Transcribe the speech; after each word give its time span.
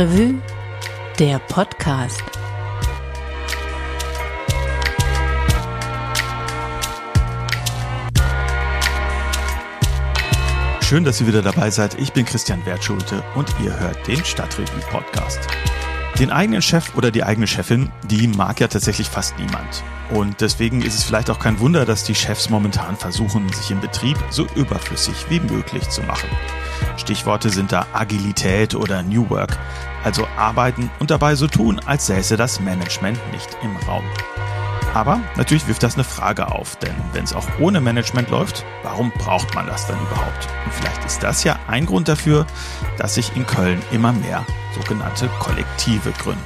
Stadtrevue, 0.00 0.40
der 1.18 1.38
Podcast. 1.40 2.22
Schön, 10.80 11.04
dass 11.04 11.20
ihr 11.20 11.26
wieder 11.26 11.42
dabei 11.42 11.68
seid. 11.68 12.00
Ich 12.00 12.14
bin 12.14 12.24
Christian 12.24 12.64
Wertschulte 12.64 13.22
und 13.34 13.54
ihr 13.62 13.78
hört 13.78 14.06
den 14.06 14.24
Stadtrevue 14.24 14.80
Podcast. 14.90 15.40
Den 16.18 16.30
eigenen 16.30 16.62
Chef 16.62 16.96
oder 16.96 17.10
die 17.10 17.22
eigene 17.22 17.46
Chefin, 17.46 17.90
die 18.04 18.26
mag 18.26 18.58
ja 18.60 18.68
tatsächlich 18.68 19.06
fast 19.06 19.38
niemand. 19.38 19.84
Und 20.10 20.40
deswegen 20.40 20.80
ist 20.80 20.94
es 20.94 21.04
vielleicht 21.04 21.28
auch 21.28 21.38
kein 21.38 21.60
Wunder, 21.60 21.84
dass 21.84 22.04
die 22.04 22.14
Chefs 22.14 22.50
momentan 22.50 22.96
versuchen, 22.96 23.52
sich 23.52 23.70
im 23.70 23.80
Betrieb 23.80 24.16
so 24.30 24.46
überflüssig 24.54 25.26
wie 25.28 25.40
möglich 25.40 25.88
zu 25.90 26.02
machen. 26.02 26.28
Stichworte 26.96 27.50
sind 27.50 27.72
da 27.72 27.86
Agilität 27.92 28.74
oder 28.74 29.02
New 29.02 29.30
Work, 29.30 29.58
also 30.04 30.26
arbeiten 30.36 30.90
und 30.98 31.10
dabei 31.10 31.34
so 31.34 31.46
tun, 31.46 31.80
als 31.86 32.06
säße 32.06 32.36
das 32.36 32.60
Management 32.60 33.18
nicht 33.32 33.56
im 33.62 33.76
Raum. 33.88 34.04
Aber 34.92 35.20
natürlich 35.36 35.68
wirft 35.68 35.82
das 35.82 35.94
eine 35.94 36.04
Frage 36.04 36.50
auf, 36.50 36.76
denn 36.76 36.94
wenn 37.12 37.24
es 37.24 37.32
auch 37.32 37.46
ohne 37.60 37.80
Management 37.80 38.30
läuft, 38.30 38.64
warum 38.82 39.12
braucht 39.12 39.54
man 39.54 39.66
das 39.66 39.86
dann 39.86 40.00
überhaupt? 40.00 40.48
Und 40.64 40.74
vielleicht 40.74 41.04
ist 41.04 41.22
das 41.22 41.44
ja 41.44 41.58
ein 41.68 41.86
Grund 41.86 42.08
dafür, 42.08 42.46
dass 42.98 43.14
sich 43.14 43.36
in 43.36 43.46
Köln 43.46 43.80
immer 43.92 44.12
mehr 44.12 44.44
sogenannte 44.74 45.28
Kollektive 45.38 46.10
gründen. 46.18 46.44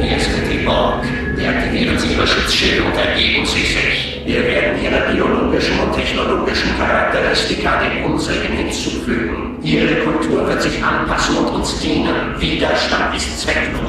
Hier 0.00 0.20
sind 0.20 0.52
die 0.52 0.64
Borg. 0.64 1.04
Deaktivieren 1.36 1.98
Sie 1.98 2.12
Ihre 2.12 2.26
Schutzschilde 2.26 2.84
und 2.84 2.96
ergeben 2.96 3.44
sich. 3.46 3.93
Wir 4.34 4.44
werden 4.46 4.82
Ihre 4.82 5.12
biologischen 5.12 5.78
und 5.78 5.94
technologischen 5.94 6.76
Charakteristika 6.76 7.80
dem 7.84 8.04
unsrigen 8.04 8.52
hinzufügen. 8.56 9.56
Ihre 9.62 9.94
Kultur 10.00 10.48
wird 10.48 10.60
sich 10.60 10.82
anpassen 10.82 11.36
und 11.36 11.54
uns 11.54 11.78
dienen. 11.78 12.34
Widerstand 12.40 13.14
ist 13.14 13.42
zwecklos. 13.42 13.83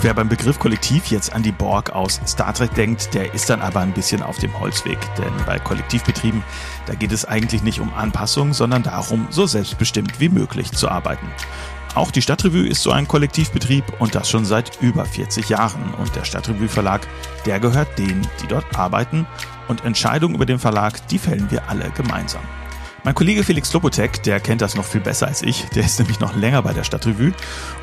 Und 0.00 0.04
wer 0.04 0.14
beim 0.14 0.30
Begriff 0.30 0.58
Kollektiv 0.58 1.10
jetzt 1.10 1.34
an 1.34 1.42
die 1.42 1.52
Borg 1.52 1.90
aus 1.90 2.22
Star 2.26 2.54
Trek 2.54 2.72
denkt, 2.72 3.12
der 3.12 3.34
ist 3.34 3.50
dann 3.50 3.60
aber 3.60 3.80
ein 3.80 3.92
bisschen 3.92 4.22
auf 4.22 4.38
dem 4.38 4.58
Holzweg. 4.58 4.96
Denn 5.18 5.30
bei 5.44 5.58
Kollektivbetrieben, 5.58 6.42
da 6.86 6.94
geht 6.94 7.12
es 7.12 7.26
eigentlich 7.26 7.62
nicht 7.62 7.80
um 7.80 7.92
Anpassung, 7.92 8.54
sondern 8.54 8.82
darum, 8.82 9.26
so 9.28 9.44
selbstbestimmt 9.44 10.18
wie 10.18 10.30
möglich 10.30 10.72
zu 10.72 10.88
arbeiten. 10.88 11.26
Auch 11.94 12.10
die 12.10 12.22
Stadtrevue 12.22 12.66
ist 12.66 12.82
so 12.82 12.92
ein 12.92 13.06
Kollektivbetrieb 13.08 13.84
und 13.98 14.14
das 14.14 14.30
schon 14.30 14.46
seit 14.46 14.80
über 14.80 15.04
40 15.04 15.50
Jahren. 15.50 15.92
Und 15.98 16.16
der 16.16 16.24
Stadtrevue 16.24 16.68
Verlag, 16.68 17.06
der 17.44 17.60
gehört 17.60 17.98
denen, 17.98 18.26
die 18.42 18.46
dort 18.46 18.74
arbeiten. 18.78 19.26
Und 19.68 19.84
Entscheidungen 19.84 20.34
über 20.34 20.46
den 20.46 20.58
Verlag, 20.58 21.06
die 21.08 21.18
fällen 21.18 21.50
wir 21.50 21.68
alle 21.68 21.90
gemeinsam. 21.90 22.40
Mein 23.02 23.14
Kollege 23.14 23.42
Felix 23.44 23.72
Lopotek, 23.72 24.22
der 24.24 24.40
kennt 24.40 24.60
das 24.60 24.74
noch 24.74 24.84
viel 24.84 25.00
besser 25.00 25.26
als 25.26 25.40
ich, 25.40 25.64
der 25.74 25.84
ist 25.86 25.98
nämlich 25.98 26.20
noch 26.20 26.36
länger 26.36 26.60
bei 26.60 26.74
der 26.74 26.84
Stadtrevue 26.84 27.32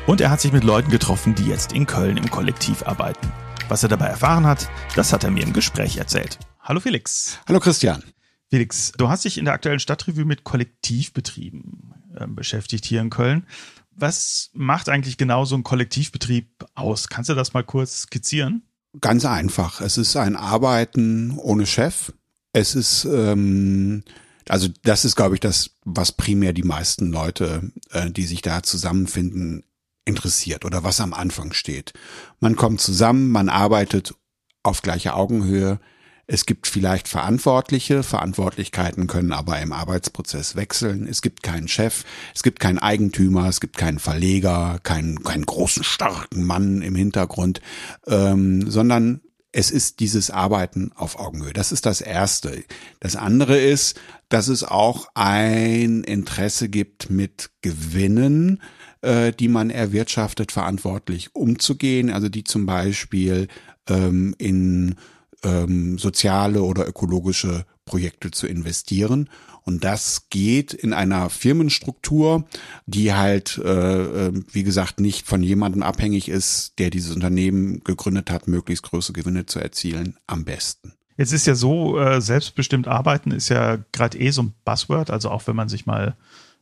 und 0.06 0.20
er 0.20 0.30
hat 0.30 0.40
sich 0.40 0.52
mit 0.52 0.62
Leuten 0.62 0.92
getroffen, 0.92 1.34
die 1.34 1.46
jetzt 1.46 1.72
in 1.72 1.86
Köln 1.86 2.16
im 2.16 2.30
Kollektiv 2.30 2.84
arbeiten. 2.84 3.32
Was 3.68 3.82
er 3.82 3.88
dabei 3.88 4.06
erfahren 4.06 4.46
hat, 4.46 4.70
das 4.94 5.12
hat 5.12 5.24
er 5.24 5.32
mir 5.32 5.42
im 5.42 5.52
Gespräch 5.52 5.96
erzählt. 5.96 6.38
Hallo 6.60 6.78
Felix. 6.78 7.40
Hallo 7.48 7.58
Christian. 7.58 8.04
Felix, 8.48 8.92
du 8.96 9.08
hast 9.08 9.24
dich 9.24 9.38
in 9.38 9.44
der 9.44 9.54
aktuellen 9.54 9.80
Stadtrevue 9.80 10.24
mit 10.24 10.44
Kollektivbetrieben 10.44 11.94
äh, 12.14 12.28
beschäftigt 12.28 12.84
hier 12.84 13.00
in 13.00 13.10
Köln. 13.10 13.44
Was 13.90 14.50
macht 14.52 14.88
eigentlich 14.88 15.16
genau 15.16 15.44
so 15.44 15.56
ein 15.56 15.64
Kollektivbetrieb 15.64 16.64
aus? 16.76 17.08
Kannst 17.08 17.28
du 17.28 17.34
das 17.34 17.54
mal 17.54 17.64
kurz 17.64 18.02
skizzieren? 18.02 18.62
Ganz 19.00 19.24
einfach. 19.24 19.80
Es 19.80 19.98
ist 19.98 20.16
ein 20.16 20.36
Arbeiten 20.36 21.36
ohne 21.36 21.66
Chef. 21.66 22.12
Es 22.52 22.76
ist 22.76 23.04
ähm, 23.04 24.04
also 24.48 24.68
das 24.82 25.04
ist, 25.04 25.16
glaube 25.16 25.34
ich, 25.34 25.40
das, 25.40 25.70
was 25.84 26.12
primär 26.12 26.52
die 26.52 26.62
meisten 26.62 27.10
Leute, 27.10 27.70
äh, 27.90 28.10
die 28.10 28.24
sich 28.24 28.42
da 28.42 28.62
zusammenfinden, 28.62 29.64
interessiert 30.04 30.64
oder 30.64 30.82
was 30.82 31.00
am 31.00 31.12
Anfang 31.12 31.52
steht. 31.52 31.92
Man 32.40 32.56
kommt 32.56 32.80
zusammen, 32.80 33.30
man 33.30 33.48
arbeitet 33.48 34.14
auf 34.62 34.82
gleicher 34.82 35.16
Augenhöhe. 35.16 35.78
Es 36.26 36.44
gibt 36.44 36.66
vielleicht 36.66 37.08
Verantwortliche, 37.08 38.02
Verantwortlichkeiten 38.02 39.06
können 39.06 39.32
aber 39.32 39.60
im 39.60 39.72
Arbeitsprozess 39.72 40.56
wechseln. 40.56 41.06
Es 41.06 41.22
gibt 41.22 41.42
keinen 41.42 41.68
Chef, 41.68 42.04
es 42.34 42.42
gibt 42.42 42.60
keinen 42.60 42.78
Eigentümer, 42.78 43.48
es 43.48 43.60
gibt 43.60 43.76
keinen 43.76 43.98
Verleger, 43.98 44.78
keinen, 44.82 45.22
keinen 45.22 45.46
großen, 45.46 45.84
starken 45.84 46.44
Mann 46.44 46.82
im 46.82 46.94
Hintergrund, 46.94 47.60
ähm, 48.06 48.70
sondern 48.70 49.20
es 49.58 49.72
ist 49.72 49.98
dieses 49.98 50.30
Arbeiten 50.30 50.92
auf 50.94 51.18
Augenhöhe. 51.18 51.52
Das 51.52 51.72
ist 51.72 51.84
das 51.84 52.00
Erste. 52.00 52.62
Das 53.00 53.16
andere 53.16 53.58
ist, 53.58 53.98
dass 54.28 54.46
es 54.46 54.62
auch 54.62 55.08
ein 55.14 56.04
Interesse 56.04 56.68
gibt, 56.68 57.10
mit 57.10 57.50
Gewinnen, 57.60 58.62
äh, 59.00 59.32
die 59.32 59.48
man 59.48 59.70
erwirtschaftet, 59.70 60.52
verantwortlich 60.52 61.34
umzugehen. 61.34 62.08
Also 62.10 62.28
die 62.28 62.44
zum 62.44 62.66
Beispiel 62.66 63.48
ähm, 63.88 64.32
in 64.38 64.94
ähm, 65.42 65.98
soziale 65.98 66.62
oder 66.62 66.86
ökologische 66.86 67.66
Projekte 67.84 68.30
zu 68.30 68.46
investieren. 68.46 69.28
Und 69.68 69.84
das 69.84 70.30
geht 70.30 70.72
in 70.72 70.94
einer 70.94 71.28
Firmenstruktur, 71.28 72.46
die 72.86 73.12
halt, 73.12 73.60
äh, 73.62 74.28
äh, 74.28 74.32
wie 74.50 74.62
gesagt, 74.62 74.98
nicht 74.98 75.26
von 75.26 75.42
jemandem 75.42 75.82
abhängig 75.82 76.30
ist, 76.30 76.78
der 76.78 76.88
dieses 76.88 77.14
Unternehmen 77.14 77.84
gegründet 77.84 78.30
hat, 78.30 78.48
möglichst 78.48 78.84
große 78.84 79.12
Gewinne 79.12 79.44
zu 79.44 79.58
erzielen, 79.60 80.16
am 80.26 80.46
besten. 80.46 80.94
Jetzt 81.18 81.34
ist 81.34 81.46
ja 81.46 81.54
so, 81.54 81.98
äh, 81.98 82.22
selbstbestimmt 82.22 82.88
arbeiten 82.88 83.30
ist 83.30 83.50
ja 83.50 83.76
gerade 83.92 84.18
eh 84.18 84.30
so 84.30 84.44
ein 84.44 84.54
Buzzword. 84.64 85.10
Also 85.10 85.28
auch 85.28 85.46
wenn 85.46 85.56
man 85.56 85.68
sich 85.68 85.84
mal 85.84 86.16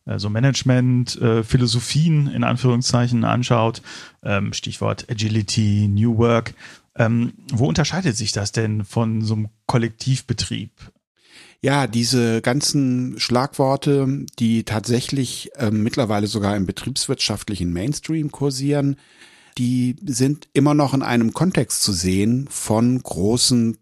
äh, 0.06 0.18
so 0.18 0.28
Management, 0.28 1.14
äh, 1.22 1.44
Philosophien 1.44 2.26
in 2.26 2.42
Anführungszeichen 2.42 3.22
anschaut, 3.22 3.82
ähm, 4.24 4.52
Stichwort 4.52 5.08
Agility, 5.08 5.86
New 5.86 6.18
Work. 6.18 6.54
Ähm, 6.96 7.34
wo 7.52 7.68
unterscheidet 7.68 8.16
sich 8.16 8.32
das 8.32 8.50
denn 8.50 8.84
von 8.84 9.22
so 9.22 9.34
einem 9.34 9.48
Kollektivbetrieb? 9.66 10.72
Ja, 11.66 11.88
diese 11.88 12.42
ganzen 12.42 13.18
Schlagworte, 13.18 14.24
die 14.38 14.62
tatsächlich 14.62 15.50
äh, 15.56 15.72
mittlerweile 15.72 16.28
sogar 16.28 16.54
im 16.54 16.64
betriebswirtschaftlichen 16.64 17.72
Mainstream 17.72 18.30
kursieren, 18.30 18.94
die 19.58 19.96
sind 20.06 20.46
immer 20.52 20.74
noch 20.74 20.94
in 20.94 21.02
einem 21.02 21.32
Kontext 21.32 21.82
zu 21.82 21.90
sehen 21.90 22.46
von 22.48 23.02
großen 23.02 23.78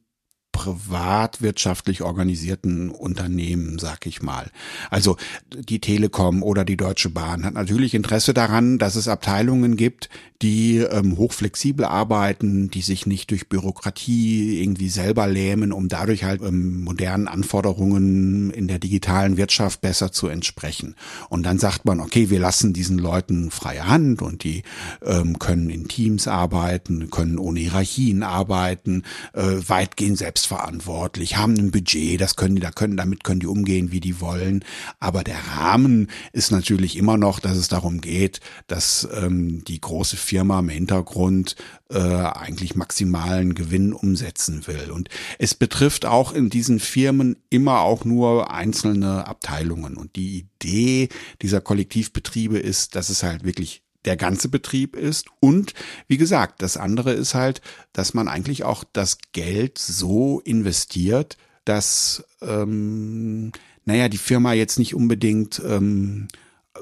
privatwirtschaftlich 0.55 2.03
organisierten 2.03 2.89
Unternehmen, 2.91 3.81
sag 3.81 4.07
ich 4.07 4.23
mal. 4.23 4.53
Also 4.89 5.17
die 5.53 5.81
Telekom 5.81 6.45
oder 6.45 6.65
die 6.65 6.77
Deutsche 6.77 7.11
Bahn 7.11 7.45
hat 7.45 7.55
natürlich 7.55 7.93
Interesse 7.93 8.33
daran, 8.33 8.79
dass 8.79 8.95
es 8.95 9.09
Abteilungen 9.09 9.77
gibt, 9.77 10.09
die 10.43 10.79
ähm, 10.79 11.17
hochflexibel 11.17 11.85
arbeiten, 11.85 12.71
die 12.71 12.83
sich 12.83 13.07
nicht 13.07 13.31
durch 13.31 13.49
Bürokratie 13.49 14.61
irgendwie 14.63 14.91
selber 14.91 15.27
lähmen, 15.27 15.73
um 15.73 15.89
dadurch 15.89 16.23
halt 16.23 16.43
ähm, 16.43 16.85
modernen 16.85 17.29
Anforderungen 17.29 18.51
in 18.51 18.69
der 18.69 18.79
digitalen 18.79 19.37
Wirtschaft 19.37 19.81
besser 19.81 20.13
zu 20.13 20.29
entsprechen. 20.29 20.97
Und 21.31 21.45
dann 21.45 21.59
sagt 21.59 21.85
man, 21.85 21.99
okay, 21.99 22.31
wir 22.31 22.41
lassen 22.41 22.73
diesen 22.73 22.99
Leuten 22.99 23.51
freie 23.51 23.89
Hand 23.89 24.23
und 24.23 24.45
die 24.45 24.65
ähm, 25.03 25.39
können 25.39 25.71
in 25.71 25.89
Teams 25.89 26.29
arbeiten, 26.29 27.11
können 27.11 27.39
ohne 27.39 27.61
Hierarchien 27.61 28.23
arbeiten, 28.23 29.03
äh, 29.33 29.43
weitgehend 29.67 30.19
selbst 30.19 30.44
selbstverantwortlich, 30.45 31.37
haben 31.37 31.55
ein 31.55 31.71
Budget, 31.71 32.21
das 32.21 32.37
können 32.37 32.57
die, 32.57 32.61
da 32.61 32.71
können, 32.71 32.97
damit 32.97 33.25
können 33.25 33.41
die 33.41 33.47
umgehen, 33.47 33.93
wie 33.93 34.01
die 34.01 34.21
wollen. 34.21 34.65
Aber 35.01 35.25
der 35.25 35.39
Rahmen 35.39 36.11
ist 36.33 36.51
natürlich 36.51 36.97
immer 36.97 37.17
noch, 37.17 37.41
dass 37.41 37.57
es 37.57 37.69
darum 37.69 38.01
geht, 38.01 38.41
dass 38.67 39.09
ähm, 39.15 39.65
die 39.65 39.81
große 39.81 40.17
Firma 40.17 40.59
im 40.59 40.69
Hintergrund 40.69 41.57
äh, 41.91 41.99
eigentlich 41.99 42.77
maximalen 42.77 43.55
Gewinn 43.55 43.93
umsetzen 43.93 44.67
will. 44.67 44.91
Und 44.91 45.09
es 45.39 45.55
betrifft 45.55 46.05
auch 46.05 46.33
in 46.33 46.51
diesen 46.51 46.79
Firmen 46.79 47.37
immer 47.49 47.81
auch 47.81 48.05
nur 48.05 48.51
einzelne 48.53 49.27
Abteilungen. 49.27 49.97
Und 49.97 50.17
die 50.17 50.39
Idee 50.39 51.09
dieser 51.41 51.61
Kollektivbetriebe 51.61 52.59
ist, 52.59 52.97
dass 52.97 53.09
es 53.09 53.23
halt 53.23 53.45
wirklich 53.45 53.84
der 54.05 54.17
ganze 54.17 54.49
Betrieb 54.49 54.97
ist. 54.97 55.27
Und 55.41 55.75
wie 56.09 56.17
gesagt, 56.17 56.63
das 56.63 56.77
andere 56.77 57.13
ist 57.13 57.35
halt, 57.35 57.61
dass 57.93 58.15
man 58.15 58.29
eigentlich 58.29 58.65
auch 58.65 58.85
das 58.93 59.19
Geld 59.33 59.79
so 59.79 60.41
investiert, 60.41 61.37
dass, 61.65 62.25
ähm, 62.43 63.53
naja, 63.85 64.09
die 64.09 64.19
Firma 64.19 64.53
jetzt 64.53 64.79
nicht 64.79 64.95
unbedingt 64.95 65.61
ähm, 65.65 66.29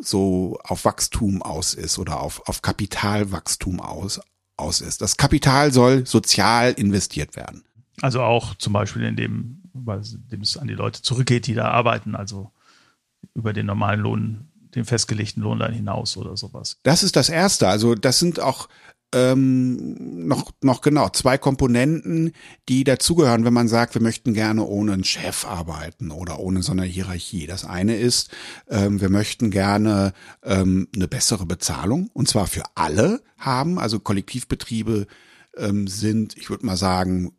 so 0.01 0.59
auf 0.65 0.85
Wachstum 0.85 1.43
aus 1.43 1.75
ist 1.75 1.99
oder 1.99 2.21
auf, 2.21 2.49
auf 2.49 2.63
Kapitalwachstum 2.63 3.81
aus, 3.81 4.21
aus 4.57 4.81
ist. 4.81 5.03
Das 5.03 5.17
Kapital 5.17 5.73
soll 5.73 6.07
sozial 6.07 6.73
investiert 6.73 7.37
werden. 7.37 7.65
Also 8.01 8.23
auch 8.23 8.55
zum 8.55 8.73
Beispiel 8.73 9.03
in 9.03 9.17
dem, 9.17 9.63
weil 9.73 10.01
es 10.01 10.57
an 10.57 10.69
die 10.69 10.75
Leute 10.75 11.03
zurückgeht, 11.03 11.47
die 11.47 11.55
da 11.55 11.71
arbeiten, 11.71 12.17
also 12.17 12.51
über 13.35 13.53
den 13.53 13.67
normalen 13.67 14.01
Lohn 14.01 14.52
den 14.75 14.85
festgelegten 14.85 15.43
Lohn 15.43 15.59
dann 15.59 15.73
hinaus 15.73 16.17
oder 16.17 16.37
sowas. 16.37 16.79
Das 16.83 17.03
ist 17.03 17.17
das 17.17 17.29
Erste. 17.29 17.69
Also 17.69 17.95
das 17.95 18.19
sind 18.19 18.41
auch 18.41 18.69
ähm, 19.15 20.27
noch, 20.27 20.53
noch 20.63 20.81
genau 20.81 21.09
zwei 21.11 21.37
Komponenten, 21.39 22.33
die 22.69 22.85
dazugehören, 22.85 23.45
wenn 23.45 23.53
man 23.53 23.69
sagt, 23.69 23.95
wir 23.95 24.03
möchten 24.03 24.33
gerne 24.35 24.65
ohne 24.65 24.95
einen 24.95 25.05
Chef 25.05 25.45
arbeiten 25.45 26.11
oder 26.11 26.39
ohne 26.39 26.63
so 26.63 26.73
eine 26.73 26.85
Hierarchie. 26.85 27.47
Das 27.47 27.65
eine 27.65 27.97
ist, 27.97 28.31
ähm, 28.71 29.01
wir 29.01 29.11
möchten 29.11 29.51
gerne 29.51 30.15
ähm, 30.43 30.89
eine 30.95 31.09
bessere 31.09 31.47
Bezahlung 31.47 32.11
und 32.15 32.29
zwar 32.29 32.47
für 32.47 32.65
alle 32.75 33.23
haben. 33.39 33.79
Also 33.79 34.01
Kollektivbetriebe 34.01 35.07
ähm, 35.59 35.87
sind, 35.87 36.37
ich 36.39 36.49
würde 36.49 36.65
mal 36.65 36.77
sagen, 36.77 37.33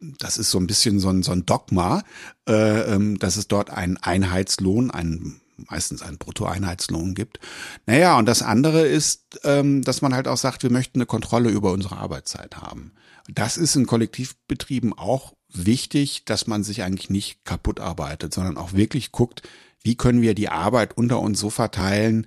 das 0.00 0.38
ist 0.38 0.50
so 0.50 0.58
ein 0.58 0.66
bisschen 0.66 1.00
so 1.00 1.08
ein, 1.08 1.22
so 1.22 1.32
ein 1.32 1.44
Dogma, 1.44 2.02
äh, 2.48 2.94
ähm, 2.94 3.18
dass 3.18 3.36
es 3.36 3.48
dort 3.48 3.70
einen 3.70 3.96
Einheitslohn, 3.96 4.90
einen 4.90 5.40
meistens 5.68 6.02
einen 6.02 6.18
Bruttoeinheitslohn 6.18 7.14
gibt. 7.14 7.40
Naja, 7.86 8.18
und 8.18 8.26
das 8.26 8.42
andere 8.42 8.86
ist, 8.86 9.40
ähm, 9.44 9.82
dass 9.82 10.02
man 10.02 10.14
halt 10.14 10.28
auch 10.28 10.36
sagt, 10.36 10.62
wir 10.62 10.70
möchten 10.70 10.98
eine 10.98 11.06
Kontrolle 11.06 11.50
über 11.50 11.72
unsere 11.72 11.96
Arbeitszeit 11.96 12.56
haben. 12.56 12.92
Das 13.28 13.56
ist 13.56 13.76
in 13.76 13.86
Kollektivbetrieben 13.86 14.92
auch 14.92 15.34
wichtig, 15.52 16.24
dass 16.24 16.46
man 16.46 16.64
sich 16.64 16.82
eigentlich 16.82 17.10
nicht 17.10 17.44
kaputt 17.44 17.80
arbeitet, 17.80 18.32
sondern 18.34 18.56
auch 18.56 18.72
wirklich 18.72 19.12
guckt, 19.12 19.42
wie 19.82 19.96
können 19.96 20.22
wir 20.22 20.34
die 20.34 20.48
Arbeit 20.48 20.96
unter 20.96 21.20
uns 21.20 21.38
so 21.38 21.50
verteilen, 21.50 22.26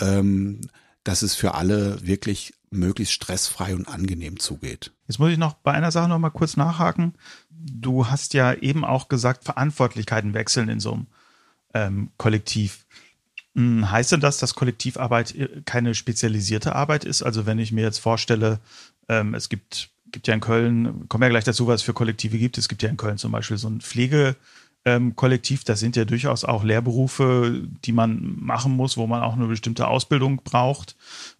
ähm, 0.00 0.60
dass 1.04 1.22
es 1.22 1.34
für 1.34 1.54
alle 1.54 2.06
wirklich 2.06 2.54
möglichst 2.70 3.14
stressfrei 3.14 3.74
und 3.74 3.88
angenehm 3.88 4.38
zugeht. 4.38 4.92
Jetzt 5.08 5.18
muss 5.18 5.32
ich 5.32 5.38
noch 5.38 5.54
bei 5.54 5.72
einer 5.72 5.90
Sache 5.90 6.08
noch 6.08 6.18
mal 6.18 6.30
kurz 6.30 6.56
nachhaken. 6.56 7.14
Du 7.50 8.06
hast 8.06 8.34
ja 8.34 8.54
eben 8.54 8.84
auch 8.84 9.08
gesagt, 9.08 9.44
Verantwortlichkeiten 9.44 10.34
wechseln 10.34 10.68
in 10.68 10.80
so 10.80 10.92
einem 10.92 11.06
ähm, 11.74 12.10
Kollektiv. 12.16 12.86
Hm, 13.54 13.90
heißt 13.90 14.12
denn 14.12 14.20
das, 14.20 14.38
dass 14.38 14.54
Kollektivarbeit 14.54 15.34
äh, 15.34 15.62
keine 15.64 15.94
spezialisierte 15.94 16.74
Arbeit 16.74 17.04
ist? 17.04 17.22
Also 17.22 17.46
wenn 17.46 17.58
ich 17.58 17.72
mir 17.72 17.82
jetzt 17.82 17.98
vorstelle, 17.98 18.60
ähm, 19.08 19.34
es 19.34 19.48
gibt, 19.48 19.90
gibt 20.12 20.28
ja 20.28 20.34
in 20.34 20.40
Köln, 20.40 21.08
kommen 21.08 21.22
wir 21.22 21.26
ja 21.26 21.30
gleich 21.30 21.44
dazu, 21.44 21.66
was 21.66 21.80
es 21.80 21.82
für 21.82 21.94
Kollektive 21.94 22.38
gibt. 22.38 22.58
Es 22.58 22.68
gibt 22.68 22.82
ja 22.82 22.88
in 22.88 22.96
Köln 22.96 23.18
zum 23.18 23.32
Beispiel 23.32 23.56
so 23.56 23.68
ein 23.68 23.80
Pflege, 23.80 24.36
ähm, 24.84 25.14
das 25.66 25.80
sind 25.80 25.96
ja 25.96 26.04
durchaus 26.04 26.44
auch 26.44 26.64
Lehrberufe, 26.64 27.62
die 27.84 27.92
man 27.92 28.36
machen 28.40 28.72
muss, 28.72 28.96
wo 28.96 29.06
man 29.06 29.22
auch 29.22 29.34
eine 29.34 29.46
bestimmte 29.46 29.86
Ausbildung 29.86 30.40
braucht, 30.42 30.96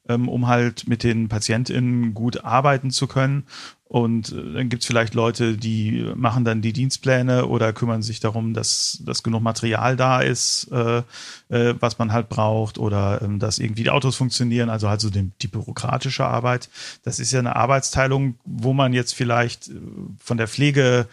ähm, 0.09 0.29
um 0.29 0.47
halt 0.47 0.87
mit 0.89 1.03
den 1.03 1.29
PatientInnen 1.29 2.13
gut 2.13 2.45
arbeiten 2.45 2.91
zu 2.91 3.07
können. 3.07 3.45
Und 3.91 4.31
äh, 4.31 4.53
dann 4.53 4.69
gibt's 4.69 4.87
vielleicht 4.87 5.15
Leute, 5.15 5.57
die 5.57 6.13
machen 6.15 6.45
dann 6.45 6.63
die 6.63 6.73
Dienstpläne 6.73 7.47
oder 7.47 7.73
kümmern 7.73 8.03
sich 8.03 8.21
darum, 8.21 8.55
dass, 8.55 9.03
dass 9.05 9.25
genug 9.25 9.43
Material 9.43 9.97
da 9.97 10.21
ist, 10.21 10.69
äh, 10.71 11.03
äh, 11.49 11.75
was 11.81 11.99
man 11.99 12.13
halt 12.13 12.29
braucht, 12.29 12.79
oder 12.79 13.21
ähm, 13.21 13.41
dass 13.41 13.59
irgendwie 13.59 13.83
die 13.83 13.91
Autos 13.91 14.15
funktionieren, 14.15 14.71
also 14.71 14.89
halt 14.89 15.01
so 15.01 15.11
die, 15.11 15.33
die 15.43 15.49
bürokratische 15.49 16.25
Arbeit. 16.25 16.69
Das 17.03 17.19
ist 17.19 17.33
ja 17.33 17.41
eine 17.41 17.57
Arbeitsteilung, 17.57 18.37
wo 18.45 18.73
man 18.75 18.93
jetzt 18.93 19.13
vielleicht 19.13 19.67
äh, 19.71 19.73
von 20.21 20.37
der 20.37 20.47
Pflege 20.47 21.09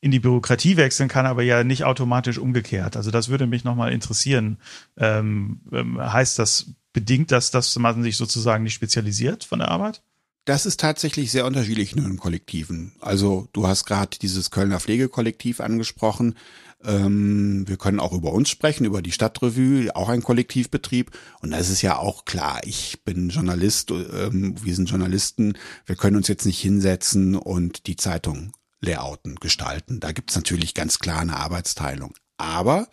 in 0.00 0.10
die 0.10 0.18
Bürokratie 0.18 0.76
wechseln 0.76 1.08
kann, 1.08 1.26
aber 1.26 1.44
ja 1.44 1.62
nicht 1.62 1.84
automatisch 1.84 2.38
umgekehrt. 2.38 2.96
Also 2.96 3.12
das 3.12 3.28
würde 3.28 3.46
mich 3.46 3.62
nochmal 3.62 3.92
interessieren. 3.92 4.58
Ähm, 4.96 5.60
ähm, 5.70 6.00
heißt 6.00 6.40
das, 6.40 6.72
bedingt 6.92 7.30
das, 7.30 7.52
dass 7.52 7.78
man 7.78 8.02
sich 8.02 8.16
sozusagen 8.16 8.64
nicht 8.64 8.74
spezialisiert 8.74 9.44
von 9.44 9.60
der 9.60 9.68
Arbeit? 9.68 10.02
Das 10.50 10.66
ist 10.66 10.80
tatsächlich 10.80 11.30
sehr 11.30 11.46
unterschiedlich 11.46 11.96
in 11.96 12.02
den 12.02 12.16
Kollektiven. 12.16 12.90
Also 13.00 13.46
du 13.52 13.68
hast 13.68 13.84
gerade 13.84 14.18
dieses 14.20 14.50
Kölner 14.50 14.80
Pflegekollektiv 14.80 15.60
angesprochen. 15.60 16.34
Ähm, 16.82 17.68
wir 17.68 17.76
können 17.76 18.00
auch 18.00 18.12
über 18.12 18.32
uns 18.32 18.50
sprechen, 18.50 18.84
über 18.84 19.00
die 19.00 19.12
Stadtrevue, 19.12 19.94
auch 19.94 20.08
ein 20.08 20.24
Kollektivbetrieb. 20.24 21.12
Und 21.40 21.52
da 21.52 21.58
ist 21.58 21.82
ja 21.82 21.98
auch 21.98 22.24
klar, 22.24 22.62
ich 22.64 23.04
bin 23.04 23.28
Journalist, 23.28 23.92
ähm, 23.92 24.56
wir 24.60 24.74
sind 24.74 24.90
Journalisten, 24.90 25.56
wir 25.86 25.94
können 25.94 26.16
uns 26.16 26.26
jetzt 26.26 26.46
nicht 26.46 26.60
hinsetzen 26.60 27.36
und 27.36 27.86
die 27.86 27.94
Zeitung 27.94 28.50
Layouten 28.80 29.36
gestalten. 29.36 30.00
Da 30.00 30.10
gibt 30.10 30.30
es 30.30 30.36
natürlich 30.36 30.74
ganz 30.74 30.98
klar 30.98 31.20
eine 31.20 31.36
Arbeitsteilung. 31.36 32.14
Aber 32.38 32.88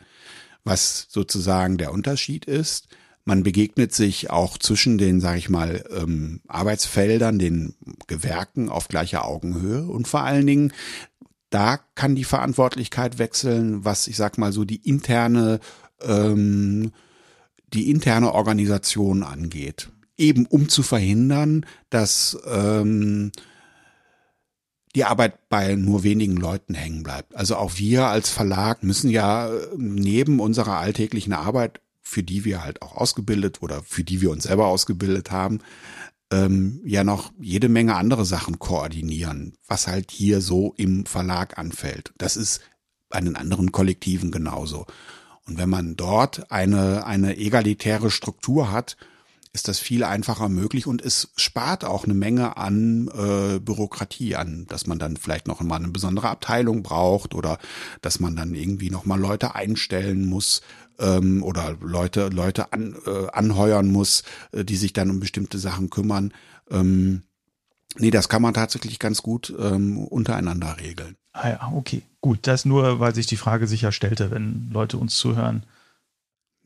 was 0.63 1.07
sozusagen 1.09 1.79
der 1.79 1.91
Unterschied 1.91 2.45
ist, 2.45 2.87
man 3.27 3.43
begegnet 3.43 3.93
sich 3.93 4.29
auch 4.29 4.57
zwischen 4.57 4.97
den, 4.97 5.19
sage 5.19 5.37
ich 5.37 5.49
mal, 5.49 5.83
ähm, 5.93 6.39
Arbeitsfeldern, 6.47 7.37
den 7.37 7.75
Gewerken 8.07 8.69
auf 8.69 8.87
gleicher 8.87 9.25
Augenhöhe 9.25 9.83
und 9.83 10.07
vor 10.07 10.21
allen 10.21 10.47
Dingen, 10.47 10.71
da 11.49 11.77
kann 11.95 12.15
die 12.15 12.23
Verantwortlichkeit 12.23 13.19
wechseln, 13.19 13.83
was 13.83 14.07
ich 14.07 14.15
sag 14.15 14.37
mal 14.37 14.53
so 14.53 14.63
die 14.63 14.77
interne, 14.77 15.59
ähm, 16.01 16.93
die 17.73 17.91
interne 17.91 18.31
Organisation 18.33 19.23
angeht. 19.23 19.89
Eben 20.15 20.45
um 20.45 20.69
zu 20.69 20.81
verhindern, 20.81 21.65
dass 21.89 22.37
ähm, 22.49 23.33
die 24.95 25.03
Arbeit 25.03 25.49
bei 25.49 25.75
nur 25.75 26.03
wenigen 26.03 26.37
Leuten 26.37 26.75
hängen 26.75 27.03
bleibt. 27.03 27.35
Also 27.35 27.57
auch 27.57 27.73
wir 27.75 28.07
als 28.07 28.29
Verlag 28.29 28.83
müssen 28.83 29.09
ja 29.09 29.49
äh, 29.49 29.67
neben 29.75 30.39
unserer 30.39 30.77
alltäglichen 30.77 31.33
Arbeit, 31.33 31.81
für 32.07 32.23
die 32.23 32.45
wir 32.45 32.63
halt 32.63 32.81
auch 32.81 32.95
ausgebildet 32.95 33.61
oder 33.61 33.83
für 33.83 34.03
die 34.03 34.21
wir 34.21 34.31
uns 34.31 34.43
selber 34.43 34.67
ausgebildet 34.67 35.31
haben, 35.31 35.59
ähm, 36.31 36.81
ja 36.83 37.03
noch 37.03 37.31
jede 37.39 37.69
Menge 37.69 37.95
andere 37.95 38.25
Sachen 38.25 38.59
koordinieren, 38.59 39.53
was 39.67 39.87
halt 39.87 40.11
hier 40.11 40.41
so 40.41 40.73
im 40.77 41.05
Verlag 41.05 41.57
anfällt. 41.57 42.13
Das 42.17 42.37
ist 42.37 42.61
bei 43.09 43.19
den 43.19 43.35
anderen 43.35 43.71
Kollektiven 43.71 44.31
genauso. 44.31 44.85
Und 45.45 45.57
wenn 45.57 45.69
man 45.69 45.95
dort 45.95 46.51
eine, 46.51 47.05
eine 47.05 47.37
egalitäre 47.37 48.11
Struktur 48.11 48.71
hat, 48.71 48.97
ist 49.53 49.67
das 49.67 49.79
viel 49.79 50.03
einfacher 50.03 50.49
möglich 50.49 50.85
und 50.85 51.01
es 51.01 51.31
spart 51.35 51.83
auch 51.85 52.03
eine 52.03 52.13
Menge 52.13 52.57
an 52.57 53.07
äh, 53.07 53.59
Bürokratie 53.59 54.35
an, 54.35 54.65
dass 54.67 54.85
man 54.85 54.99
dann 54.99 55.17
vielleicht 55.17 55.47
noch 55.47 55.61
mal 55.61 55.77
eine 55.77 55.87
besondere 55.87 56.29
Abteilung 56.29 56.83
braucht 56.83 57.33
oder 57.33 57.57
dass 58.01 58.19
man 58.19 58.35
dann 58.35 58.53
irgendwie 58.53 58.91
noch 58.91 59.05
mal 59.05 59.19
Leute 59.19 59.55
einstellen 59.55 60.25
muss 60.25 60.61
ähm, 60.99 61.43
oder 61.43 61.75
Leute 61.81 62.29
Leute 62.29 62.73
an, 62.73 62.95
äh, 63.05 63.27
anheuern 63.31 63.91
muss, 63.91 64.23
äh, 64.51 64.63
die 64.63 64.77
sich 64.77 64.93
dann 64.93 65.09
um 65.09 65.19
bestimmte 65.19 65.59
Sachen 65.59 65.89
kümmern. 65.89 66.33
Ähm, 66.69 67.23
nee, 67.97 68.11
das 68.11 68.29
kann 68.29 68.41
man 68.41 68.53
tatsächlich 68.53 68.99
ganz 68.99 69.21
gut 69.21 69.53
ähm, 69.59 69.97
untereinander 69.97 70.77
regeln. 70.79 71.15
Ah 71.33 71.49
ja, 71.49 71.71
okay, 71.73 72.01
gut. 72.21 72.39
Das 72.43 72.65
nur, 72.65 72.99
weil 72.99 73.13
sich 73.13 73.27
die 73.27 73.37
Frage 73.37 73.67
sicher 73.67 73.91
stellte, 73.91 74.31
wenn 74.31 74.69
Leute 74.71 74.97
uns 74.97 75.15
zuhören 75.15 75.63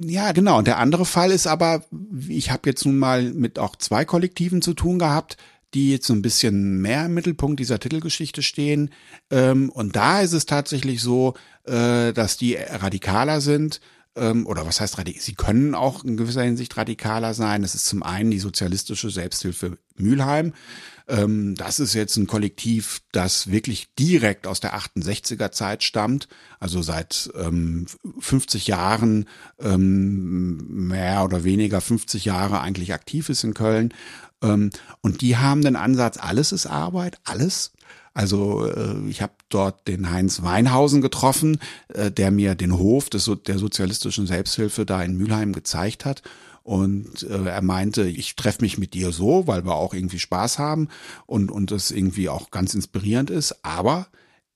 ja, 0.03 0.31
genau. 0.31 0.57
Und 0.57 0.67
der 0.67 0.79
andere 0.79 1.05
Fall 1.05 1.31
ist 1.31 1.45
aber, 1.45 1.83
ich 2.27 2.49
habe 2.49 2.69
jetzt 2.69 2.85
nun 2.85 2.97
mal 2.97 3.31
mit 3.33 3.59
auch 3.59 3.75
zwei 3.75 4.03
Kollektiven 4.03 4.61
zu 4.61 4.73
tun 4.73 4.97
gehabt, 4.97 5.37
die 5.73 5.91
jetzt 5.91 6.07
so 6.07 6.13
ein 6.13 6.23
bisschen 6.23 6.81
mehr 6.81 7.05
im 7.05 7.13
Mittelpunkt 7.13 7.59
dieser 7.59 7.79
Titelgeschichte 7.79 8.41
stehen. 8.41 8.89
Ähm, 9.29 9.69
und 9.69 9.95
da 9.95 10.21
ist 10.21 10.33
es 10.33 10.45
tatsächlich 10.45 11.01
so, 11.01 11.35
äh, 11.65 12.13
dass 12.13 12.37
die 12.37 12.55
radikaler 12.55 13.41
sind. 13.41 13.79
Ähm, 14.15 14.45
oder 14.45 14.65
was 14.65 14.81
heißt 14.81 14.97
radikal? 14.97 15.21
Sie 15.21 15.35
können 15.35 15.73
auch 15.73 16.03
in 16.03 16.17
gewisser 16.17 16.43
Hinsicht 16.43 16.75
radikaler 16.75 17.33
sein. 17.33 17.61
Das 17.61 17.75
ist 17.75 17.85
zum 17.85 18.03
einen 18.03 18.31
die 18.31 18.39
sozialistische 18.39 19.09
Selbsthilfe 19.09 19.77
Mülheim. 19.95 20.53
Ähm, 21.07 21.55
das 21.55 21.79
ist 21.79 21.93
jetzt 21.93 22.17
ein 22.17 22.27
Kollektiv, 22.27 23.01
das 23.11 23.51
wirklich 23.51 23.93
direkt 23.95 24.47
aus 24.47 24.59
der 24.59 24.75
68er 24.75 25.51
Zeit 25.51 25.83
stammt, 25.83 26.27
also 26.59 26.81
seit 26.81 27.31
ähm, 27.35 27.85
50 28.19 28.67
Jahren, 28.67 29.27
ähm, 29.59 30.87
mehr 30.87 31.23
oder 31.23 31.43
weniger 31.43 31.79
50 31.79 32.25
Jahre 32.25 32.59
eigentlich 32.59 32.93
aktiv 32.93 33.29
ist 33.29 33.43
in 33.43 33.53
Köln. 33.53 33.93
Und 34.43 35.21
die 35.21 35.37
haben 35.37 35.61
den 35.61 35.75
Ansatz, 35.75 36.17
alles 36.17 36.51
ist 36.51 36.65
Arbeit, 36.65 37.19
alles. 37.25 37.73
Also 38.13 38.65
äh, 38.67 39.07
ich 39.09 39.21
habe 39.21 39.33
dort 39.49 39.87
den 39.87 40.09
Heinz 40.11 40.41
Weinhausen 40.43 41.01
getroffen, 41.01 41.59
äh, 41.89 42.11
der 42.11 42.31
mir 42.31 42.55
den 42.55 42.77
Hof 42.77 43.09
des, 43.09 43.29
der 43.47 43.57
sozialistischen 43.57 44.27
Selbsthilfe 44.27 44.85
da 44.85 45.01
in 45.01 45.17
Mülheim 45.17 45.53
gezeigt 45.53 46.05
hat. 46.05 46.21
Und 46.63 47.23
äh, 47.23 47.49
er 47.49 47.61
meinte, 47.61 48.03
ich 48.03 48.35
treffe 48.35 48.61
mich 48.61 48.77
mit 48.77 48.93
dir 48.93 49.11
so, 49.11 49.47
weil 49.47 49.65
wir 49.65 49.75
auch 49.75 49.93
irgendwie 49.93 50.19
Spaß 50.19 50.59
haben 50.59 50.89
und, 51.25 51.51
und 51.51 51.71
das 51.71 51.89
irgendwie 51.89 52.29
auch 52.29 52.51
ganz 52.51 52.73
inspirierend 52.73 53.29
ist. 53.29 53.63
Aber 53.63 54.07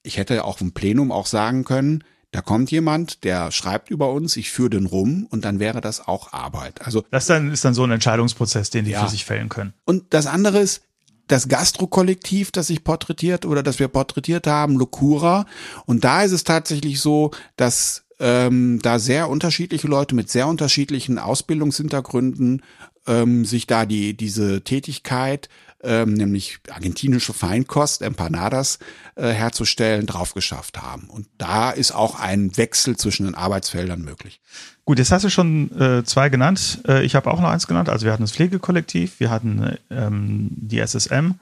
ich 0.04 0.18
hätte 0.18 0.44
auch 0.44 0.62
im 0.62 0.72
Plenum 0.72 1.12
auch 1.12 1.26
sagen 1.26 1.64
können, 1.64 2.04
da 2.32 2.42
kommt 2.42 2.70
jemand, 2.70 3.24
der 3.24 3.50
schreibt 3.52 3.90
über 3.90 4.12
uns, 4.12 4.36
ich 4.36 4.52
führe 4.52 4.72
den 4.72 4.86
rum 4.86 5.26
und 5.30 5.46
dann 5.46 5.60
wäre 5.60 5.80
das 5.80 6.06
auch 6.06 6.34
Arbeit. 6.34 6.82
Also 6.86 7.06
das 7.10 7.28
dann 7.28 7.50
ist 7.50 7.64
dann 7.64 7.74
so 7.74 7.84
ein 7.84 7.92
Entscheidungsprozess, 7.92 8.70
den 8.70 8.84
die 8.84 8.92
ja. 8.92 9.04
für 9.04 9.10
sich 9.10 9.24
fällen 9.24 9.48
können. 9.48 9.74
Und 9.86 10.14
das 10.14 10.28
andere 10.28 10.60
ist, 10.60 10.82
das 11.28 11.48
Gastro-Kollektiv, 11.48 12.52
das 12.52 12.68
sich 12.68 12.84
porträtiert 12.84 13.46
oder 13.46 13.64
das 13.64 13.80
wir 13.80 13.88
porträtiert 13.88 14.48
haben, 14.48 14.78
Locura. 14.78 15.46
Und 15.86 16.04
da 16.04 16.24
ist 16.24 16.32
es 16.32 16.44
tatsächlich 16.44 17.00
so, 17.00 17.32
dass 17.56 18.04
ähm, 18.20 18.80
da 18.82 19.00
sehr 19.00 19.30
unterschiedliche 19.30 19.88
Leute 19.88 20.16
mit 20.16 20.30
sehr 20.30 20.48
unterschiedlichen 20.48 21.20
Ausbildungshintergründen 21.20 22.62
ähm, 23.08 23.46
sich 23.46 23.68
da 23.68 23.86
die 23.86 24.16
diese 24.16 24.62
Tätigkeit 24.62 25.50
ähm, 25.84 26.14
nämlich 26.14 26.60
argentinische 26.70 27.34
Feinkost, 27.34 28.02
Empanadas 28.02 28.80
äh, 29.16 29.30
herzustellen, 29.30 30.06
drauf 30.06 30.34
geschafft 30.34 30.82
haben. 30.82 31.10
Und 31.10 31.28
da 31.38 31.72
ist 31.72 31.92
auch 31.92 32.20
ein 32.20 32.56
Wechsel 32.58 32.98
zwischen 32.98 33.26
den 33.26 33.36
Arbeitsfeldern 33.36 34.02
möglich. 34.02 34.42
Gut, 34.86 35.00
jetzt 35.00 35.12
hast 35.12 35.26
du 35.26 35.30
schon 35.30 35.72
äh, 35.80 36.04
zwei 36.04 36.30
genannt. 36.30 36.82
Äh, 36.88 37.06
ich 37.06 37.16
habe 37.16 37.32
auch 37.32 37.40
noch 37.40 37.50
eins 37.50 37.68
genannt. 37.68 37.90
Also 37.90 38.06
wir 38.06 38.14
hatten 38.14 38.24
das 38.24 38.32
Pflegekollektiv, 38.32 39.20
wir 39.20 39.30
hatten 39.30 39.78
ähm, 39.90 40.50
die 40.52 40.80
SSM, 40.80 41.36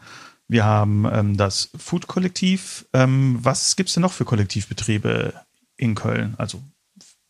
wir 0.47 0.65
haben 0.65 1.05
ähm, 1.11 1.37
das 1.37 1.69
Food-Kollektiv. 1.77 2.85
Ähm, 2.93 3.39
was 3.41 3.75
gibt's 3.75 3.93
denn 3.93 4.01
noch 4.01 4.13
für 4.13 4.25
Kollektivbetriebe 4.25 5.33
in 5.77 5.95
Köln? 5.95 6.35
Also 6.37 6.61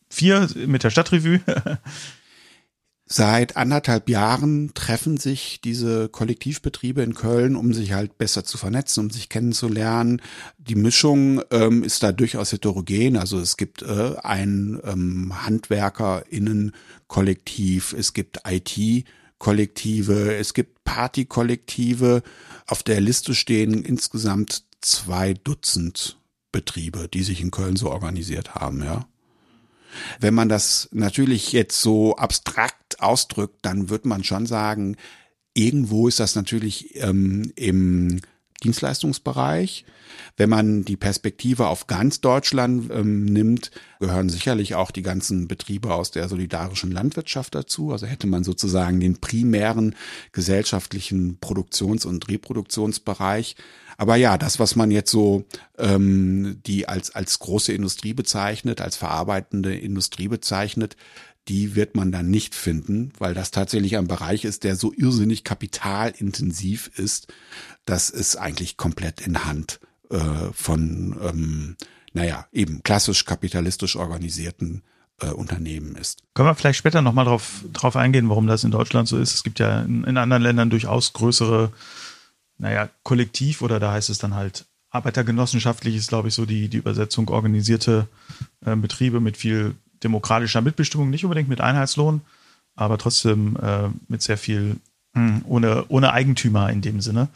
vier 0.09 0.49
mit 0.55 0.83
der 0.83 0.89
Stadtrevue. 0.89 1.39
Seit 3.15 3.57
anderthalb 3.57 4.09
Jahren 4.09 4.73
treffen 4.73 5.17
sich 5.17 5.61
diese 5.61 6.09
Kollektivbetriebe 6.09 7.03
in 7.03 7.13
Köln, 7.13 7.55
um 7.55 7.71
sich 7.71 7.93
halt 7.93 8.17
besser 8.17 8.43
zu 8.43 8.57
vernetzen, 8.57 9.01
um 9.01 9.11
sich 9.11 9.29
kennenzulernen. 9.29 10.19
Die 10.57 10.73
Mischung 10.73 11.39
ähm, 11.51 11.83
ist 11.83 12.01
da 12.01 12.11
durchaus 12.11 12.53
heterogen. 12.53 13.17
Also 13.17 13.39
es 13.39 13.55
gibt 13.55 13.83
äh, 13.83 14.15
ein 14.23 14.81
ähm, 14.83 15.31
HandwerkerInnen-Kollektiv, 15.45 17.93
es 17.93 18.13
gibt 18.13 18.39
IT-Kollektive, 18.47 20.35
es 20.35 20.55
gibt 20.55 20.83
Party-Kollektive. 20.83 22.23
Auf 22.65 22.81
der 22.81 22.99
Liste 22.99 23.35
stehen 23.35 23.85
insgesamt 23.85 24.63
zwei 24.81 25.35
Dutzend 25.35 26.17
Betriebe, 26.51 27.07
die 27.13 27.21
sich 27.21 27.41
in 27.41 27.51
Köln 27.51 27.75
so 27.75 27.91
organisiert 27.91 28.55
haben, 28.55 28.83
ja. 28.83 29.05
Wenn 30.19 30.33
man 30.33 30.49
das 30.49 30.89
natürlich 30.91 31.51
jetzt 31.51 31.81
so 31.81 32.15
abstrakt 32.15 33.01
ausdrückt, 33.01 33.59
dann 33.61 33.89
wird 33.89 34.05
man 34.05 34.23
schon 34.23 34.45
sagen, 34.45 34.97
irgendwo 35.53 36.07
ist 36.07 36.19
das 36.19 36.35
natürlich 36.35 36.95
ähm, 36.95 37.51
im 37.55 38.21
Dienstleistungsbereich. 38.63 39.85
Wenn 40.37 40.49
man 40.49 40.85
die 40.85 40.95
Perspektive 40.95 41.67
auf 41.67 41.87
ganz 41.87 42.21
Deutschland 42.21 42.91
ähm, 42.91 43.25
nimmt, 43.25 43.71
gehören 43.99 44.29
sicherlich 44.29 44.75
auch 44.75 44.91
die 44.91 45.01
ganzen 45.01 45.47
Betriebe 45.47 45.93
aus 45.93 46.11
der 46.11 46.29
solidarischen 46.29 46.91
Landwirtschaft 46.91 47.55
dazu. 47.55 47.91
Also 47.91 48.07
hätte 48.07 48.27
man 48.27 48.43
sozusagen 48.43 48.99
den 48.99 49.19
primären 49.19 49.95
gesellschaftlichen 50.31 51.39
Produktions- 51.39 52.05
und 52.05 52.27
Reproduktionsbereich. 52.29 53.55
Aber 53.97 54.15
ja, 54.15 54.37
das, 54.37 54.59
was 54.59 54.75
man 54.75 54.91
jetzt 54.91 55.11
so 55.11 55.45
ähm, 55.77 56.59
die 56.65 56.87
als 56.87 57.13
als 57.15 57.39
große 57.39 57.73
Industrie 57.73 58.13
bezeichnet, 58.13 58.81
als 58.81 58.97
verarbeitende 58.97 59.75
Industrie 59.75 60.27
bezeichnet, 60.27 60.95
die 61.47 61.75
wird 61.75 61.95
man 61.95 62.11
dann 62.11 62.29
nicht 62.29 62.55
finden, 62.55 63.11
weil 63.19 63.33
das 63.33 63.51
tatsächlich 63.51 63.97
ein 63.97 64.07
Bereich 64.07 64.45
ist, 64.45 64.63
der 64.63 64.75
so 64.75 64.93
irrsinnig 64.93 65.43
kapitalintensiv 65.43 66.91
ist, 66.95 67.27
dass 67.85 68.09
es 68.09 68.37
eigentlich 68.37 68.77
komplett 68.77 69.21
in 69.21 69.43
Hand 69.43 69.79
äh, 70.09 70.19
von, 70.53 71.17
ähm, 71.21 71.75
naja, 72.13 72.47
eben 72.53 72.81
klassisch 72.83 73.25
kapitalistisch 73.25 73.97
organisierten 73.97 74.83
äh, 75.19 75.27
Unternehmen 75.27 75.95
ist. 75.95 76.23
Können 76.33 76.47
wir 76.47 76.55
vielleicht 76.55 76.79
später 76.79 77.01
nochmal 77.01 77.25
drauf, 77.25 77.65
drauf 77.73 77.97
eingehen, 77.97 78.29
warum 78.29 78.47
das 78.47 78.63
in 78.63 78.71
Deutschland 78.71 79.07
so 79.09 79.17
ist? 79.17 79.33
Es 79.33 79.43
gibt 79.43 79.59
ja 79.59 79.81
in, 79.81 80.05
in 80.05 80.17
anderen 80.17 80.43
Ländern 80.43 80.69
durchaus 80.69 81.11
größere, 81.11 81.71
naja, 82.57 82.89
Kollektiv 83.03 83.61
oder 83.61 83.79
da 83.79 83.91
heißt 83.91 84.09
es 84.09 84.17
dann 84.17 84.35
halt 84.35 84.65
arbeitergenossenschaftlich 84.89 85.95
ist, 85.95 86.09
glaube 86.09 86.27
ich, 86.27 86.35
so 86.35 86.45
die, 86.45 86.69
die 86.69 86.77
Übersetzung 86.77 87.27
organisierte 87.29 88.07
äh, 88.65 88.75
Betriebe 88.75 89.19
mit 89.19 89.37
viel 89.37 89.75
demokratischer 90.03 90.61
Mitbestimmung, 90.61 91.09
nicht 91.09 91.25
unbedingt 91.25 91.49
mit 91.49 91.61
Einheitslohn, 91.61 92.21
aber 92.75 92.97
trotzdem 92.97 93.57
äh, 93.61 93.89
mit 94.07 94.21
sehr 94.21 94.37
viel 94.37 94.77
mh, 95.13 95.27
hm, 95.27 95.41
ohne, 95.47 95.85
ohne 95.87 96.13
Eigentümer 96.13 96.69
in 96.69 96.81
dem 96.81 97.01
Sinne. 97.01 97.29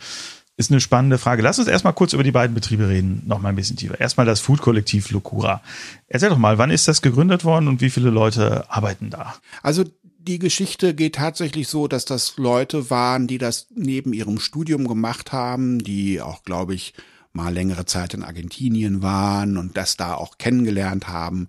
Ist 0.59 0.71
eine 0.71 0.81
spannende 0.81 1.19
Frage. 1.19 1.43
Lass 1.43 1.59
uns 1.59 1.67
erstmal 1.67 1.93
kurz 1.93 2.13
über 2.13 2.23
die 2.23 2.31
beiden 2.31 2.55
Betriebe 2.55 2.89
reden, 2.89 3.21
noch 3.27 3.39
mal 3.39 3.49
ein 3.49 3.55
bisschen 3.55 3.77
tiefer. 3.77 3.99
Erstmal 3.99 4.25
das 4.25 4.39
Food-Kollektiv 4.39 5.11
Locura. 5.11 5.61
Erzähl 6.07 6.29
doch 6.29 6.39
mal, 6.39 6.57
wann 6.57 6.71
ist 6.71 6.87
das 6.87 7.03
gegründet 7.03 7.45
worden 7.45 7.67
und 7.67 7.79
wie 7.79 7.91
viele 7.91 8.09
Leute 8.09 8.65
arbeiten 8.67 9.11
da? 9.11 9.35
Also 9.61 9.83
die 10.27 10.39
Geschichte 10.39 10.93
geht 10.93 11.15
tatsächlich 11.15 11.67
so, 11.67 11.87
dass 11.87 12.05
das 12.05 12.37
Leute 12.37 12.89
waren, 12.89 13.27
die 13.27 13.37
das 13.37 13.67
neben 13.73 14.13
ihrem 14.13 14.39
Studium 14.39 14.87
gemacht 14.87 15.31
haben, 15.31 15.79
die 15.79 16.21
auch, 16.21 16.43
glaube 16.43 16.75
ich, 16.75 16.93
mal 17.33 17.53
längere 17.53 17.85
Zeit 17.85 18.13
in 18.13 18.23
Argentinien 18.23 19.01
waren 19.01 19.57
und 19.57 19.77
das 19.77 19.97
da 19.97 20.15
auch 20.15 20.37
kennengelernt 20.37 21.07
haben 21.07 21.47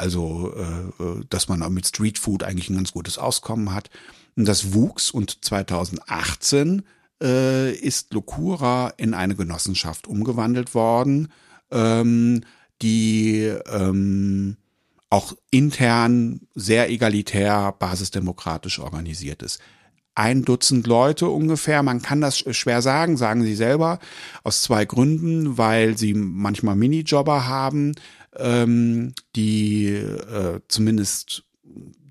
also, 0.00 0.54
äh, 0.56 1.02
äh, 1.02 1.24
dass 1.28 1.48
man 1.48 1.62
auch 1.62 1.68
mit 1.68 1.86
Streetfood 1.86 2.42
eigentlich 2.42 2.70
ein 2.70 2.76
ganz 2.76 2.92
gutes 2.92 3.18
Auskommen 3.18 3.74
hat. 3.74 3.90
Und 4.34 4.48
das 4.48 4.72
wuchs 4.72 5.10
und 5.10 5.44
2018 5.44 6.84
äh, 7.22 7.74
ist 7.74 8.14
Locura 8.14 8.94
in 8.96 9.12
eine 9.12 9.34
Genossenschaft 9.34 10.06
umgewandelt 10.06 10.74
worden, 10.74 11.28
ähm, 11.70 12.44
die 12.80 13.52
ähm, 13.70 14.56
auch 15.10 15.34
intern 15.50 16.40
sehr 16.54 16.88
egalitär, 16.88 17.74
basisdemokratisch 17.78 18.78
organisiert 18.78 19.42
ist. 19.42 19.60
Ein 20.14 20.44
Dutzend 20.44 20.86
Leute 20.86 21.28
ungefähr, 21.28 21.82
man 21.82 22.02
kann 22.02 22.20
das 22.20 22.38
schwer 22.38 22.82
sagen, 22.82 23.16
sagen 23.16 23.42
sie 23.42 23.54
selber, 23.54 23.98
aus 24.44 24.62
zwei 24.62 24.84
Gründen, 24.84 25.58
weil 25.58 25.96
sie 25.98 26.14
manchmal 26.14 26.76
Minijobber 26.76 27.46
haben, 27.46 27.94
ähm, 28.36 29.14
die 29.34 29.86
äh, 29.86 30.60
zumindest 30.68 31.44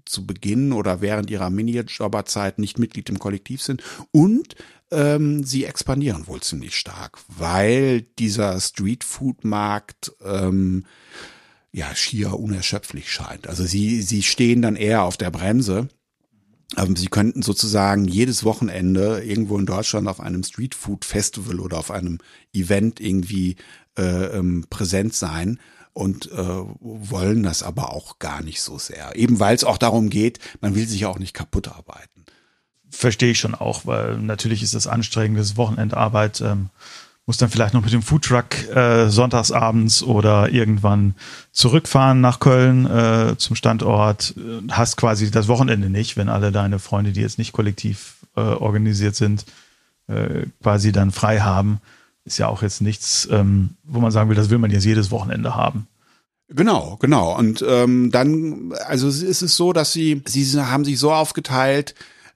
zu 0.06 0.26
Beginn 0.26 0.74
oder 0.74 1.02
während 1.02 1.30
ihrer 1.30 1.50
Minijobberzeit 1.50 2.58
nicht 2.58 2.80
Mitglied 2.80 3.10
im 3.10 3.20
Kollektiv 3.20 3.62
sind 3.62 3.84
und 4.12 4.56
ähm, 4.92 5.44
sie 5.44 5.66
expandieren 5.66 6.28
wohl 6.28 6.42
ziemlich 6.42 6.76
stark, 6.76 7.20
weil 7.28 8.02
dieser 8.18 8.60
Streetfood-Markt 8.60 10.14
ähm, 10.26 10.86
ja 11.72 11.94
schier 11.96 12.40
unerschöpflich 12.40 13.12
scheint. 13.12 13.48
Also 13.48 13.64
sie, 13.66 14.02
sie 14.02 14.24
stehen 14.24 14.62
dann 14.62 14.76
eher 14.76 15.04
auf 15.04 15.18
der 15.18 15.32
Bremse. 15.32 15.88
Ähm, 16.78 16.96
sie 16.96 17.08
könnten 17.08 17.42
sozusagen 17.42 18.08
jedes 18.08 18.44
Wochenende 18.44 19.24
irgendwo 19.24 19.58
in 19.58 19.66
Deutschland 19.66 20.08
auf 20.08 20.20
einem 20.20 20.44
Streetfood 20.44 21.06
Festival 21.06 21.60
oder 21.60 21.78
auf 21.78 21.92
einem 21.92 22.20
Event 22.54 23.00
irgendwie 23.00 23.56
äh, 23.98 24.38
ähm, 24.38 24.66
präsent 24.70 25.14
sein 25.14 25.60
und 25.94 26.32
äh, 26.32 26.64
wollen 26.80 27.44
das 27.44 27.64
aber 27.64 27.94
auch 27.94 28.20
gar 28.20 28.42
nicht 28.42 28.62
so 28.62 28.78
sehr. 28.78 29.16
Eben 29.16 29.40
weil 29.40 29.56
es 29.56 29.64
auch 29.64 29.78
darum 29.78 30.10
geht, 30.10 30.40
man 30.62 30.76
will 30.76 30.88
sich 30.88 31.06
auch 31.06 31.20
nicht 31.20 31.34
kaputt 31.34 31.68
arbeiten. 31.68 32.26
Verstehe 32.90 33.32
ich 33.32 33.40
schon 33.40 33.56
auch, 33.56 33.86
weil 33.86 34.18
natürlich 34.18 34.64
ist 34.64 34.74
das 34.74 34.88
anstrengendes 34.88 35.58
Wochenendarbeit. 35.58 36.42
Ähm, 36.42 36.70
muss 37.30 37.38
dann 37.38 37.52
vielleicht 37.52 37.76
noch 37.76 37.84
mit 37.84 37.94
dem 37.94 38.02
Foodtruck 38.02 38.76
äh, 38.76 39.08
sonntagsabends 39.08 40.02
oder 40.02 40.50
irgendwann 40.50 41.14
zurückfahren 41.52 42.22
nach 42.22 42.40
Köln 42.40 42.88
äh, 42.88 43.36
zum 43.38 43.56
Standort. 43.56 44.34
Äh, 44.36 44.72
hast 44.72 44.98
quasi 44.98 45.30
das 45.30 45.48
Wochenende 45.48 45.92
nicht, 45.92 46.18
wenn 46.18 46.28
alle 46.28 46.52
deine 46.52 46.80
Freunde, 46.80 47.12
die 47.12 47.22
jetzt 47.22 47.38
nicht 47.38 47.52
kollektiv 47.52 48.16
äh, 48.36 48.40
organisiert 48.40 49.16
sind, 49.16 49.46
äh, 50.08 50.48
quasi 50.64 50.92
dann 50.92 51.12
frei 51.12 51.42
haben 51.42 51.82
ist 52.26 52.40
ja 52.40 52.48
auch 52.48 52.64
jetzt 52.64 52.82
nichts, 52.82 53.28
ähm, 53.32 53.76
wo 53.84 54.00
man 54.00 54.10
sagen 54.12 54.30
will, 54.30 54.36
das 54.36 54.50
will 54.50 54.58
man 54.58 54.72
jetzt 54.72 54.86
jedes 54.86 55.12
Wochenende 55.12 55.56
haben. 55.56 55.88
Genau, 56.48 56.98
genau. 57.00 57.38
Und 57.38 57.64
ähm, 57.68 58.10
dann, 58.10 58.74
also 58.88 59.08
ist 59.08 59.44
es 59.44 59.56
so, 59.56 59.72
dass 59.72 59.94
sie, 59.94 60.24
sie 60.26 60.60
haben 60.60 60.84
sich 60.84 60.98
so 60.98 61.14
aufgeteilt, 61.14 61.94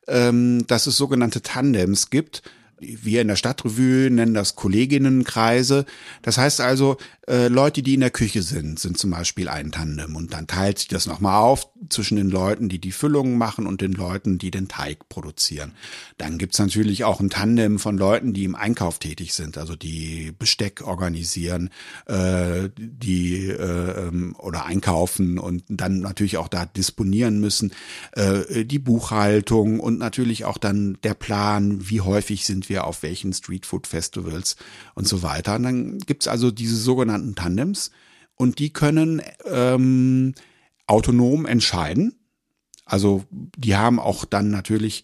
ähm, 0.07 0.67
dass 0.67 0.85
es 0.85 0.97
sogenannte 0.97 1.41
Tandems 1.41 2.11
gibt 2.11 2.43
wir 2.83 3.21
in 3.21 3.27
der 3.27 3.35
Stadtrevue 3.35 4.09
nennen 4.11 4.33
das 4.33 4.55
Kolleginnenkreise. 4.55 5.85
Das 6.21 6.37
heißt 6.37 6.61
also, 6.61 6.97
äh, 7.27 7.47
Leute, 7.47 7.81
die 7.83 7.93
in 7.93 8.01
der 8.01 8.09
Küche 8.09 8.41
sind, 8.41 8.79
sind 8.79 8.97
zum 8.97 9.11
Beispiel 9.11 9.47
ein 9.47 9.71
Tandem 9.71 10.17
und 10.17 10.33
dann 10.33 10.45
teilt 10.45 10.79
sich 10.79 10.89
das 10.89 11.05
nochmal 11.05 11.41
auf 11.41 11.69
zwischen 11.89 12.17
den 12.17 12.29
Leuten, 12.29 12.67
die 12.67 12.79
die 12.79 12.91
Füllungen 12.91 13.37
machen 13.37 13.65
und 13.65 13.79
den 13.79 13.93
Leuten, 13.93 14.37
die 14.37 14.51
den 14.51 14.67
Teig 14.67 15.07
produzieren. 15.07 15.71
Dann 16.17 16.37
gibt's 16.37 16.59
natürlich 16.59 17.05
auch 17.05 17.21
ein 17.21 17.29
Tandem 17.29 17.79
von 17.79 17.97
Leuten, 17.97 18.33
die 18.33 18.43
im 18.43 18.55
Einkauf 18.55 18.99
tätig 18.99 19.33
sind, 19.33 19.57
also 19.57 19.77
die 19.77 20.33
Besteck 20.37 20.85
organisieren, 20.85 21.69
äh, 22.07 22.69
die 22.77 23.47
äh, 23.47 24.07
ähm, 24.07 24.35
oder 24.37 24.65
einkaufen 24.65 25.39
und 25.39 25.63
dann 25.69 25.99
natürlich 25.99 26.35
auch 26.35 26.49
da 26.49 26.65
disponieren 26.65 27.39
müssen, 27.39 27.71
äh, 28.13 28.65
die 28.65 28.79
Buchhaltung 28.79 29.79
und 29.79 29.97
natürlich 29.97 30.43
auch 30.43 30.57
dann 30.57 30.97
der 31.03 31.13
Plan, 31.13 31.89
wie 31.89 32.01
häufig 32.01 32.45
sind 32.45 32.67
wir 32.67 32.83
auf 32.83 33.01
welchen 33.01 33.31
Streetfood-Festivals 33.31 34.57
und 34.93 35.07
so 35.07 35.23
weiter. 35.23 35.55
Und 35.55 35.63
dann 35.63 35.97
gibt's 35.99 36.27
also 36.27 36.51
diese 36.51 36.75
sogenannten 36.75 37.12
sogenannten 37.13 37.35
Tandems 37.35 37.91
und 38.35 38.59
die 38.59 38.71
können 38.73 39.21
ähm, 39.45 40.33
autonom 40.87 41.45
entscheiden. 41.45 42.15
Also 42.85 43.23
die 43.31 43.75
haben 43.75 43.99
auch 43.99 44.25
dann 44.25 44.49
natürlich 44.49 45.03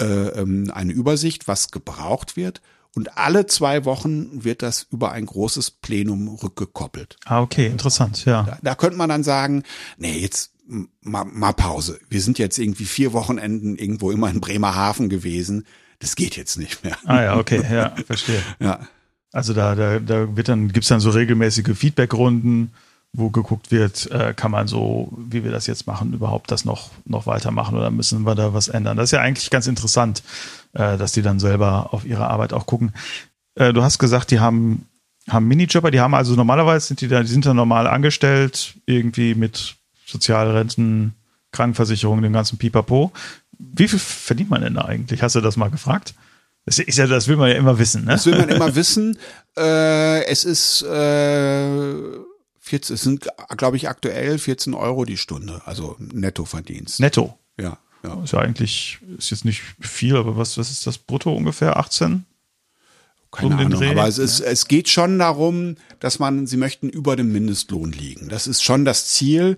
äh, 0.00 0.04
ähm, 0.04 0.70
eine 0.72 0.92
Übersicht, 0.92 1.48
was 1.48 1.70
gebraucht 1.70 2.36
wird. 2.36 2.62
Und 2.94 3.18
alle 3.18 3.44
zwei 3.44 3.84
Wochen 3.84 4.44
wird 4.44 4.62
das 4.62 4.86
über 4.90 5.12
ein 5.12 5.26
großes 5.26 5.70
Plenum 5.70 6.28
rückgekoppelt. 6.28 7.16
Ah, 7.26 7.42
okay, 7.42 7.66
interessant, 7.66 8.24
ja. 8.24 8.44
Da, 8.44 8.58
da 8.62 8.74
könnte 8.74 8.96
man 8.96 9.10
dann 9.10 9.22
sagen, 9.22 9.64
nee, 9.98 10.16
jetzt 10.18 10.54
mal, 11.02 11.24
mal 11.24 11.52
Pause. 11.52 12.00
Wir 12.08 12.22
sind 12.22 12.38
jetzt 12.38 12.58
irgendwie 12.58 12.86
vier 12.86 13.12
Wochenenden 13.12 13.76
irgendwo 13.76 14.10
immer 14.10 14.30
in 14.30 14.40
Bremerhaven 14.40 15.10
gewesen 15.10 15.66
das 15.98 16.16
geht 16.16 16.36
jetzt 16.36 16.56
nicht 16.58 16.84
mehr. 16.84 16.96
Ah 17.04 17.22
ja, 17.22 17.36
okay, 17.38 17.62
ja, 17.70 17.94
verstehe. 18.06 18.42
Ja. 18.60 18.80
Also 19.36 19.52
da, 19.52 19.74
da, 19.74 19.98
da 19.98 20.34
wird 20.34 20.48
dann, 20.48 20.72
gibt's 20.72 20.88
dann 20.88 21.00
so 21.00 21.10
regelmäßige 21.10 21.76
Feedbackrunden, 21.76 22.72
wo 23.12 23.28
geguckt 23.28 23.70
wird, 23.70 24.10
äh, 24.10 24.32
kann 24.32 24.50
man 24.50 24.66
so, 24.66 25.12
wie 25.14 25.44
wir 25.44 25.50
das 25.50 25.66
jetzt 25.66 25.86
machen, 25.86 26.14
überhaupt 26.14 26.50
das 26.50 26.64
noch, 26.64 26.88
noch 27.04 27.26
weitermachen 27.26 27.76
oder 27.76 27.90
müssen 27.90 28.24
wir 28.24 28.34
da 28.34 28.54
was 28.54 28.68
ändern? 28.68 28.96
Das 28.96 29.04
ist 29.04 29.10
ja 29.10 29.20
eigentlich 29.20 29.50
ganz 29.50 29.66
interessant, 29.66 30.22
äh, 30.72 30.96
dass 30.96 31.12
die 31.12 31.20
dann 31.20 31.38
selber 31.38 31.92
auf 31.92 32.06
ihre 32.06 32.28
Arbeit 32.28 32.54
auch 32.54 32.64
gucken. 32.64 32.94
Äh, 33.56 33.74
du 33.74 33.82
hast 33.82 33.98
gesagt, 33.98 34.30
die 34.30 34.40
haben, 34.40 34.86
haben 35.28 35.46
Minijobber, 35.46 35.90
die 35.90 36.00
haben 36.00 36.14
also 36.14 36.34
normalerweise 36.34 36.86
sind 36.86 37.02
die 37.02 37.08
da, 37.08 37.20
die 37.20 37.28
sind 37.28 37.44
da 37.44 37.52
normal 37.52 37.86
angestellt, 37.88 38.72
irgendwie 38.86 39.34
mit 39.34 39.76
Sozialrenten, 40.06 41.12
Krankenversicherung, 41.52 42.22
dem 42.22 42.32
ganzen 42.32 42.56
Pipapo. 42.56 43.12
Wie 43.58 43.86
viel 43.86 43.98
verdient 43.98 44.48
man 44.48 44.62
denn 44.62 44.74
da 44.74 44.86
eigentlich? 44.86 45.22
Hast 45.22 45.34
du 45.34 45.42
das 45.42 45.58
mal 45.58 45.68
gefragt? 45.68 46.14
Das 46.66 46.80
ist 46.80 46.98
ja, 46.98 47.06
das 47.06 47.28
will 47.28 47.36
man 47.36 47.48
ja 47.48 47.54
immer 47.54 47.78
wissen, 47.78 48.04
ne? 48.04 48.10
Das 48.10 48.26
will 48.26 48.36
man 48.36 48.48
immer 48.48 48.74
wissen. 48.74 49.16
Äh, 49.56 50.24
es 50.24 50.44
ist 50.44 50.82
äh, 50.82 51.94
14, 52.58 52.94
es 52.94 53.02
sind, 53.02 53.28
glaube 53.56 53.76
ich, 53.76 53.88
aktuell 53.88 54.38
14 54.38 54.74
Euro 54.74 55.04
die 55.04 55.16
Stunde, 55.16 55.62
also 55.64 55.96
Nettoverdienst. 56.00 56.98
Netto. 56.98 57.38
Ja, 57.58 57.78
ja. 58.02 58.22
Ist 58.24 58.32
ja 58.32 58.40
eigentlich, 58.40 58.98
ist 59.16 59.30
jetzt 59.30 59.44
nicht 59.44 59.62
viel, 59.80 60.16
aber 60.16 60.36
was, 60.36 60.58
was 60.58 60.70
ist 60.70 60.86
das 60.86 60.98
brutto 60.98 61.32
ungefähr? 61.32 61.76
18? 61.76 62.26
Keine 63.30 63.54
um 63.54 63.60
Ahnung, 63.60 63.82
aber 63.82 64.08
es, 64.08 64.18
ist, 64.18 64.40
es 64.40 64.66
geht 64.66 64.88
schon 64.88 65.18
darum, 65.18 65.76
dass 66.00 66.18
man, 66.18 66.46
sie 66.46 66.56
möchten 66.56 66.88
über 66.88 67.14
dem 67.14 67.30
Mindestlohn 67.32 67.92
liegen. 67.92 68.28
Das 68.28 68.48
ist 68.48 68.64
schon 68.64 68.84
das 68.84 69.06
Ziel 69.06 69.56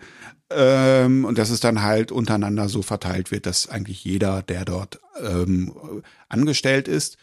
ähm, 0.50 1.24
und 1.24 1.38
dass 1.38 1.50
es 1.50 1.60
dann 1.60 1.82
halt 1.82 2.10
untereinander 2.10 2.68
so 2.68 2.82
verteilt 2.82 3.30
wird, 3.30 3.46
dass 3.46 3.68
eigentlich 3.68 4.04
jeder, 4.04 4.42
der 4.42 4.64
dort 4.64 5.00
ähm, 5.20 6.02
angestellt 6.28 6.88
ist, 6.88 7.18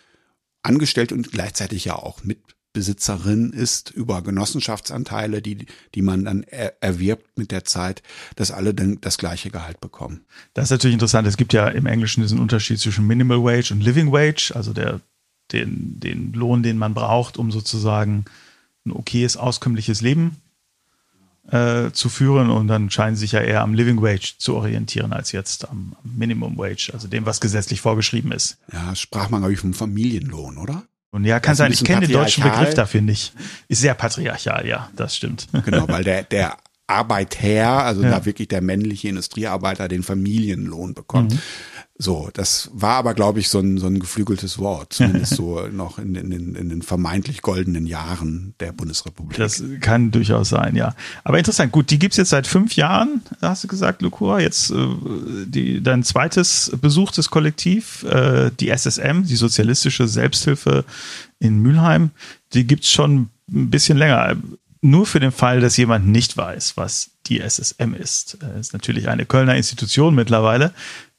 angestellt 0.62 1.12
und 1.12 1.32
gleichzeitig 1.32 1.86
ja 1.86 1.96
auch 1.96 2.24
Mitbesitzerin 2.24 3.52
ist 3.52 3.90
über 3.90 4.22
Genossenschaftsanteile, 4.22 5.42
die, 5.42 5.66
die 5.96 6.02
man 6.02 6.26
dann 6.26 6.44
er, 6.44 6.82
erwirbt 6.82 7.38
mit 7.38 7.52
der 7.52 7.66
Zeit, 7.66 8.04
dass 8.36 8.52
alle 8.52 8.74
dann 8.74 9.00
das 9.02 9.18
gleiche 9.18 9.50
Gehalt 9.50 9.80
bekommen. 9.80 10.26
Das 10.54 10.66
ist 10.66 10.72
natürlich 10.72 10.94
interessant. 10.94 11.28
Es 11.28 11.38
gibt 11.38 11.54
ja 11.54 11.68
im 11.68 11.88
Englischen 11.88 12.22
diesen 12.22 12.40
Unterschied 12.40 12.80
zwischen 12.80 13.08
Minimal 13.08 13.44
Wage 13.44 13.72
und 13.72 13.82
Living 13.82 14.12
Wage, 14.12 14.52
also 14.54 14.72
der, 14.72 15.02
den, 15.52 16.00
den 16.00 16.34
Lohn, 16.34 16.62
den 16.62 16.78
man 16.78 16.94
braucht, 16.94 17.38
um 17.38 17.52
sozusagen 17.52 18.26
ein 18.86 18.92
okayes, 18.92 19.36
auskömmliches 19.36 20.02
Leben 20.02 20.38
äh, 21.52 21.92
zu 21.92 22.10
führen. 22.10 22.50
Und 22.50 22.68
dann 22.68 22.90
scheinen 22.90 23.16
sie 23.16 23.22
sich 23.22 23.34
ja 23.34 23.42
eher 23.42 23.62
am 23.62 23.74
Living 23.74 24.02
Wage 24.02 24.36
zu 24.38 24.56
orientieren 24.56 25.14
als 25.14 25.32
jetzt 25.32 25.70
am 25.70 25.96
Minimum 26.04 26.58
Wage, 26.58 26.92
also 26.94 27.08
dem, 27.08 27.26
was 27.26 27.40
gesetzlich 27.42 27.82
vorgeschrieben 27.82 28.32
ist. 28.32 28.58
Ja, 28.72 28.96
sprach 28.96 29.30
man, 29.30 29.42
glaube 29.42 29.54
ich, 29.54 29.60
vom 29.60 29.74
Familienlohn, 29.74 30.58
oder? 30.58 30.84
Und 31.12 31.24
ja, 31.24 31.40
kann 31.40 31.56
sein, 31.56 31.72
ich 31.72 31.84
kenne 31.84 32.02
den 32.08 32.12
deutschen. 32.12 32.44
Begriff 32.44 32.74
dafür 32.74 33.02
nicht. 33.02 33.34
Ist 33.70 33.80
sehr 33.82 33.94
patriarchal, 33.94 34.68
ja, 34.68 34.90
das 34.96 35.16
stimmt. 35.16 35.48
Genau, 35.64 35.88
weil 35.88 36.04
der, 36.04 36.24
der 36.24 36.58
Arbeiter, 36.88 37.84
also 37.84 38.04
Ja. 38.04 38.10
da 38.12 38.26
wirklich 38.26 38.48
der 38.50 38.62
männliche 38.62 39.08
Industriearbeiter, 39.08 39.88
den 39.88 40.04
Familienlohn 40.04 40.94
bekommt. 40.94 41.34
Mhm. 41.34 41.40
So, 41.98 42.30
das 42.34 42.70
war 42.74 42.96
aber, 42.96 43.14
glaube 43.14 43.40
ich, 43.40 43.48
so 43.48 43.60
ein, 43.60 43.78
so 43.78 43.88
ein 43.88 44.00
geflügeltes 44.00 44.60
Wort, 44.60 44.92
zumindest 44.94 45.36
so 45.36 45.66
noch 45.68 45.98
in, 45.98 46.16
in, 46.16 46.32
in, 46.32 46.56
in 46.56 46.70
den 46.70 46.82
vermeintlich 46.82 47.42
goldenen 47.42 47.86
Jahren 47.86 48.54
der 48.60 48.74
Bundesrepublik. 48.74 49.38
Das 49.38 49.64
kann 49.80 50.12
durchaus 50.12 50.50
sein, 50.50 50.76
ja. 50.76 50.94
Aber 51.24 51.38
interessant, 51.38 51.72
gut, 51.72 51.90
die 51.92 52.00
gibt's 52.00 52.18
jetzt 52.18 52.32
seit 52.32 52.48
fünf 52.48 52.76
Jahren, 52.76 53.22
hast 53.42 53.64
du 53.64 53.70
gesagt, 53.70 54.02
Lukura. 54.02 54.42
Jetzt 54.42 54.72
äh, 54.72 54.76
die, 55.46 55.82
dein 55.82 56.04
zweites 56.04 56.72
besuchtes 56.82 57.30
Kollektiv, 57.30 58.04
äh, 58.04 58.52
die 58.60 58.70
SSM, 58.70 59.24
die 59.24 59.38
Sozialistische 59.38 60.10
Selbsthilfe 60.10 60.84
in 61.40 61.60
Mülheim, 61.60 62.12
die 62.54 62.68
gibt's 62.68 62.92
schon 62.92 63.30
ein 63.50 63.70
bisschen 63.70 63.98
länger. 63.98 64.36
Nur 64.82 65.06
für 65.06 65.22
den 65.22 65.32
Fall, 65.32 65.62
dass 65.62 65.78
jemand 65.78 66.08
nicht 66.08 66.36
weiß, 66.36 66.76
was 66.76 67.12
die 67.28 67.40
SSM 67.40 67.94
ist. 67.94 68.38
Äh, 68.44 68.60
ist 68.60 68.74
natürlich 68.74 69.08
eine 69.08 69.26
Kölner 69.26 69.56
Institution 69.56 70.14
mittlerweile. 70.14 70.74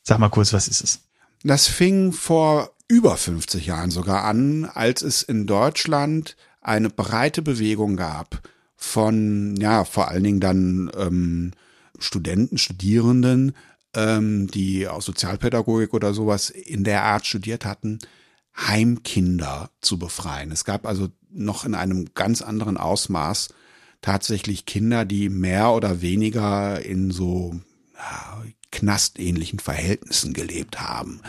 Sag 0.09 0.21
mal 0.21 0.29
kurz, 0.29 0.53
was 0.53 0.69
ist 0.69 0.85
es? 0.85 1.01
Das 1.43 1.67
fing 1.67 2.13
vor 2.13 2.71
über 2.87 3.17
50 3.17 3.67
Jahren 3.67 3.91
sogar 3.91 4.23
an, 4.23 4.65
als 4.65 5.03
es 5.03 5.25
in 5.25 5.49
Deutschland 5.49 6.37
eine 6.61 6.91
breite 6.91 7.43
Bewegung 7.43 7.97
gab 7.97 8.41
von, 8.77 9.57
ja, 9.57 9.85
vor 9.85 10.07
allen 10.07 10.23
Dingen 10.23 10.39
dann 10.39 10.93
ähm, 10.97 11.51
Studenten, 11.99 12.57
Studierenden, 12.57 13.57
ähm, 13.95 14.47
die 14.47 14.87
aus 14.87 15.07
Sozialpädagogik 15.07 15.93
oder 15.93 16.15
sowas 16.15 16.51
in 16.51 16.85
der 16.85 17.03
Art 17.03 17.27
studiert 17.27 17.65
hatten, 17.65 17.99
Heimkinder 18.57 19.71
zu 19.81 19.99
befreien. 19.99 20.53
Es 20.53 20.65
gab 20.65 20.87
also 20.87 21.09
noch 21.33 21.65
in 21.65 21.75
einem 21.75 22.15
ganz 22.15 22.43
anderen 22.43 22.77
Ausmaß 22.77 23.49
tatsächlich 24.03 24.67
Kinder, 24.67 25.05
die 25.05 25.31
mehr 25.31 25.73
oder 25.73 26.01
weniger 26.01 26.81
in 26.81 27.11
so 27.11 27.59
ja, 27.97 28.26
knastähnlichen 28.77 29.59
Verhältnissen 29.59 30.33
gelebt 30.33 30.81
haben. 30.81 31.21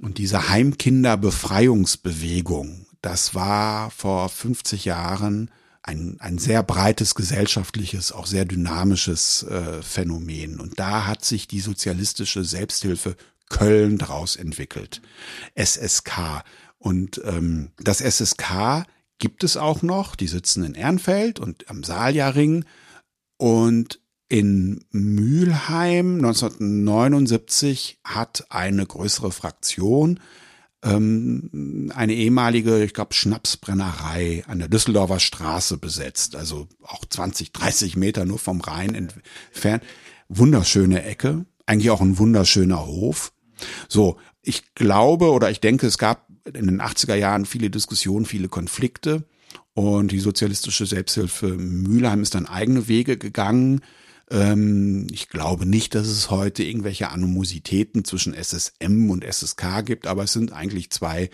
Und 0.00 0.18
diese 0.18 0.48
Heimkinderbefreiungsbewegung, 0.48 2.86
das 3.00 3.34
war 3.34 3.90
vor 3.90 4.28
50 4.28 4.84
Jahren 4.84 5.50
ein, 5.82 6.16
ein 6.18 6.38
sehr 6.38 6.62
breites 6.62 7.14
gesellschaftliches, 7.14 8.12
auch 8.12 8.26
sehr 8.26 8.44
dynamisches 8.44 9.44
äh, 9.44 9.80
Phänomen. 9.82 10.60
Und 10.60 10.78
da 10.80 11.06
hat 11.06 11.24
sich 11.24 11.46
die 11.46 11.60
sozialistische 11.60 12.44
Selbsthilfe 12.44 13.16
Köln 13.50 13.98
draus 13.98 14.36
entwickelt. 14.36 15.02
SSK. 15.54 16.42
Und 16.78 17.20
ähm, 17.24 17.70
das 17.78 18.00
SSK 18.00 18.86
gibt 19.18 19.44
es 19.44 19.56
auch 19.56 19.82
noch. 19.82 20.16
Die 20.16 20.26
sitzen 20.26 20.64
in 20.64 20.74
Ehrenfeld 20.74 21.38
und 21.38 21.68
am 21.68 21.84
Saljaring. 21.84 22.64
Und 23.36 24.00
in 24.34 24.84
Mülheim 24.90 26.16
1979 26.16 28.00
hat 28.02 28.46
eine 28.48 28.84
größere 28.84 29.30
Fraktion 29.30 30.18
ähm, 30.82 31.92
eine 31.94 32.14
ehemalige, 32.14 32.82
ich 32.82 32.94
glaube, 32.94 33.14
Schnapsbrennerei 33.14 34.42
an 34.48 34.58
der 34.58 34.66
Düsseldorfer 34.66 35.20
Straße 35.20 35.78
besetzt. 35.78 36.34
Also 36.34 36.66
auch 36.82 37.04
20, 37.04 37.52
30 37.52 37.94
Meter 37.94 38.24
nur 38.24 38.40
vom 38.40 38.60
Rhein 38.60 38.96
entfernt. 38.96 39.84
Wunderschöne 40.28 41.04
Ecke, 41.04 41.46
eigentlich 41.66 41.90
auch 41.90 42.00
ein 42.00 42.18
wunderschöner 42.18 42.86
Hof. 42.86 43.32
So, 43.88 44.16
ich 44.42 44.74
glaube 44.74 45.30
oder 45.30 45.48
ich 45.48 45.60
denke, 45.60 45.86
es 45.86 45.96
gab 45.96 46.26
in 46.44 46.66
den 46.66 46.82
80er 46.82 47.14
Jahren 47.14 47.46
viele 47.46 47.70
Diskussionen, 47.70 48.26
viele 48.26 48.48
Konflikte. 48.48 49.28
Und 49.74 50.10
die 50.10 50.18
sozialistische 50.18 50.86
Selbsthilfe 50.86 51.46
Mülheim 51.46 52.22
ist 52.22 52.34
dann 52.34 52.46
eigene 52.46 52.88
Wege 52.88 53.16
gegangen. 53.16 53.80
Ähm, 54.30 55.06
ich 55.10 55.28
glaube 55.28 55.66
nicht, 55.66 55.94
dass 55.94 56.06
es 56.06 56.30
heute 56.30 56.62
irgendwelche 56.62 57.10
Animositäten 57.10 58.04
zwischen 58.04 58.34
SSM 58.34 59.10
und 59.10 59.24
SSK 59.24 59.84
gibt, 59.84 60.06
aber 60.06 60.24
es 60.24 60.32
sind 60.32 60.52
eigentlich 60.52 60.90
zwei, 60.90 61.30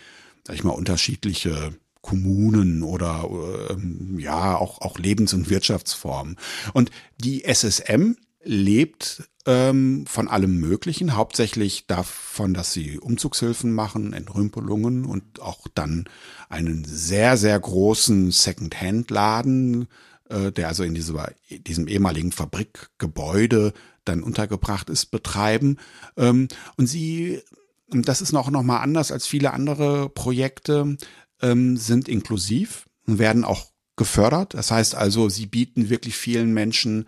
sag 0.47 0.57
ich 0.57 0.65
mal, 0.65 0.71
unterschiedliche 0.71 1.75
Kommunen 2.03 2.83
oder 2.83 3.29
ähm, 3.71 4.19
ja 4.19 4.57
auch 4.57 4.81
auch 4.81 4.99
Lebens- 4.99 5.35
und 5.35 5.51
Wirtschaftsformen. 5.51 6.37
Und 6.73 6.91
die 7.19 7.45
SSM 7.45 8.17
lebt 8.43 9.23
ähm, 9.47 10.05
von 10.07 10.29
allem 10.29 10.59
Möglichen, 10.59 11.17
hauptsächlich 11.17 11.87
davon, 11.87 12.55
dass 12.55 12.73
sie 12.73 12.99
Umzugshilfen 12.99 13.73
machen, 13.73 14.13
Entrümpelungen 14.13 15.05
und 15.05 15.41
auch 15.41 15.67
dann 15.75 16.09
einen 16.49 16.85
sehr, 16.85 17.37
sehr 17.37 17.59
großen 17.59 18.31
Second-Hand-Laden, 18.31 19.89
äh, 20.31 20.53
der 20.53 20.69
also 20.69 20.83
in 20.85 20.95
dieser, 20.95 21.33
diesem 21.51 21.89
ehemaligen 21.89 22.33
Fabrikgebäude 22.33 23.73
dann 24.05 24.23
untergebracht 24.23 24.89
ist, 24.89 25.07
betreiben. 25.07 25.77
Ähm, 26.17 26.49
und 26.77 26.87
sie, 26.87 27.41
das 27.89 28.23
ist 28.23 28.33
noch, 28.33 28.51
noch 28.51 28.63
mal 28.63 28.79
anders 28.79 29.13
als 29.13 29.27
viele 29.27 29.53
andere 29.53 30.09
Projekte, 30.09 30.97
ähm, 31.43 31.77
sind 31.77 32.09
inklusiv 32.09 32.87
und 33.07 33.19
werden 33.19 33.45
auch 33.45 33.67
gefördert. 33.97 34.55
Das 34.55 34.71
heißt 34.71 34.95
also, 34.95 35.29
sie 35.29 35.47
bieten 35.47 35.91
wirklich 35.91 36.17
vielen 36.17 36.53
Menschen 36.55 37.07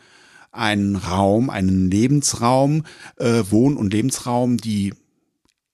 einen 0.51 0.97
Raum, 0.97 1.49
einen 1.49 1.91
Lebensraum, 1.91 2.85
äh, 3.17 3.43
Wohn- 3.49 3.77
und 3.77 3.93
Lebensraum, 3.93 4.59
die 4.59 4.93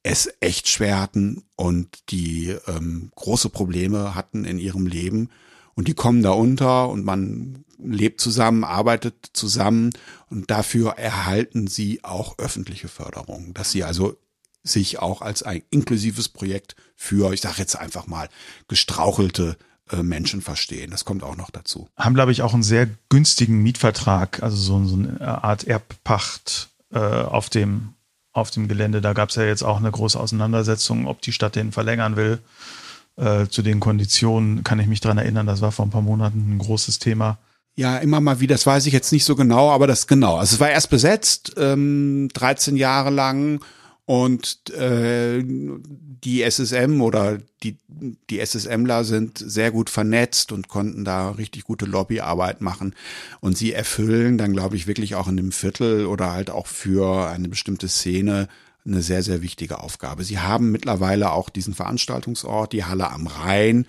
es 0.04 0.32
echt 0.40 0.68
schwer 0.68 1.00
hatten 1.00 1.42
und 1.56 2.10
die 2.10 2.54
ähm, 2.68 3.10
große 3.16 3.48
Probleme 3.48 4.14
hatten 4.14 4.44
in 4.44 4.58
ihrem 4.58 4.86
Leben. 4.86 5.30
Und 5.78 5.86
die 5.86 5.94
kommen 5.94 6.24
da 6.24 6.32
unter 6.32 6.88
und 6.88 7.04
man 7.04 7.64
lebt 7.78 8.20
zusammen, 8.20 8.64
arbeitet 8.64 9.30
zusammen 9.32 9.92
und 10.28 10.50
dafür 10.50 10.94
erhalten 10.98 11.68
sie 11.68 12.02
auch 12.02 12.36
öffentliche 12.40 12.88
Förderung, 12.88 13.54
dass 13.54 13.70
sie 13.70 13.84
also 13.84 14.16
sich 14.64 14.98
auch 14.98 15.22
als 15.22 15.44
ein 15.44 15.62
inklusives 15.70 16.30
Projekt 16.30 16.74
für, 16.96 17.32
ich 17.32 17.42
sage 17.42 17.58
jetzt 17.58 17.76
einfach 17.76 18.08
mal, 18.08 18.28
gestrauchelte 18.66 19.56
äh, 19.92 20.02
Menschen 20.02 20.42
verstehen. 20.42 20.90
Das 20.90 21.04
kommt 21.04 21.22
auch 21.22 21.36
noch 21.36 21.52
dazu. 21.52 21.88
Haben, 21.96 22.16
glaube 22.16 22.32
ich, 22.32 22.42
auch 22.42 22.54
einen 22.54 22.64
sehr 22.64 22.88
günstigen 23.08 23.62
Mietvertrag, 23.62 24.42
also 24.42 24.56
so, 24.56 24.84
so 24.84 24.96
eine 24.96 25.44
Art 25.44 25.62
Erbpacht 25.62 26.70
äh, 26.90 26.98
auf 26.98 27.50
dem 27.50 27.94
auf 28.32 28.50
dem 28.50 28.66
Gelände. 28.66 29.00
Da 29.00 29.12
gab 29.12 29.28
es 29.28 29.36
ja 29.36 29.44
jetzt 29.44 29.62
auch 29.62 29.76
eine 29.76 29.92
große 29.92 30.18
Auseinandersetzung, 30.18 31.06
ob 31.06 31.22
die 31.22 31.32
Stadt 31.32 31.54
den 31.54 31.70
verlängern 31.70 32.16
will. 32.16 32.40
Äh, 33.18 33.48
zu 33.48 33.62
den 33.62 33.80
Konditionen 33.80 34.62
kann 34.62 34.78
ich 34.78 34.86
mich 34.86 35.00
dran 35.00 35.18
erinnern, 35.18 35.46
das 35.46 35.60
war 35.60 35.72
vor 35.72 35.84
ein 35.84 35.90
paar 35.90 36.02
Monaten 36.02 36.54
ein 36.54 36.58
großes 36.58 37.00
Thema. 37.00 37.38
Ja, 37.74 37.98
immer 37.98 38.20
mal 38.20 38.38
wieder, 38.38 38.54
das 38.54 38.66
weiß 38.66 38.86
ich 38.86 38.92
jetzt 38.92 39.10
nicht 39.12 39.24
so 39.24 39.34
genau, 39.34 39.70
aber 39.70 39.88
das 39.88 40.06
genau. 40.06 40.36
Also 40.36 40.54
es 40.54 40.60
war 40.60 40.70
erst 40.70 40.90
besetzt, 40.90 41.54
ähm, 41.56 42.28
13 42.32 42.76
Jahre 42.76 43.10
lang 43.10 43.60
und 44.04 44.70
äh, 44.70 45.42
die 45.44 46.42
SSM 46.42 47.00
oder 47.00 47.38
die, 47.62 47.76
die 48.30 48.38
SSMler 48.38 49.02
sind 49.02 49.38
sehr 49.38 49.72
gut 49.72 49.90
vernetzt 49.90 50.52
und 50.52 50.68
konnten 50.68 51.04
da 51.04 51.30
richtig 51.30 51.64
gute 51.64 51.86
Lobbyarbeit 51.86 52.60
machen. 52.60 52.94
Und 53.40 53.58
sie 53.58 53.72
erfüllen 53.72 54.38
dann, 54.38 54.52
glaube 54.52 54.76
ich, 54.76 54.86
wirklich 54.86 55.14
auch 55.16 55.28
in 55.28 55.36
dem 55.36 55.52
Viertel 55.52 56.06
oder 56.06 56.32
halt 56.32 56.50
auch 56.50 56.68
für 56.68 57.28
eine 57.28 57.48
bestimmte 57.48 57.88
Szene 57.88 58.48
eine 58.88 59.02
sehr, 59.02 59.22
sehr 59.22 59.42
wichtige 59.42 59.80
Aufgabe. 59.80 60.24
Sie 60.24 60.38
haben 60.38 60.70
mittlerweile 60.70 61.32
auch 61.32 61.48
diesen 61.48 61.74
Veranstaltungsort, 61.74 62.72
die 62.72 62.84
Halle 62.84 63.10
am 63.10 63.26
Rhein 63.26 63.86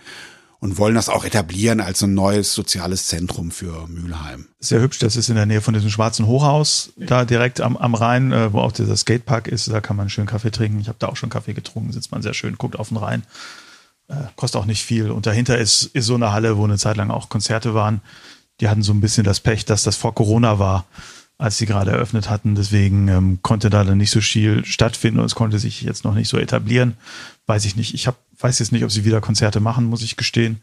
und 0.60 0.76
wollen 0.76 0.94
das 0.94 1.08
auch 1.08 1.24
etablieren 1.24 1.80
als 1.80 2.02
ein 2.02 2.14
neues 2.14 2.52
soziales 2.52 3.06
Zentrum 3.06 3.50
für 3.50 3.86
Mülheim. 3.88 4.48
Sehr 4.60 4.80
hübsch, 4.80 4.98
das 4.98 5.16
ist 5.16 5.30
in 5.30 5.36
der 5.36 5.46
Nähe 5.46 5.62
von 5.62 5.72
diesem 5.72 5.88
schwarzen 5.88 6.26
Hochhaus, 6.26 6.92
da 6.96 7.24
direkt 7.24 7.60
am, 7.62 7.76
am 7.78 7.94
Rhein, 7.94 8.30
äh, 8.32 8.52
wo 8.52 8.60
auch 8.60 8.72
dieser 8.72 8.96
Skatepark 8.96 9.48
ist. 9.48 9.68
Da 9.68 9.80
kann 9.80 9.96
man 9.96 10.10
schön 10.10 10.26
Kaffee 10.26 10.50
trinken. 10.50 10.80
Ich 10.80 10.88
habe 10.88 10.98
da 10.98 11.08
auch 11.08 11.16
schon 11.16 11.30
Kaffee 11.30 11.54
getrunken, 11.54 11.92
sitzt 11.92 12.12
man 12.12 12.20
sehr 12.22 12.34
schön, 12.34 12.58
guckt 12.58 12.78
auf 12.78 12.88
den 12.88 12.98
Rhein. 12.98 13.22
Äh, 14.08 14.16
kostet 14.36 14.60
auch 14.60 14.66
nicht 14.66 14.84
viel. 14.84 15.10
Und 15.10 15.24
dahinter 15.24 15.56
ist, 15.56 15.84
ist 15.84 16.06
so 16.06 16.14
eine 16.14 16.32
Halle, 16.32 16.58
wo 16.58 16.64
eine 16.64 16.76
Zeit 16.76 16.98
lang 16.98 17.10
auch 17.10 17.30
Konzerte 17.30 17.72
waren. 17.72 18.02
Die 18.60 18.68
hatten 18.68 18.82
so 18.82 18.92
ein 18.92 19.00
bisschen 19.00 19.24
das 19.24 19.40
Pech, 19.40 19.64
dass 19.64 19.82
das 19.82 19.96
vor 19.96 20.14
Corona 20.14 20.58
war 20.58 20.84
als 21.40 21.56
sie 21.56 21.66
gerade 21.66 21.90
eröffnet 21.92 22.28
hatten. 22.28 22.54
Deswegen 22.54 23.08
ähm, 23.08 23.38
konnte 23.42 23.70
da 23.70 23.82
dann 23.82 23.98
nicht 23.98 24.10
so 24.10 24.20
viel 24.20 24.64
stattfinden 24.64 25.20
und 25.20 25.26
es 25.26 25.34
konnte 25.34 25.58
sich 25.58 25.80
jetzt 25.80 26.04
noch 26.04 26.14
nicht 26.14 26.28
so 26.28 26.36
etablieren. 26.36 26.94
Weiß 27.46 27.64
ich 27.64 27.76
nicht. 27.76 27.94
Ich 27.94 28.06
hab, 28.06 28.16
weiß 28.38 28.58
jetzt 28.58 28.72
nicht, 28.72 28.84
ob 28.84 28.90
sie 28.90 29.06
wieder 29.06 29.22
Konzerte 29.22 29.58
machen, 29.58 29.86
muss 29.86 30.02
ich 30.02 30.16
gestehen. 30.16 30.60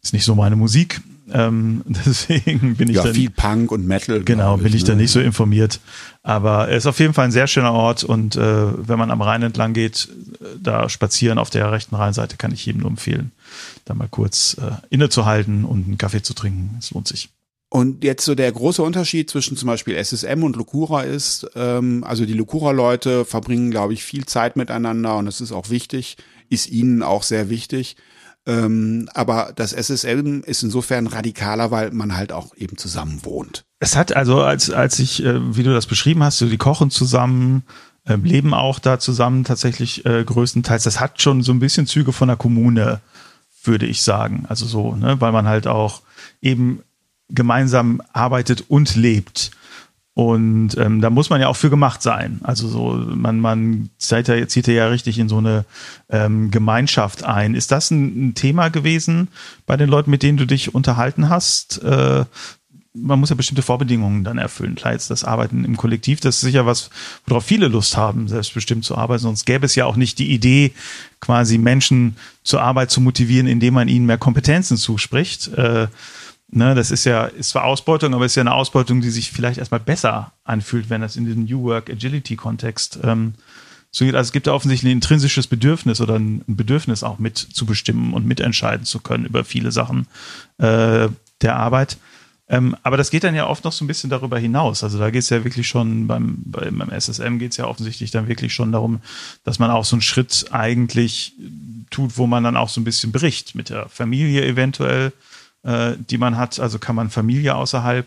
Ist 0.00 0.12
nicht 0.12 0.24
so 0.24 0.36
meine 0.36 0.54
Musik. 0.54 1.00
Ähm, 1.32 1.82
deswegen 1.86 2.76
bin 2.76 2.88
ich 2.88 2.96
ja, 2.96 3.02
dann, 3.02 3.14
viel 3.14 3.30
Punk 3.30 3.72
und 3.72 3.84
Metal. 3.84 4.22
Genau, 4.22 4.56
bin 4.58 4.74
ich 4.74 4.82
ne? 4.82 4.90
da 4.90 4.94
nicht 4.94 5.10
so 5.10 5.18
informiert. 5.18 5.80
Aber 6.22 6.68
er 6.68 6.76
ist 6.76 6.86
auf 6.86 7.00
jeden 7.00 7.14
Fall 7.14 7.24
ein 7.24 7.32
sehr 7.32 7.48
schöner 7.48 7.72
Ort 7.72 8.04
und 8.04 8.36
äh, 8.36 8.88
wenn 8.88 8.98
man 9.00 9.10
am 9.10 9.22
Rhein 9.22 9.42
entlang 9.42 9.72
geht, 9.72 10.08
äh, 10.40 10.44
da 10.62 10.88
spazieren 10.88 11.38
auf 11.38 11.50
der 11.50 11.72
rechten 11.72 11.96
Rheinseite, 11.96 12.36
kann 12.36 12.52
ich 12.52 12.64
jedem 12.64 12.82
nur 12.82 12.90
empfehlen, 12.90 13.32
da 13.86 13.94
mal 13.94 14.08
kurz 14.08 14.56
äh, 14.60 14.70
innezuhalten 14.90 15.64
und 15.64 15.86
einen 15.86 15.98
Kaffee 15.98 16.22
zu 16.22 16.34
trinken. 16.34 16.76
Es 16.78 16.92
lohnt 16.92 17.08
sich. 17.08 17.28
Und 17.72 18.04
jetzt 18.04 18.26
so 18.26 18.34
der 18.34 18.52
große 18.52 18.82
Unterschied 18.82 19.30
zwischen 19.30 19.56
zum 19.56 19.66
Beispiel 19.66 19.96
SSM 19.96 20.42
und 20.42 20.56
Locura 20.56 21.04
ist, 21.04 21.46
ähm, 21.54 22.04
also 22.04 22.26
die 22.26 22.34
Locura-Leute 22.34 23.24
verbringen, 23.24 23.70
glaube 23.70 23.94
ich, 23.94 24.04
viel 24.04 24.26
Zeit 24.26 24.56
miteinander 24.56 25.16
und 25.16 25.26
es 25.26 25.40
ist 25.40 25.52
auch 25.52 25.70
wichtig, 25.70 26.18
ist 26.50 26.68
ihnen 26.68 27.02
auch 27.02 27.22
sehr 27.22 27.48
wichtig. 27.48 27.96
Ähm, 28.44 29.08
aber 29.14 29.54
das 29.56 29.72
SSM 29.72 30.42
ist 30.44 30.62
insofern 30.62 31.06
radikaler, 31.06 31.70
weil 31.70 31.92
man 31.92 32.14
halt 32.14 32.30
auch 32.30 32.54
eben 32.58 32.76
zusammen 32.76 33.24
wohnt. 33.24 33.64
Es 33.78 33.96
hat 33.96 34.14
also, 34.14 34.42
als, 34.42 34.68
als 34.68 34.98
ich, 34.98 35.24
äh, 35.24 35.56
wie 35.56 35.62
du 35.62 35.72
das 35.72 35.86
beschrieben 35.86 36.22
hast, 36.22 36.36
so 36.36 36.50
die 36.50 36.58
kochen 36.58 36.90
zusammen, 36.90 37.62
äh, 38.04 38.16
leben 38.16 38.52
auch 38.52 38.80
da 38.80 38.98
zusammen 38.98 39.44
tatsächlich 39.44 40.04
äh, 40.04 40.22
größtenteils. 40.24 40.82
Das 40.82 41.00
hat 41.00 41.22
schon 41.22 41.42
so 41.42 41.52
ein 41.52 41.60
bisschen 41.60 41.86
Züge 41.86 42.12
von 42.12 42.28
der 42.28 42.36
Kommune, 42.36 43.00
würde 43.64 43.86
ich 43.86 44.02
sagen. 44.02 44.44
Also 44.50 44.66
so, 44.66 44.94
ne, 44.94 45.22
weil 45.22 45.32
man 45.32 45.48
halt 45.48 45.66
auch 45.66 46.02
eben 46.42 46.82
gemeinsam 47.32 48.00
arbeitet 48.12 48.64
und 48.68 48.94
lebt. 48.94 49.50
Und 50.14 50.76
ähm, 50.76 51.00
da 51.00 51.08
muss 51.08 51.30
man 51.30 51.40
ja 51.40 51.48
auch 51.48 51.56
für 51.56 51.70
gemacht 51.70 52.02
sein. 52.02 52.40
Also 52.42 52.68
so, 52.68 53.02
man, 53.14 53.40
man 53.40 53.88
zieht 53.96 54.28
ja, 54.28 54.46
zieht 54.46 54.66
ja 54.66 54.88
richtig 54.88 55.18
in 55.18 55.30
so 55.30 55.38
eine 55.38 55.64
ähm, 56.10 56.50
Gemeinschaft 56.50 57.24
ein. 57.24 57.54
Ist 57.54 57.72
das 57.72 57.90
ein, 57.90 58.28
ein, 58.28 58.34
Thema 58.34 58.68
gewesen 58.68 59.28
bei 59.64 59.78
den 59.78 59.88
Leuten, 59.88 60.10
mit 60.10 60.22
denen 60.22 60.36
du 60.36 60.46
dich 60.46 60.74
unterhalten 60.74 61.30
hast? 61.30 61.82
Äh, 61.82 62.26
man 62.94 63.20
muss 63.20 63.30
ja 63.30 63.36
bestimmte 63.36 63.62
Vorbedingungen 63.62 64.22
dann 64.22 64.36
erfüllen. 64.36 64.74
Klar, 64.74 64.92
jetzt 64.92 65.10
das 65.10 65.24
Arbeiten 65.24 65.64
im 65.64 65.78
Kollektiv, 65.78 66.20
das 66.20 66.36
ist 66.36 66.40
sicher 66.42 66.66
was, 66.66 66.90
worauf 67.26 67.44
viele 67.44 67.68
Lust 67.68 67.96
haben, 67.96 68.28
selbstbestimmt 68.28 68.84
zu 68.84 68.98
arbeiten. 68.98 69.22
Sonst 69.22 69.46
gäbe 69.46 69.64
es 69.64 69.74
ja 69.76 69.86
auch 69.86 69.96
nicht 69.96 70.18
die 70.18 70.30
Idee, 70.30 70.72
quasi 71.20 71.56
Menschen 71.56 72.16
zur 72.42 72.60
Arbeit 72.60 72.90
zu 72.90 73.00
motivieren, 73.00 73.46
indem 73.46 73.72
man 73.72 73.88
ihnen 73.88 74.04
mehr 74.04 74.18
Kompetenzen 74.18 74.76
zuspricht. 74.76 75.48
Äh, 75.54 75.86
Ne, 76.54 76.74
das 76.74 76.90
ist 76.90 77.04
ja, 77.04 77.24
ist 77.24 77.48
zwar 77.48 77.64
Ausbeutung, 77.64 78.12
aber 78.12 78.26
es 78.26 78.32
ist 78.32 78.36
ja 78.36 78.42
eine 78.42 78.52
Ausbeutung, 78.52 79.00
die 79.00 79.08
sich 79.08 79.32
vielleicht 79.32 79.56
erstmal 79.56 79.80
besser 79.80 80.32
anfühlt, 80.44 80.90
wenn 80.90 81.00
das 81.00 81.16
in 81.16 81.24
diesem 81.24 81.44
New 81.44 81.62
Work 81.62 81.88
Agility 81.88 82.36
Kontext 82.36 82.98
ähm, 83.02 83.32
so 83.90 84.04
geht. 84.04 84.14
Also 84.14 84.28
es 84.28 84.32
gibt 84.32 84.46
ja 84.46 84.52
offensichtlich 84.52 84.92
ein 84.92 84.96
intrinsisches 84.96 85.46
Bedürfnis 85.46 86.02
oder 86.02 86.18
ein 86.18 86.42
Bedürfnis 86.46 87.04
auch 87.04 87.18
mitzubestimmen 87.18 88.12
und 88.12 88.26
mitentscheiden 88.26 88.84
zu 88.84 89.00
können 89.00 89.24
über 89.24 89.44
viele 89.44 89.72
Sachen 89.72 90.06
äh, 90.58 91.08
der 91.40 91.56
Arbeit. 91.56 91.96
Ähm, 92.50 92.76
aber 92.82 92.98
das 92.98 93.10
geht 93.10 93.24
dann 93.24 93.34
ja 93.34 93.46
oft 93.46 93.64
noch 93.64 93.72
so 93.72 93.82
ein 93.82 93.88
bisschen 93.88 94.10
darüber 94.10 94.38
hinaus. 94.38 94.84
Also 94.84 94.98
da 94.98 95.08
geht 95.08 95.22
es 95.22 95.30
ja 95.30 95.44
wirklich 95.44 95.66
schon 95.66 96.06
beim, 96.06 96.42
beim 96.44 96.90
SSM 96.90 97.38
geht 97.38 97.52
es 97.52 97.56
ja 97.56 97.64
offensichtlich 97.64 98.10
dann 98.10 98.28
wirklich 98.28 98.52
schon 98.52 98.72
darum, 98.72 99.00
dass 99.42 99.58
man 99.58 99.70
auch 99.70 99.86
so 99.86 99.96
einen 99.96 100.02
Schritt 100.02 100.44
eigentlich 100.50 101.32
tut, 101.88 102.18
wo 102.18 102.26
man 102.26 102.44
dann 102.44 102.58
auch 102.58 102.68
so 102.68 102.78
ein 102.78 102.84
bisschen 102.84 103.10
bricht 103.10 103.54
mit 103.54 103.70
der 103.70 103.88
Familie 103.88 104.44
eventuell 104.44 105.14
äh, 105.64 105.92
die 105.98 106.18
man 106.18 106.36
hat. 106.36 106.60
Also 106.60 106.78
kann 106.78 106.96
man 106.96 107.10
Familie 107.10 107.54
außerhalb 107.54 108.06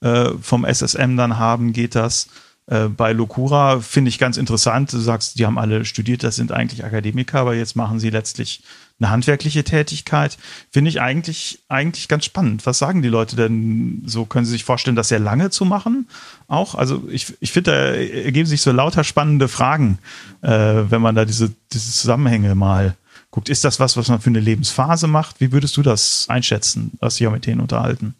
äh, 0.00 0.30
vom 0.40 0.64
SSM 0.64 1.16
dann 1.16 1.38
haben, 1.38 1.72
geht 1.72 1.94
das. 1.94 2.28
Äh, 2.66 2.88
bei 2.88 3.12
Locura 3.12 3.80
finde 3.80 4.08
ich 4.08 4.18
ganz 4.18 4.36
interessant. 4.36 4.92
Du 4.92 4.98
sagst, 4.98 5.38
die 5.38 5.46
haben 5.46 5.58
alle 5.58 5.84
studiert, 5.84 6.22
das 6.22 6.36
sind 6.36 6.52
eigentlich 6.52 6.84
Akademiker, 6.84 7.40
aber 7.40 7.54
jetzt 7.54 7.76
machen 7.76 7.98
sie 7.98 8.10
letztlich 8.10 8.62
eine 9.00 9.10
handwerkliche 9.10 9.64
Tätigkeit. 9.64 10.38
Finde 10.70 10.90
ich 10.90 11.00
eigentlich, 11.00 11.60
eigentlich 11.68 12.06
ganz 12.06 12.26
spannend. 12.26 12.66
Was 12.66 12.78
sagen 12.78 13.02
die 13.02 13.08
Leute 13.08 13.34
denn 13.34 14.02
so? 14.06 14.24
Können 14.26 14.44
sie 14.44 14.52
sich 14.52 14.64
vorstellen, 14.64 14.96
das 14.96 15.08
sehr 15.08 15.18
lange 15.18 15.50
zu 15.50 15.64
machen? 15.64 16.06
Auch? 16.48 16.74
Also 16.74 17.08
ich, 17.10 17.34
ich 17.40 17.50
finde, 17.50 17.70
da 17.70 17.76
ergeben 17.76 18.46
sich 18.46 18.62
so 18.62 18.72
lauter 18.72 19.02
spannende 19.02 19.48
Fragen, 19.48 19.98
äh, 20.42 20.50
wenn 20.50 21.02
man 21.02 21.14
da 21.14 21.24
diese, 21.24 21.52
diese 21.72 21.90
Zusammenhänge 21.92 22.54
mal 22.54 22.94
guckt, 23.30 23.48
ist 23.48 23.64
das 23.64 23.80
was, 23.80 23.96
was 23.96 24.08
man 24.08 24.20
für 24.20 24.30
eine 24.30 24.40
Lebensphase 24.40 25.06
macht? 25.06 25.40
Wie 25.40 25.52
würdest 25.52 25.76
du 25.76 25.82
das 25.82 26.26
einschätzen, 26.28 26.92
was 27.00 27.16
sich 27.16 27.26
auch 27.26 27.32
mit 27.32 27.46
denen 27.46 27.60
unterhalten? 27.60 28.14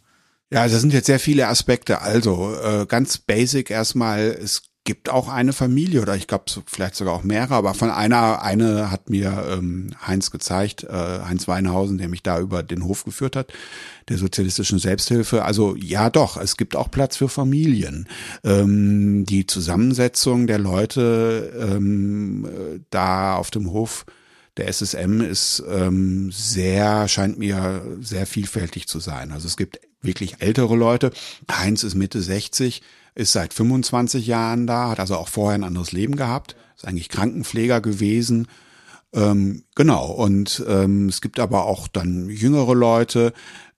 Ja, 0.52 0.66
das 0.66 0.80
sind 0.80 0.92
jetzt 0.92 1.06
sehr 1.06 1.20
viele 1.20 1.46
Aspekte. 1.46 2.02
Also 2.02 2.54
äh, 2.62 2.86
ganz 2.86 3.18
basic 3.18 3.70
erstmal, 3.70 4.20
es 4.20 4.62
gibt 4.84 5.10
auch 5.10 5.28
eine 5.28 5.52
Familie 5.52 6.00
oder 6.00 6.16
ich 6.16 6.26
glaube 6.26 6.44
vielleicht 6.66 6.96
sogar 6.96 7.14
auch 7.14 7.22
mehrere, 7.22 7.54
aber 7.54 7.74
von 7.74 7.90
einer, 7.90 8.42
eine 8.42 8.90
hat 8.90 9.10
mir 9.10 9.46
ähm, 9.50 9.90
Heinz 10.04 10.30
gezeigt, 10.30 10.84
äh, 10.84 11.20
Heinz 11.24 11.46
Weinhausen, 11.46 11.98
der 11.98 12.08
mich 12.08 12.22
da 12.22 12.40
über 12.40 12.62
den 12.62 12.84
Hof 12.84 13.04
geführt 13.04 13.36
hat, 13.36 13.52
der 14.08 14.16
sozialistischen 14.16 14.78
Selbsthilfe. 14.78 15.44
Also 15.44 15.76
ja 15.76 16.10
doch, 16.10 16.38
es 16.38 16.56
gibt 16.56 16.74
auch 16.74 16.90
Platz 16.90 17.16
für 17.16 17.28
Familien. 17.28 18.08
Ähm, 18.42 19.24
die 19.26 19.46
Zusammensetzung 19.46 20.46
der 20.46 20.58
Leute 20.58 21.52
ähm, 21.60 22.46
äh, 22.46 22.80
da 22.90 23.36
auf 23.36 23.50
dem 23.50 23.70
Hof 23.70 24.06
der 24.56 24.68
SSM 24.68 25.20
ist 25.20 25.62
ähm, 25.68 26.30
sehr, 26.32 27.08
scheint 27.08 27.38
mir 27.38 27.82
sehr 28.00 28.26
vielfältig 28.26 28.88
zu 28.88 29.00
sein. 29.00 29.32
Also 29.32 29.46
es 29.46 29.56
gibt 29.56 29.80
wirklich 30.02 30.40
ältere 30.40 30.76
Leute. 30.76 31.12
Heinz 31.50 31.82
ist 31.82 31.94
Mitte 31.94 32.20
60, 32.20 32.82
ist 33.14 33.32
seit 33.32 33.54
25 33.54 34.26
Jahren 34.26 34.66
da, 34.66 34.90
hat 34.90 35.00
also 35.00 35.16
auch 35.16 35.28
vorher 35.28 35.58
ein 35.58 35.64
anderes 35.64 35.92
Leben 35.92 36.16
gehabt, 36.16 36.56
ist 36.76 36.86
eigentlich 36.86 37.08
Krankenpfleger 37.08 37.80
gewesen. 37.80 38.48
Ähm, 39.12 39.64
genau, 39.74 40.06
und 40.06 40.64
ähm, 40.68 41.08
es 41.08 41.20
gibt 41.20 41.40
aber 41.40 41.64
auch 41.64 41.88
dann 41.88 42.30
jüngere 42.30 42.74
Leute, 42.74 43.32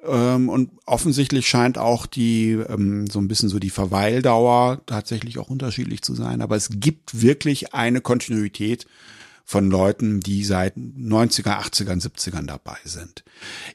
ähm, 0.05 0.49
und 0.49 0.71
offensichtlich 0.85 1.47
scheint 1.47 1.79
auch 1.79 2.07
die 2.07 2.53
ähm, 2.53 3.07
so 3.07 3.21
ein 3.21 3.29
bisschen 3.29 3.49
so 3.49 3.59
die 3.59 3.71
Verweildauer 3.71 4.81
tatsächlich 4.87 5.39
auch 5.39 5.49
unterschiedlich 5.49 6.03
zu 6.03 6.15
sein. 6.15 6.43
Aber 6.43 6.57
es 6.57 6.71
gibt 6.73 7.23
wirklich 7.23 7.73
eine 7.73 8.01
Kontinuität 8.01 8.87
von 9.45 9.71
Leuten, 9.71 10.21
die 10.21 10.45
seit 10.45 10.77
90er, 10.77 11.61
80ern, 11.61 12.03
70ern 12.03 12.47
dabei 12.47 12.79
sind. 12.85 13.25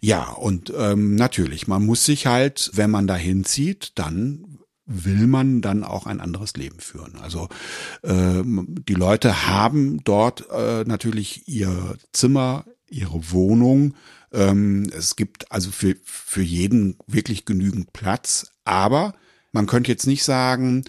Ja, 0.02 0.30
und 0.32 0.74
ähm, 0.76 1.16
natürlich, 1.16 1.68
man 1.68 1.86
muss 1.86 2.06
sich 2.06 2.28
halt, 2.28 2.72
wenn 2.74 2.92
man 2.92 3.08
da 3.08 3.16
hinzieht, 3.16 3.92
dann 3.96 4.60
will 4.88 5.28
man 5.28 5.62
dann 5.62 5.84
auch 5.84 6.06
ein 6.08 6.22
anderes 6.22 6.56
Leben 6.56 6.80
führen. 6.80 7.18
Also 7.22 7.50
äh, 8.04 8.42
die 8.46 8.94
Leute 8.94 9.48
haben 9.48 10.02
dort 10.04 10.50
äh, 10.50 10.86
natürlich 10.86 11.48
ihr 11.48 11.98
Zimmer, 12.14 12.66
ihre 12.90 13.32
Wohnung. 13.32 13.96
Ähm, 14.32 14.90
es 14.98 15.18
gibt 15.18 15.52
also 15.52 15.72
für, 15.72 15.96
für 16.04 16.42
jeden 16.42 16.98
wirklich 17.06 17.46
genügend 17.46 17.92
Platz, 17.92 18.52
aber 18.64 19.14
man 19.52 19.68
könnte 19.68 19.92
jetzt 19.92 20.08
nicht 20.08 20.24
sagen, 20.24 20.86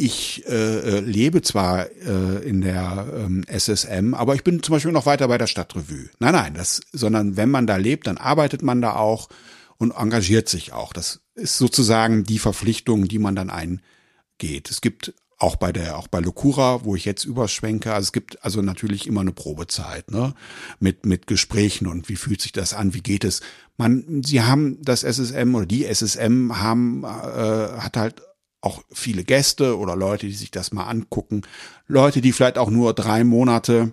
ich 0.00 0.46
äh, 0.48 0.98
äh, 0.98 1.00
lebe 1.00 1.42
zwar 1.42 1.90
äh, 1.90 2.48
in 2.48 2.62
der 2.62 3.06
ähm, 3.14 3.44
SSM, 3.46 4.14
aber 4.14 4.34
ich 4.34 4.42
bin 4.42 4.62
zum 4.62 4.72
Beispiel 4.72 4.92
noch 4.92 5.04
weiter 5.04 5.28
bei 5.28 5.36
der 5.36 5.46
Stadtrevue. 5.46 6.08
Nein, 6.18 6.32
nein, 6.32 6.54
das, 6.54 6.80
sondern 6.92 7.36
wenn 7.36 7.50
man 7.50 7.66
da 7.66 7.76
lebt, 7.76 8.06
dann 8.06 8.16
arbeitet 8.16 8.62
man 8.62 8.80
da 8.80 8.96
auch 8.96 9.28
und 9.76 9.92
engagiert 9.92 10.48
sich 10.48 10.72
auch. 10.72 10.94
Das 10.94 11.20
ist 11.34 11.58
sozusagen 11.58 12.24
die 12.24 12.38
Verpflichtung, 12.38 13.08
die 13.08 13.18
man 13.18 13.36
dann 13.36 13.50
eingeht. 13.50 14.70
Es 14.70 14.80
gibt 14.80 15.12
auch 15.36 15.56
bei 15.56 15.70
der, 15.70 15.98
auch 15.98 16.08
bei 16.08 16.20
Locura, 16.20 16.84
wo 16.84 16.96
ich 16.96 17.04
jetzt 17.04 17.24
überschwenke. 17.24 17.92
Also 17.92 18.06
es 18.06 18.12
gibt 18.12 18.42
also 18.42 18.62
natürlich 18.62 19.06
immer 19.06 19.20
eine 19.20 19.32
Probezeit, 19.32 20.10
ne? 20.10 20.34
Mit, 20.78 21.04
mit 21.04 21.26
Gesprächen 21.26 21.86
und 21.86 22.08
wie 22.08 22.16
fühlt 22.16 22.40
sich 22.40 22.52
das 22.52 22.72
an, 22.72 22.94
wie 22.94 23.02
geht 23.02 23.24
es. 23.24 23.40
Man, 23.76 24.22
sie 24.22 24.42
haben 24.42 24.78
das 24.82 25.02
SSM 25.02 25.54
oder 25.54 25.66
die 25.66 25.84
SSM 25.84 26.58
haben, 26.58 27.04
äh, 27.04 27.06
hat 27.06 27.96
halt 27.96 28.22
auch 28.60 28.82
viele 28.92 29.24
Gäste 29.24 29.78
oder 29.78 29.96
Leute, 29.96 30.26
die 30.26 30.34
sich 30.34 30.50
das 30.50 30.72
mal 30.72 30.84
angucken. 30.84 31.42
Leute, 31.86 32.20
die 32.20 32.32
vielleicht 32.32 32.58
auch 32.58 32.70
nur 32.70 32.92
drei 32.94 33.24
Monate 33.24 33.92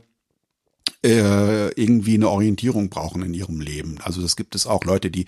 äh, 1.03 1.69
irgendwie 1.73 2.15
eine 2.15 2.29
Orientierung 2.29 2.89
brauchen 2.89 3.21
in 3.21 3.33
ihrem 3.33 3.61
Leben. 3.61 3.97
Also 4.01 4.21
das 4.21 4.35
gibt 4.35 4.55
es 4.55 4.67
auch 4.67 4.83
Leute, 4.83 5.11
die 5.11 5.25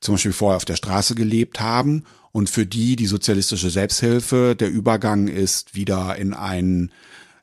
zum 0.00 0.14
Beispiel 0.14 0.32
vorher 0.32 0.56
auf 0.56 0.64
der 0.64 0.76
Straße 0.76 1.14
gelebt 1.14 1.60
haben 1.60 2.04
und 2.32 2.50
für 2.50 2.66
die 2.66 2.96
die 2.96 3.06
sozialistische 3.06 3.70
Selbsthilfe 3.70 4.56
der 4.58 4.70
Übergang 4.70 5.28
ist 5.28 5.74
wieder 5.74 6.16
in 6.16 6.34
ein 6.34 6.90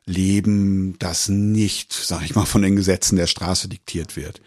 Leben, 0.04 0.96
das 0.98 1.28
nicht, 1.28 1.92
sag 1.92 2.22
ich 2.22 2.34
mal, 2.34 2.46
von 2.46 2.62
den 2.62 2.76
Gesetzen 2.76 3.16
der 3.16 3.26
Straße 3.26 3.68
diktiert 3.68 4.16
wird. 4.16 4.40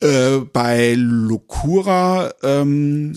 Äh, 0.00 0.38
bei 0.52 0.94
Locura 0.94 2.34
ähm, 2.42 3.14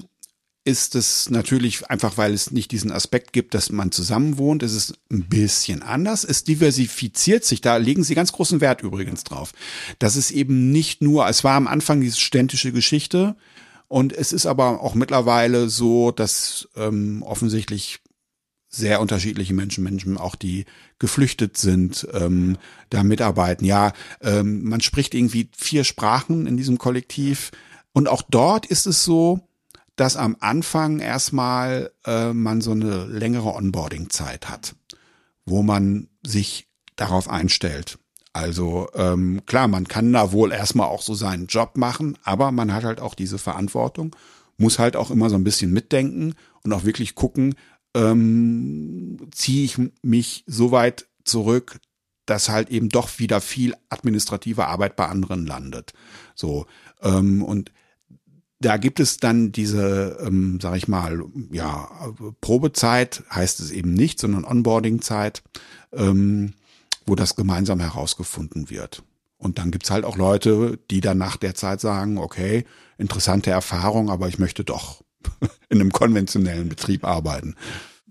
ist 0.69 0.95
es 0.95 1.29
natürlich 1.29 1.89
einfach, 1.89 2.17
weil 2.17 2.33
es 2.33 2.51
nicht 2.51 2.71
diesen 2.71 2.91
Aspekt 2.91 3.33
gibt, 3.33 3.53
dass 3.53 3.71
man 3.71 3.91
zusammen 3.91 4.37
wohnt, 4.37 4.63
ist 4.63 4.73
es 4.73 4.93
ein 5.11 5.27
bisschen 5.27 5.81
anders. 5.81 6.23
Es 6.23 6.43
diversifiziert 6.43 7.43
sich. 7.43 7.61
Da 7.61 7.77
legen 7.77 8.03
sie 8.03 8.15
ganz 8.15 8.31
großen 8.31 8.61
Wert 8.61 8.81
übrigens 8.81 9.23
drauf. 9.23 9.51
Das 9.97 10.15
ist 10.15 10.31
eben 10.31 10.71
nicht 10.71 11.01
nur, 11.01 11.27
es 11.27 11.43
war 11.43 11.55
am 11.55 11.67
Anfang 11.67 12.01
diese 12.01 12.19
ständische 12.19 12.71
Geschichte 12.71 13.35
und 13.87 14.13
es 14.13 14.31
ist 14.31 14.45
aber 14.45 14.81
auch 14.81 14.93
mittlerweile 14.93 15.67
so, 15.67 16.11
dass 16.11 16.69
ähm, 16.75 17.23
offensichtlich 17.23 17.99
sehr 18.69 19.01
unterschiedliche 19.01 19.55
Menschen, 19.55 19.83
Menschen 19.83 20.17
auch 20.17 20.35
die 20.35 20.65
geflüchtet 20.99 21.57
sind, 21.57 22.07
ähm, 22.13 22.57
da 22.91 23.01
mitarbeiten. 23.01 23.65
Ja, 23.65 23.93
ähm, 24.21 24.63
man 24.63 24.81
spricht 24.81 25.15
irgendwie 25.15 25.49
vier 25.57 25.83
Sprachen 25.83 26.45
in 26.45 26.55
diesem 26.55 26.77
Kollektiv 26.77 27.49
und 27.93 28.07
auch 28.07 28.21
dort 28.21 28.67
ist 28.67 28.85
es 28.85 29.03
so, 29.03 29.48
dass 29.99 30.15
am 30.15 30.37
Anfang 30.39 30.99
erstmal 30.99 31.91
äh, 32.05 32.31
man 32.31 32.61
so 32.61 32.71
eine 32.71 33.05
längere 33.05 33.53
Onboarding-Zeit 33.53 34.47
hat, 34.47 34.75
wo 35.45 35.61
man 35.61 36.07
sich 36.25 36.69
darauf 36.95 37.29
einstellt. 37.29 37.99
Also 38.31 38.87
ähm, 38.93 39.41
klar, 39.45 39.67
man 39.67 39.89
kann 39.89 40.13
da 40.13 40.31
wohl 40.31 40.53
erstmal 40.53 40.87
auch 40.87 41.01
so 41.01 41.15
seinen 41.15 41.47
Job 41.47 41.75
machen, 41.75 42.17
aber 42.23 42.53
man 42.53 42.73
hat 42.73 42.85
halt 42.85 43.01
auch 43.01 43.13
diese 43.13 43.37
Verantwortung, 43.37 44.15
muss 44.57 44.79
halt 44.79 44.95
auch 44.95 45.11
immer 45.11 45.29
so 45.29 45.35
ein 45.35 45.43
bisschen 45.43 45.73
mitdenken 45.73 46.33
und 46.63 46.71
auch 46.71 46.85
wirklich 46.85 47.15
gucken, 47.15 47.55
ähm, 47.93 49.27
ziehe 49.31 49.65
ich 49.65 49.77
mich 50.01 50.45
so 50.47 50.71
weit 50.71 51.09
zurück, 51.25 51.77
dass 52.25 52.47
halt 52.47 52.69
eben 52.69 52.87
doch 52.87 53.19
wieder 53.19 53.41
viel 53.41 53.75
administrative 53.89 54.67
Arbeit 54.67 54.95
bei 54.95 55.07
anderen 55.07 55.45
landet. 55.45 55.91
So 56.35 56.67
ähm, 57.01 57.43
und 57.43 57.73
da 58.59 58.77
gibt 58.77 58.99
es 58.99 59.17
dann 59.17 59.51
diese, 59.51 60.17
ähm, 60.21 60.59
sag 60.61 60.75
ich 60.75 60.87
mal, 60.87 61.23
ja, 61.51 61.89
Probezeit 62.41 63.23
heißt 63.31 63.59
es 63.61 63.71
eben 63.71 63.93
nicht, 63.93 64.19
sondern 64.19 64.45
Onboarding-Zeit, 64.45 65.43
ähm, 65.93 66.53
wo 67.05 67.15
das 67.15 67.35
gemeinsam 67.35 67.79
herausgefunden 67.79 68.69
wird. 68.69 69.03
Und 69.37 69.57
dann 69.57 69.71
gibt's 69.71 69.89
halt 69.89 70.03
auch 70.03 70.17
Leute, 70.17 70.77
die 70.91 70.99
dann 70.99 71.17
nach 71.17 71.37
der 71.37 71.55
Zeit 71.55 71.79
sagen, 71.79 72.17
okay, 72.17 72.65
interessante 72.97 73.49
Erfahrung, 73.51 74.09
aber 74.09 74.27
ich 74.27 74.37
möchte 74.37 74.65
doch 74.65 75.03
in 75.69 75.79
einem 75.79 75.93
konventionellen 75.93 76.67
Betrieb 76.67 77.05
arbeiten. 77.05 77.55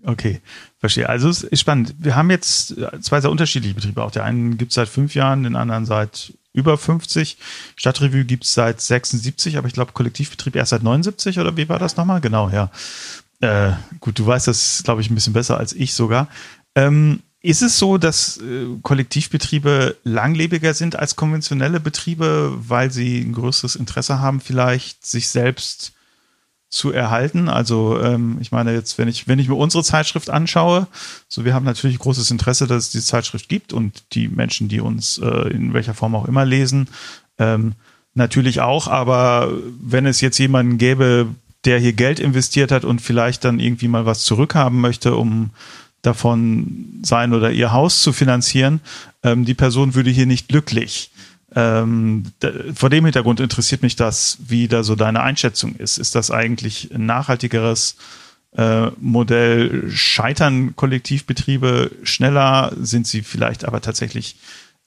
Okay, 0.03 0.41
verstehe. 0.77 1.09
Also 1.09 1.29
es 1.29 1.43
ist 1.43 1.59
spannend. 1.59 1.95
Wir 1.99 2.15
haben 2.15 2.29
jetzt 2.29 2.75
zwei 3.01 3.21
sehr 3.21 3.31
unterschiedliche 3.31 3.75
Betriebe. 3.75 4.03
Auch 4.03 4.11
der 4.11 4.23
einen 4.23 4.57
gibt 4.57 4.71
es 4.71 4.75
seit 4.75 4.87
fünf 4.87 5.13
Jahren, 5.13 5.43
den 5.43 5.55
anderen 5.55 5.85
seit 5.85 6.33
über 6.53 6.77
50. 6.77 7.37
Stadtrevue 7.75 8.25
gibt 8.25 8.45
es 8.45 8.53
seit 8.53 8.81
76, 8.81 9.57
aber 9.57 9.67
ich 9.67 9.73
glaube 9.73 9.91
Kollektivbetrieb 9.91 10.55
erst 10.55 10.71
seit 10.71 10.83
79 10.83 11.39
oder 11.39 11.55
wie 11.57 11.69
war 11.69 11.79
das 11.79 11.97
nochmal? 11.97 12.21
Genau, 12.21 12.49
ja. 12.49 12.71
Äh, 13.41 13.73
gut, 13.99 14.19
du 14.19 14.25
weißt 14.25 14.47
das, 14.47 14.81
glaube 14.83 15.01
ich, 15.01 15.09
ein 15.09 15.15
bisschen 15.15 15.33
besser 15.33 15.57
als 15.57 15.73
ich 15.73 15.93
sogar. 15.93 16.27
Ähm, 16.75 17.21
ist 17.41 17.61
es 17.61 17.79
so, 17.79 17.97
dass 17.97 18.37
äh, 18.37 18.65
Kollektivbetriebe 18.81 19.97
langlebiger 20.03 20.73
sind 20.73 20.97
als 20.97 21.15
konventionelle 21.15 21.79
Betriebe, 21.79 22.53
weil 22.57 22.91
sie 22.91 23.21
ein 23.21 23.33
größeres 23.33 23.75
Interesse 23.75 24.19
haben, 24.19 24.41
vielleicht 24.41 25.05
sich 25.05 25.29
selbst 25.29 25.93
zu 26.69 26.91
erhalten. 26.91 27.49
Also 27.49 27.99
ähm, 27.99 28.37
ich 28.39 28.51
meine 28.51 28.73
jetzt, 28.73 28.97
wenn 28.97 29.07
ich 29.07 29.27
wenn 29.27 29.39
ich 29.39 29.49
mir 29.49 29.55
unsere 29.55 29.83
Zeitschrift 29.83 30.29
anschaue, 30.29 30.87
so 31.27 31.43
wir 31.43 31.53
haben 31.53 31.65
natürlich 31.65 31.97
großes 31.97 32.29
Interesse, 32.29 32.67
dass 32.67 32.85
es 32.85 32.91
diese 32.91 33.05
Zeitschrift 33.05 33.49
gibt 33.49 33.73
und 33.73 34.03
die 34.13 34.27
Menschen, 34.27 34.67
die 34.67 34.79
uns 34.79 35.17
äh, 35.17 35.49
in 35.49 35.73
welcher 35.73 35.95
Form 35.95 36.15
auch 36.15 36.25
immer 36.25 36.45
lesen, 36.45 36.87
ähm, 37.39 37.73
natürlich 38.13 38.61
auch. 38.61 38.87
Aber 38.87 39.51
wenn 39.81 40.05
es 40.05 40.21
jetzt 40.21 40.37
jemanden 40.37 40.77
gäbe, 40.77 41.27
der 41.65 41.79
hier 41.79 41.93
Geld 41.93 42.19
investiert 42.19 42.71
hat 42.71 42.85
und 42.85 43.01
vielleicht 43.01 43.43
dann 43.43 43.59
irgendwie 43.59 43.87
mal 43.87 44.05
was 44.05 44.23
zurückhaben 44.23 44.79
möchte, 44.79 45.15
um 45.15 45.49
davon 46.03 46.99
sein 47.01 47.33
oder 47.33 47.51
ihr 47.51 47.73
Haus 47.73 48.01
zu 48.01 48.13
finanzieren, 48.13 48.79
ähm, 49.23 49.43
die 49.43 49.55
Person 49.55 49.95
würde 49.95 50.11
hier 50.11 50.27
nicht 50.27 50.47
glücklich. 50.47 51.09
Ähm, 51.55 52.25
vor 52.75 52.89
dem 52.89 53.05
Hintergrund 53.05 53.39
interessiert 53.39 53.81
mich 53.81 53.95
das, 53.95 54.37
wie 54.47 54.67
da 54.67 54.83
so 54.83 54.95
deine 54.95 55.21
Einschätzung 55.21 55.75
ist. 55.75 55.97
Ist 55.97 56.15
das 56.15 56.31
eigentlich 56.31 56.93
ein 56.93 57.05
nachhaltigeres 57.05 57.95
äh, 58.55 58.87
Modell? 58.99 59.89
Scheitern 59.89 60.75
Kollektivbetriebe 60.75 61.91
schneller? 62.03 62.73
Sind 62.79 63.07
sie 63.07 63.21
vielleicht 63.21 63.65
aber 63.65 63.81
tatsächlich 63.81 64.37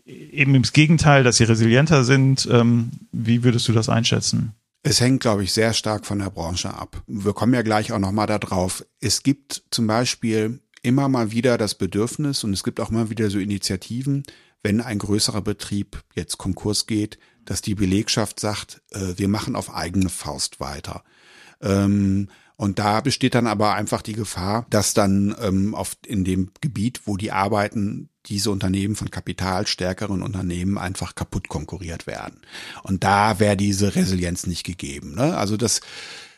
eben 0.05 0.55
im 0.55 0.63
Gegenteil, 0.63 1.25
dass 1.25 1.37
sie 1.37 1.45
resilienter 1.45 2.05
sind? 2.05 2.49
Ähm, 2.51 2.91
wie 3.11 3.43
würdest 3.43 3.67
du 3.69 3.73
das 3.73 3.89
einschätzen? 3.89 4.55
Es 4.85 5.01
hängt, 5.01 5.21
glaube 5.21 5.45
ich, 5.45 5.53
sehr 5.53 5.75
stark 5.75 6.07
von 6.07 6.19
der 6.19 6.31
Branche 6.31 6.75
ab. 6.75 7.03
Wir 7.07 7.33
kommen 7.33 7.55
ja 7.55 7.63
gleich 7.63 7.93
auch 7.93 8.01
nochmal 8.01 8.27
da 8.27 8.39
drauf. 8.39 8.85
Es 9.01 9.23
gibt 9.23 9.63
zum 9.71 9.87
Beispiel 9.87 10.61
immer 10.83 11.09
mal 11.09 11.31
wieder 11.31 11.57
das 11.57 11.77
Bedürfnis 11.77 12.43
und 12.43 12.53
es 12.53 12.65
gibt 12.65 12.81
auch 12.81 12.91
immer 12.91 13.09
wieder 13.09 13.31
so 13.31 13.39
Initiativen, 13.39 14.25
wenn 14.63 14.81
ein 14.81 14.99
größerer 14.99 15.43
Betrieb 15.43 16.03
jetzt 16.15 16.39
Konkurs 16.39 16.87
geht, 16.87 17.19
dass 17.45 17.63
die 17.63 17.75
Belegschaft 17.75 18.41
sagt, 18.41 18.83
äh, 18.91 19.15
wir 19.17 19.29
machen 19.29 19.57
auf 19.57 19.75
eigene 19.75 20.09
Faust 20.09 20.61
weiter. 20.61 21.03
Ähm, 21.61 22.29
und 22.57 22.79
da 22.79 23.01
besteht 23.01 23.35
dann 23.35 23.49
aber 23.49 23.75
einfach 23.75 24.03
die 24.03 24.13
Gefahr, 24.13 24.67
dass 24.71 24.95
dann 24.95 25.35
ähm, 25.41 25.75
auf, 25.75 25.97
in 26.07 26.25
dem 26.25 26.51
Gebiet, 26.61 27.03
wo 27.07 27.17
die 27.17 27.33
arbeiten, 27.33 28.09
diese 28.27 28.53
Unternehmen 28.53 28.95
von 28.95 29.11
kapitalstärkeren 29.11 30.23
Unternehmen 30.23 30.79
einfach 30.79 31.17
kaputt 31.17 31.49
konkurriert 31.49 32.07
werden. 32.07 32.41
Und 32.85 33.03
da 33.03 33.41
wäre 33.41 33.57
diese 33.57 33.97
Resilienz 33.97 34.47
nicht 34.47 34.63
gegeben. 34.65 35.17
Ne? 35.17 35.37
Also 35.37 35.57
das. 35.57 35.81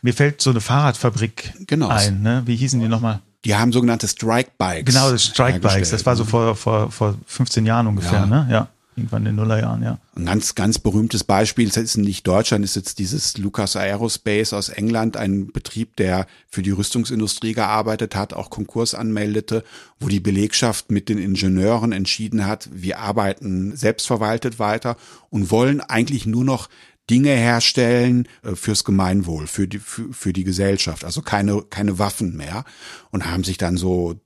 Mir 0.00 0.14
fällt 0.14 0.40
so 0.40 0.50
eine 0.50 0.60
Fahrradfabrik 0.60 1.54
genau. 1.66 1.88
ein. 1.88 2.22
Ne? 2.22 2.42
Wie 2.46 2.56
hießen 2.56 2.80
die 2.80 2.88
nochmal? 2.88 3.20
Die 3.44 3.54
haben 3.54 3.72
sogenannte 3.72 4.08
Strike 4.08 4.52
Bikes. 4.58 4.94
Genau, 4.94 5.10
das 5.10 5.24
Strike 5.24 5.60
Bikes. 5.60 5.90
Das 5.90 6.06
war 6.06 6.16
so 6.16 6.24
vor, 6.24 6.56
vor, 6.56 6.90
vor 6.90 7.14
15 7.26 7.66
Jahren 7.66 7.86
ungefähr, 7.86 8.20
ja. 8.20 8.26
ne? 8.26 8.48
Ja. 8.50 8.68
Irgendwann 8.96 9.22
in 9.22 9.32
den 9.32 9.36
Nullerjahren, 9.36 9.82
ja. 9.82 9.98
Ein 10.14 10.26
ganz, 10.26 10.54
ganz 10.54 10.78
berühmtes 10.78 11.24
Beispiel, 11.24 11.66
das 11.66 11.78
ist 11.78 11.96
nicht 11.96 12.24
Deutschland, 12.28 12.64
ist 12.64 12.76
jetzt 12.76 13.00
dieses 13.00 13.36
Lucas 13.36 13.74
Aerospace 13.74 14.52
aus 14.52 14.68
England, 14.68 15.16
ein 15.16 15.50
Betrieb, 15.50 15.96
der 15.96 16.28
für 16.48 16.62
die 16.62 16.70
Rüstungsindustrie 16.70 17.54
gearbeitet 17.54 18.14
hat, 18.14 18.34
auch 18.34 18.50
Konkurs 18.50 18.94
anmeldete, 18.94 19.64
wo 19.98 20.06
die 20.06 20.20
Belegschaft 20.20 20.92
mit 20.92 21.08
den 21.08 21.18
Ingenieuren 21.18 21.90
entschieden 21.90 22.46
hat, 22.46 22.68
wir 22.72 23.00
arbeiten 23.00 23.76
selbstverwaltet 23.76 24.60
weiter 24.60 24.96
und 25.28 25.50
wollen 25.50 25.80
eigentlich 25.80 26.24
nur 26.24 26.44
noch 26.44 26.68
Dinge 27.10 27.30
herstellen 27.30 28.28
äh, 28.42 28.54
fürs 28.54 28.84
Gemeinwohl, 28.84 29.46
für 29.46 29.68
die, 29.68 29.78
für, 29.78 30.12
für 30.12 30.32
die 30.32 30.44
Gesellschaft, 30.44 31.04
also 31.04 31.22
keine, 31.22 31.62
keine 31.62 31.98
Waffen 31.98 32.36
mehr. 32.36 32.64
Und 33.10 33.26
haben 33.30 33.44
sich 33.44 33.58
dann 33.58 33.76
so 33.76 34.20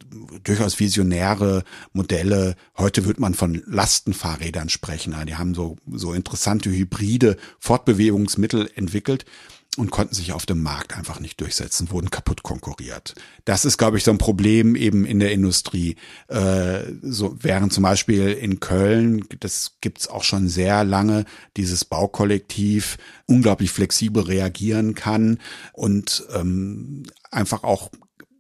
durchaus 0.45 0.81
visionäre 0.81 1.65
Modelle, 1.93 2.57
heute 2.77 3.05
wird 3.05 3.21
man 3.21 3.35
von 3.35 3.63
Lastenfahrrädern 3.67 4.69
sprechen, 4.69 5.15
die 5.27 5.37
haben 5.37 5.55
so, 5.55 5.77
so 5.91 6.13
interessante 6.15 6.71
hybride 6.71 7.37
Fortbewegungsmittel 7.59 8.71
entwickelt 8.75 9.27
und 9.77 9.91
konnten 9.91 10.15
sich 10.15 10.33
auf 10.33 10.45
dem 10.45 10.63
Markt 10.63 10.97
einfach 10.97 11.21
nicht 11.21 11.41
durchsetzen, 11.41 11.91
wurden 11.91 12.11
kaputt 12.11 12.43
konkurriert. 12.43 13.15
Das 13.45 13.65
ist, 13.65 13.79
glaube 13.79 13.97
ich, 13.97 14.05
so 14.05 14.11
ein 14.11 14.19
Problem 14.19 14.75
eben 14.75 15.05
in 15.05 15.21
der 15.21 15.31
Industrie. 15.31 15.97
Äh, 16.27 16.81
so 17.03 17.37
während 17.41 17.73
zum 17.73 17.85
Beispiel 17.85 18.33
in 18.33 18.59
Köln, 18.59 19.25
das 19.39 19.77
gibt's 19.81 20.09
auch 20.09 20.25
schon 20.25 20.49
sehr 20.49 20.83
lange, 20.85 21.27
dieses 21.57 21.85
Baukollektiv 21.85 22.99
unglaublich 23.27 23.71
flexibel 23.71 24.25
reagieren 24.25 24.95
kann 24.95 25.39
und 25.73 26.27
ähm, 26.35 27.05
einfach 27.31 27.63
auch 27.63 27.91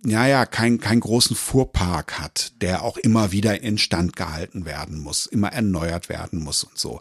ja, 0.04 0.26
ja, 0.26 0.46
kein, 0.46 0.78
großen 0.78 1.34
Fuhrpark 1.34 2.20
hat, 2.20 2.52
der 2.60 2.82
auch 2.82 2.96
immer 2.96 3.32
wieder 3.32 3.62
instand 3.62 4.14
gehalten 4.14 4.64
werden 4.64 5.00
muss, 5.00 5.26
immer 5.26 5.52
erneuert 5.52 6.08
werden 6.08 6.40
muss 6.40 6.62
und 6.62 6.78
so. 6.78 7.00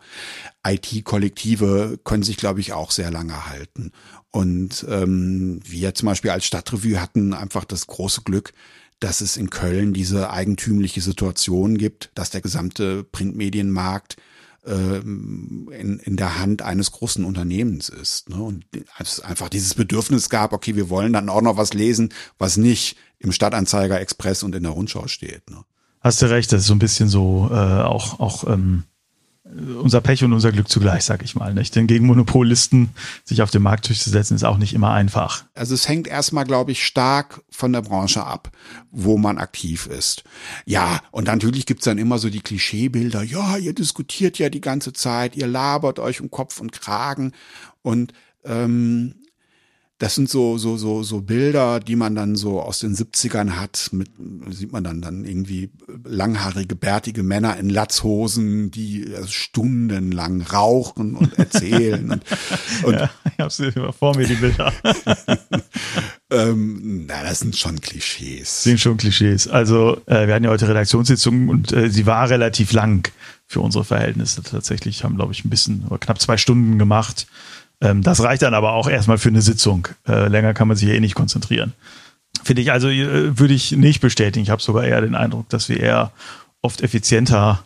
IT-Kollektive 0.65 1.99
können 2.03 2.23
sich, 2.23 2.37
glaube 2.37 2.59
ich, 2.59 2.73
auch 2.73 2.89
sehr 2.91 3.11
lange 3.11 3.47
halten. 3.47 3.91
Und 4.31 4.85
ähm, 4.89 5.59
wir 5.63 5.93
zum 5.93 6.07
Beispiel 6.07 6.31
als 6.31 6.45
Stadtrevue 6.45 6.99
hatten 6.99 7.33
einfach 7.33 7.65
das 7.65 7.85
große 7.85 8.21
Glück, 8.21 8.53
dass 8.99 9.21
es 9.21 9.37
in 9.37 9.51
Köln 9.51 9.93
diese 9.93 10.31
eigentümliche 10.31 11.01
Situation 11.01 11.77
gibt, 11.77 12.09
dass 12.15 12.31
der 12.31 12.41
gesamte 12.41 13.03
Printmedienmarkt 13.03 14.17
in, 14.71 15.99
in 16.03 16.17
der 16.17 16.39
Hand 16.39 16.61
eines 16.61 16.91
großen 16.91 17.23
Unternehmens 17.23 17.89
ist. 17.89 18.29
Ne? 18.29 18.41
Und 18.41 18.65
es 18.99 19.19
einfach 19.19 19.49
dieses 19.49 19.75
Bedürfnis 19.75 20.29
gab, 20.29 20.53
okay, 20.53 20.75
wir 20.75 20.89
wollen 20.89 21.13
dann 21.13 21.29
auch 21.29 21.41
noch 21.41 21.57
was 21.57 21.73
lesen, 21.73 22.13
was 22.37 22.57
nicht 22.57 22.97
im 23.19 23.31
Stadtanzeiger 23.31 23.99
Express 23.99 24.43
und 24.43 24.53
in 24.55 24.63
der 24.63 24.73
Rundschau 24.73 25.07
steht. 25.07 25.49
Ne? 25.49 25.63
Hast 26.01 26.21
du 26.21 26.29
recht, 26.29 26.51
das 26.51 26.61
ist 26.61 26.67
so 26.67 26.75
ein 26.75 26.79
bisschen 26.79 27.09
so 27.09 27.49
äh, 27.51 27.55
auch, 27.55 28.19
auch 28.19 28.47
ähm, 28.47 28.83
unser 29.81 30.01
Pech 30.01 30.23
und 30.23 30.33
unser 30.33 30.51
Glück 30.51 30.69
zugleich, 30.69 31.03
sag 31.03 31.23
ich 31.23 31.35
mal. 31.35 31.53
Nicht? 31.53 31.75
Denn 31.75 31.87
gegen 31.87 32.05
Monopolisten 32.05 32.89
sich 33.23 33.41
auf 33.41 33.51
den 33.51 33.61
Markt 33.61 33.87
durchzusetzen, 33.87 34.35
ist 34.35 34.43
auch 34.43 34.57
nicht 34.57 34.73
immer 34.73 34.91
einfach. 34.91 35.45
Also 35.55 35.73
es 35.73 35.87
hängt 35.87 36.07
erstmal, 36.07 36.45
glaube 36.45 36.71
ich, 36.71 36.85
stark 36.85 37.41
von 37.49 37.73
der 37.73 37.81
Branche 37.81 38.23
ab, 38.23 38.51
wo 38.91 39.17
man 39.17 39.37
aktiv 39.37 39.87
ist. 39.87 40.23
Ja, 40.65 41.01
und 41.11 41.27
natürlich 41.27 41.65
gibt's 41.65 41.85
dann 41.85 41.97
immer 41.97 42.19
so 42.19 42.29
die 42.29 42.41
Klischeebilder, 42.41 43.23
ja, 43.23 43.57
ihr 43.57 43.73
diskutiert 43.73 44.37
ja 44.37 44.49
die 44.49 44.61
ganze 44.61 44.93
Zeit, 44.93 45.35
ihr 45.35 45.47
labert 45.47 45.99
euch 45.99 46.21
um 46.21 46.29
Kopf 46.29 46.59
und 46.59 46.71
Kragen 46.71 47.33
und 47.81 48.13
ähm, 48.43 49.15
das 49.99 50.13
sind 50.13 50.29
so, 50.29 50.59
so, 50.59 50.77
so, 50.77 51.01
so 51.01 51.21
Bilder, 51.21 51.79
die 51.79 51.95
man 51.95 52.13
dann 52.13 52.35
so 52.35 52.61
aus 52.61 52.79
den 52.79 52.95
70ern 52.95 53.51
hat, 53.55 53.89
mit, 53.91 54.09
sieht 54.51 54.71
man 54.71 54.83
dann, 54.83 55.01
dann 55.01 55.25
irgendwie 55.25 55.71
langhaarige, 56.03 56.75
bärtige 56.75 57.23
Männer 57.23 57.57
in 57.57 57.69
Latzhosen, 57.69 58.69
die 58.69 59.11
also 59.15 59.27
stundenlang 59.29 60.41
rauchen 60.41 61.15
und 61.15 61.33
erzählen. 61.39 62.11
und, 62.11 62.23
und 62.83 62.93
ja, 62.93 63.09
ich 63.25 63.39
hab's 63.39 63.61
vor 63.97 64.15
mir, 64.15 64.27
die 64.27 64.35
Bilder. 64.35 64.71
ähm, 66.29 67.07
na, 67.07 67.23
das 67.23 67.39
sind 67.39 67.55
schon 67.55 67.81
Klischees. 67.81 68.63
Sind 68.63 68.79
schon 68.79 68.97
Klischees. 68.97 69.47
Also, 69.47 69.99
äh, 70.05 70.27
wir 70.27 70.35
hatten 70.35 70.45
ja 70.45 70.51
heute 70.51 70.67
Redaktionssitzung 70.67 71.49
und 71.49 71.73
äh, 71.73 71.89
sie 71.89 72.05
war 72.05 72.29
relativ 72.29 72.71
lang 72.71 73.11
für 73.47 73.61
unsere 73.61 73.83
Verhältnisse 73.83 74.43
tatsächlich, 74.43 75.03
haben, 75.03 75.15
glaube 75.15 75.33
ich, 75.33 75.43
ein 75.43 75.49
bisschen, 75.49 75.85
oder 75.87 75.97
knapp 75.97 76.21
zwei 76.21 76.37
Stunden 76.37 76.77
gemacht. 76.77 77.25
Ähm, 77.81 78.03
das 78.03 78.21
reicht 78.21 78.41
dann 78.41 78.53
aber 78.53 78.73
auch 78.73 78.89
erstmal 78.89 79.17
für 79.17 79.29
eine 79.29 79.41
Sitzung. 79.41 79.87
Äh, 80.07 80.27
länger 80.27 80.53
kann 80.53 80.67
man 80.67 80.77
sich 80.77 80.87
ja 80.87 80.95
eh 80.95 80.99
nicht 80.99 81.15
konzentrieren. 81.15 81.73
Finde 82.43 82.61
ich 82.61 82.71
also, 82.71 82.89
äh, 82.89 83.37
würde 83.37 83.53
ich 83.53 83.71
nicht 83.71 84.01
bestätigen. 84.01 84.43
Ich 84.43 84.49
habe 84.49 84.61
sogar 84.61 84.83
eher 84.83 85.01
den 85.01 85.15
Eindruck, 85.15 85.49
dass 85.49 85.69
wir 85.69 85.79
eher 85.79 86.11
oft 86.61 86.81
effizienter 86.81 87.63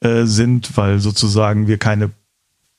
äh, 0.00 0.24
sind, 0.24 0.76
weil 0.76 0.98
sozusagen 0.98 1.68
wir 1.68 1.78
keine 1.78 2.10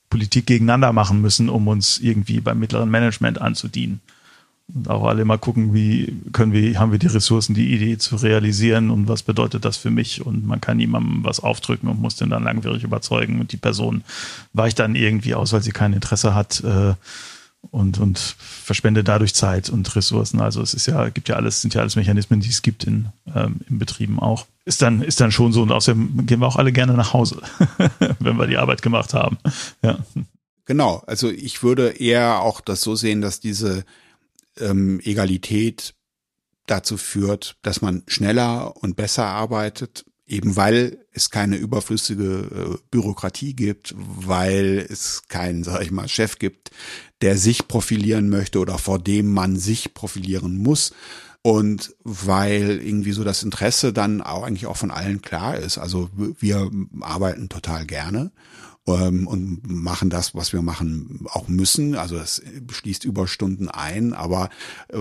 Politik 0.10 0.46
gegeneinander 0.46 0.94
machen 0.94 1.22
müssen, 1.22 1.50
um 1.50 1.68
uns 1.68 1.98
irgendwie 2.00 2.40
beim 2.40 2.60
mittleren 2.60 2.90
Management 2.90 3.42
anzudienen 3.42 4.02
und 4.76 4.90
auch 4.90 5.06
alle 5.06 5.24
mal 5.24 5.38
gucken, 5.38 5.74
wie 5.74 6.16
können 6.32 6.52
wir, 6.52 6.80
haben 6.80 6.92
wir 6.92 7.00
die 7.00 7.08
Ressourcen, 7.08 7.54
die 7.54 7.74
Idee 7.74 7.98
zu 7.98 8.16
realisieren 8.16 8.90
und 8.90 9.08
was 9.08 9.22
bedeutet 9.22 9.66
das 9.66 9.78
für 9.78 9.92
mich 9.92 10.26
und 10.26 10.48
man 10.48 10.62
kann 10.62 10.78
niemandem 10.78 11.24
was 11.24 11.40
aufdrücken 11.40 11.88
und 11.90 12.02
muss 12.02 12.16
den 12.16 12.30
dann 12.30 12.44
langwierig 12.44 12.84
überzeugen 12.84 13.40
und 13.40 13.52
die 13.52 13.58
Person 13.58 14.04
weicht 14.54 14.80
dann 14.80 14.96
irgendwie 14.96 15.36
aus, 15.36 15.54
weil 15.54 15.62
sie 15.62 15.72
kein 15.72 15.94
Interesse 15.94 16.34
hat 16.34 16.64
äh, 16.64 16.94
und, 17.72 18.00
und 18.00 18.18
verschwendet 18.18 19.08
dadurch 19.08 19.36
Zeit 19.36 19.70
und 19.70 19.96
Ressourcen. 19.96 20.42
Also 20.42 20.62
es 20.62 20.74
ist 20.74 20.88
ja, 20.88 21.10
gibt 21.10 21.30
ja 21.30 21.36
alles, 21.36 21.62
sind 21.62 21.74
ja 21.74 21.82
alles 21.82 21.96
Mechanismen, 21.96 22.40
die 22.40 22.50
es 22.50 22.62
gibt 22.62 22.84
in, 22.84 23.10
ähm, 23.34 23.62
in 23.70 23.78
Betrieben 23.78 24.20
auch. 24.20 24.48
Ist 24.66 24.82
dann, 24.82 25.02
ist 25.02 25.22
dann 25.22 25.32
schon 25.32 25.54
so 25.54 25.62
und 25.62 25.72
außerdem 25.72 26.26
gehen 26.26 26.40
wir 26.40 26.48
auch 26.48 26.56
alle 26.56 26.72
gerne 26.72 26.94
nach 26.94 27.14
Hause, 27.14 27.42
wenn 28.20 28.38
wir 28.38 28.48
die 28.48 28.58
Arbeit 28.58 28.82
gemacht 28.82 29.14
haben. 29.14 29.38
Ja. 29.84 30.00
Genau, 30.66 31.04
also 31.06 31.30
ich 31.30 31.62
würde 31.62 31.90
eher 31.90 32.40
auch 32.40 32.62
das 32.62 32.82
so 32.82 32.96
sehen, 32.96 33.22
dass 33.22 33.40
diese 33.40 33.84
ähm, 34.60 35.00
Egalität 35.04 35.96
dazu 36.68 36.98
führt, 36.98 37.58
dass 37.62 37.82
man 37.82 38.04
schneller 38.08 38.76
und 38.78 38.96
besser 38.96 39.26
arbeitet, 39.26 40.06
eben 40.26 40.56
weil 40.56 41.06
es 41.12 41.30
keine 41.30 41.58
überflüssige 41.58 42.24
äh, 42.24 42.78
Bürokratie 42.90 43.56
gibt, 43.56 43.94
weil 43.98 44.86
es 44.90 45.24
keinen, 45.28 45.64
sag 45.64 45.82
ich 45.82 45.92
mal, 45.92 46.08
Chef 46.08 46.40
gibt, 46.40 46.72
der 47.22 47.38
sich 47.38 47.68
profilieren 47.68 48.30
möchte 48.30 48.60
oder 48.60 48.78
vor 48.78 49.00
dem 49.00 49.32
man 49.34 49.58
sich 49.58 49.94
profilieren 49.94 50.58
muss. 50.58 50.94
Und 51.46 51.94
weil 52.06 52.80
irgendwie 52.82 53.12
so 53.12 53.26
das 53.26 53.44
Interesse 53.44 53.92
dann 53.92 54.22
auch 54.22 54.44
eigentlich 54.44 54.66
auch 54.66 54.78
von 54.78 54.92
allen 54.92 55.22
klar 55.22 55.58
ist. 55.58 55.78
Also 55.78 56.10
wir 56.40 56.72
arbeiten 57.02 57.50
total 57.50 57.86
gerne 57.86 58.32
ähm, 58.88 59.28
und 59.28 59.62
machen 59.70 60.10
das, 60.10 60.36
was 60.36 60.52
wir 60.54 60.62
machen, 60.62 61.26
auch 61.30 61.48
müssen. 61.48 61.96
Also 61.96 62.18
es 62.18 62.42
schließt 62.72 63.06
Überstunden 63.06 63.70
ein, 63.70 64.14
aber 64.14 64.50
äh, 64.90 64.98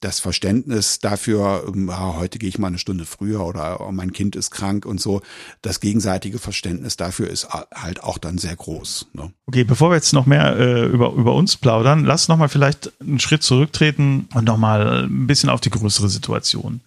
das 0.00 0.20
Verständnis 0.20 0.98
dafür, 0.98 1.64
äh, 1.74 1.92
heute 2.16 2.38
gehe 2.38 2.48
ich 2.48 2.58
mal 2.58 2.68
eine 2.68 2.78
Stunde 2.78 3.04
früher 3.04 3.44
oder 3.44 3.80
oh, 3.80 3.92
mein 3.92 4.12
Kind 4.12 4.36
ist 4.36 4.50
krank 4.50 4.84
und 4.84 5.00
so, 5.00 5.22
das 5.62 5.80
gegenseitige 5.80 6.38
Verständnis 6.38 6.96
dafür 6.96 7.28
ist 7.28 7.48
halt 7.50 8.02
auch 8.02 8.18
dann 8.18 8.38
sehr 8.38 8.56
groß. 8.56 9.06
Ne? 9.12 9.32
Okay, 9.46 9.64
bevor 9.64 9.90
wir 9.90 9.96
jetzt 9.96 10.12
noch 10.12 10.26
mehr 10.26 10.56
äh, 10.56 10.86
über, 10.86 11.12
über 11.12 11.34
uns 11.34 11.56
plaudern, 11.56 12.04
lass 12.04 12.28
noch 12.28 12.36
mal 12.36 12.48
vielleicht 12.48 12.92
einen 13.00 13.20
Schritt 13.20 13.42
zurücktreten 13.42 14.28
und 14.34 14.44
noch 14.44 14.58
mal 14.58 15.04
ein 15.04 15.26
bisschen 15.26 15.50
auf 15.50 15.60
die 15.60 15.70
größere 15.70 16.08
Situation 16.08 16.80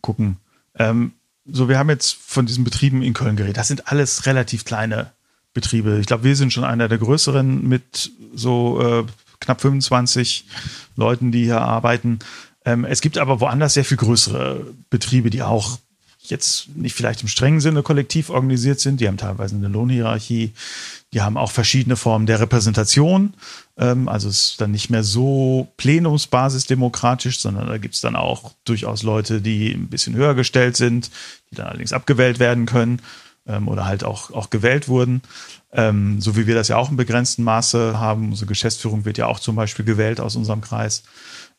gucken. 0.00 0.36
Ähm, 0.76 1.12
so, 1.50 1.68
wir 1.68 1.78
haben 1.78 1.88
jetzt 1.88 2.14
von 2.14 2.46
diesen 2.46 2.64
Betrieben 2.64 3.02
in 3.02 3.14
Köln 3.14 3.36
geredet. 3.36 3.56
Das 3.56 3.68
sind 3.68 3.90
alles 3.90 4.26
relativ 4.26 4.64
kleine 4.64 5.12
Betriebe. 5.58 5.98
Ich 5.98 6.06
glaube, 6.06 6.22
wir 6.22 6.36
sind 6.36 6.52
schon 6.52 6.62
einer 6.62 6.86
der 6.86 6.98
größeren 6.98 7.66
mit 7.66 8.12
so 8.32 8.80
äh, 8.80 9.04
knapp 9.40 9.60
25 9.60 10.44
Leuten, 10.94 11.32
die 11.32 11.42
hier 11.42 11.60
arbeiten. 11.60 12.20
Ähm, 12.64 12.84
es 12.84 13.00
gibt 13.00 13.18
aber 13.18 13.40
woanders 13.40 13.74
sehr 13.74 13.84
viel 13.84 13.96
größere 13.96 14.64
Betriebe, 14.88 15.30
die 15.30 15.42
auch 15.42 15.78
jetzt 16.22 16.68
nicht 16.76 16.94
vielleicht 16.94 17.22
im 17.22 17.28
strengen 17.28 17.58
Sinne 17.58 17.82
kollektiv 17.82 18.30
organisiert 18.30 18.78
sind. 18.78 19.00
Die 19.00 19.08
haben 19.08 19.16
teilweise 19.16 19.56
eine 19.56 19.66
Lohnhierarchie. 19.66 20.52
Die 21.12 21.22
haben 21.22 21.36
auch 21.36 21.50
verschiedene 21.50 21.96
Formen 21.96 22.26
der 22.26 22.38
Repräsentation. 22.38 23.34
Ähm, 23.78 24.08
also 24.08 24.28
es 24.28 24.50
ist 24.50 24.60
dann 24.60 24.70
nicht 24.70 24.90
mehr 24.90 25.02
so 25.02 25.66
plenumsbasisdemokratisch, 25.76 27.40
sondern 27.40 27.66
da 27.66 27.78
gibt 27.78 27.96
es 27.96 28.00
dann 28.00 28.14
auch 28.14 28.52
durchaus 28.64 29.02
Leute, 29.02 29.40
die 29.40 29.72
ein 29.72 29.88
bisschen 29.88 30.14
höher 30.14 30.36
gestellt 30.36 30.76
sind, 30.76 31.10
die 31.50 31.56
dann 31.56 31.66
allerdings 31.66 31.92
abgewählt 31.92 32.38
werden 32.38 32.64
können 32.64 33.02
ähm, 33.48 33.66
oder 33.68 33.86
halt 33.86 34.04
auch, 34.04 34.30
auch 34.30 34.50
gewählt 34.50 34.88
wurden. 34.88 35.22
Ähm, 35.72 36.20
so 36.20 36.36
wie 36.36 36.46
wir 36.46 36.54
das 36.54 36.68
ja 36.68 36.76
auch 36.76 36.90
im 36.90 36.96
begrenzten 36.96 37.42
Maße 37.42 37.98
haben. 37.98 38.30
Unsere 38.30 38.46
Geschäftsführung 38.46 39.04
wird 39.04 39.18
ja 39.18 39.26
auch 39.26 39.40
zum 39.40 39.56
Beispiel 39.56 39.84
gewählt 39.84 40.20
aus 40.20 40.36
unserem 40.36 40.60
Kreis. 40.60 41.02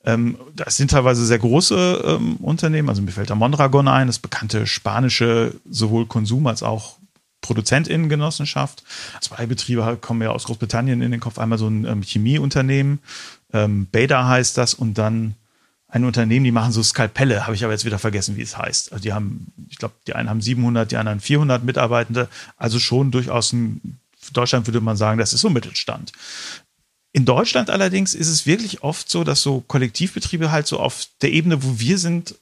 Ähm, 0.06 0.38
das 0.56 0.78
sind 0.78 0.92
teilweise 0.92 1.26
sehr 1.26 1.40
große 1.40 2.04
ähm, 2.06 2.38
Unternehmen. 2.38 2.90
Also 2.90 3.02
mir 3.02 3.12
fällt 3.12 3.30
da 3.30 3.36
Mondragon 3.36 3.88
ein, 3.88 4.08
das 4.08 4.20
bekannte 4.20 4.66
spanische 4.66 5.56
sowohl 5.70 6.06
Konsum 6.06 6.48
als 6.48 6.64
auch 6.64 6.98
Produzentinnengenossenschaft. 7.42 8.84
Zwei 9.22 9.46
Betriebe 9.46 9.98
kommen 10.02 10.22
ja 10.22 10.30
aus 10.30 10.46
Großbritannien 10.46 11.02
in 11.02 11.12
den 11.12 11.20
Kopf. 11.20 11.40
Einmal 11.40 11.58
so 11.58 11.68
ein 11.68 11.86
ähm, 11.86 12.02
Chemieunternehmen, 12.02 13.00
ähm, 13.54 13.88
Beta 13.88 14.28
heißt 14.28 14.58
das, 14.58 14.74
und 14.74 14.98
dann 14.98 15.36
ein 15.90 16.06
Unternehmen, 16.06 16.46
die 16.46 16.52
machen 16.52 16.72
so 16.72 16.84
Skalpelle, 16.84 17.46
habe 17.46 17.56
ich 17.56 17.64
aber 17.64 17.74
jetzt 17.74 17.86
wieder 17.86 18.00
vergessen, 18.00 18.38
wie 18.38 18.44
es 18.44 18.58
heißt. 18.58 18.92
Also 18.92 19.02
die 19.02 19.12
haben, 19.12 19.52
ich 19.70 19.78
glaube, 19.78 19.96
die 20.06 20.14
einen 20.14 20.30
haben 20.30 20.42
700, 20.42 20.92
die 20.92 20.98
anderen 20.98 21.20
400 21.20 21.64
Mitarbeitende, 21.64 22.30
also 22.58 22.80
schon 22.80 23.12
durchaus 23.12 23.52
ein, 23.54 24.00
Deutschland 24.32 24.68
würde 24.68 24.82
man 24.82 24.98
sagen, 24.98 25.18
das 25.18 25.34
ist 25.34 25.42
so 25.42 25.50
Mittelstand. 25.50 26.12
In 27.12 27.26
Deutschland 27.26 27.72
allerdings 27.72 28.14
ist 28.14 28.28
es 28.28 28.46
wirklich 28.46 28.84
oft 28.84 29.10
so, 29.10 29.24
dass 29.24 29.42
so 29.42 29.62
Kollektivbetriebe 29.62 30.52
halt 30.52 30.68
so 30.68 30.80
auf 30.80 31.08
der 31.22 31.32
Ebene, 31.32 31.64
wo 31.64 31.80
wir 31.80 31.98
sind, 31.98 32.36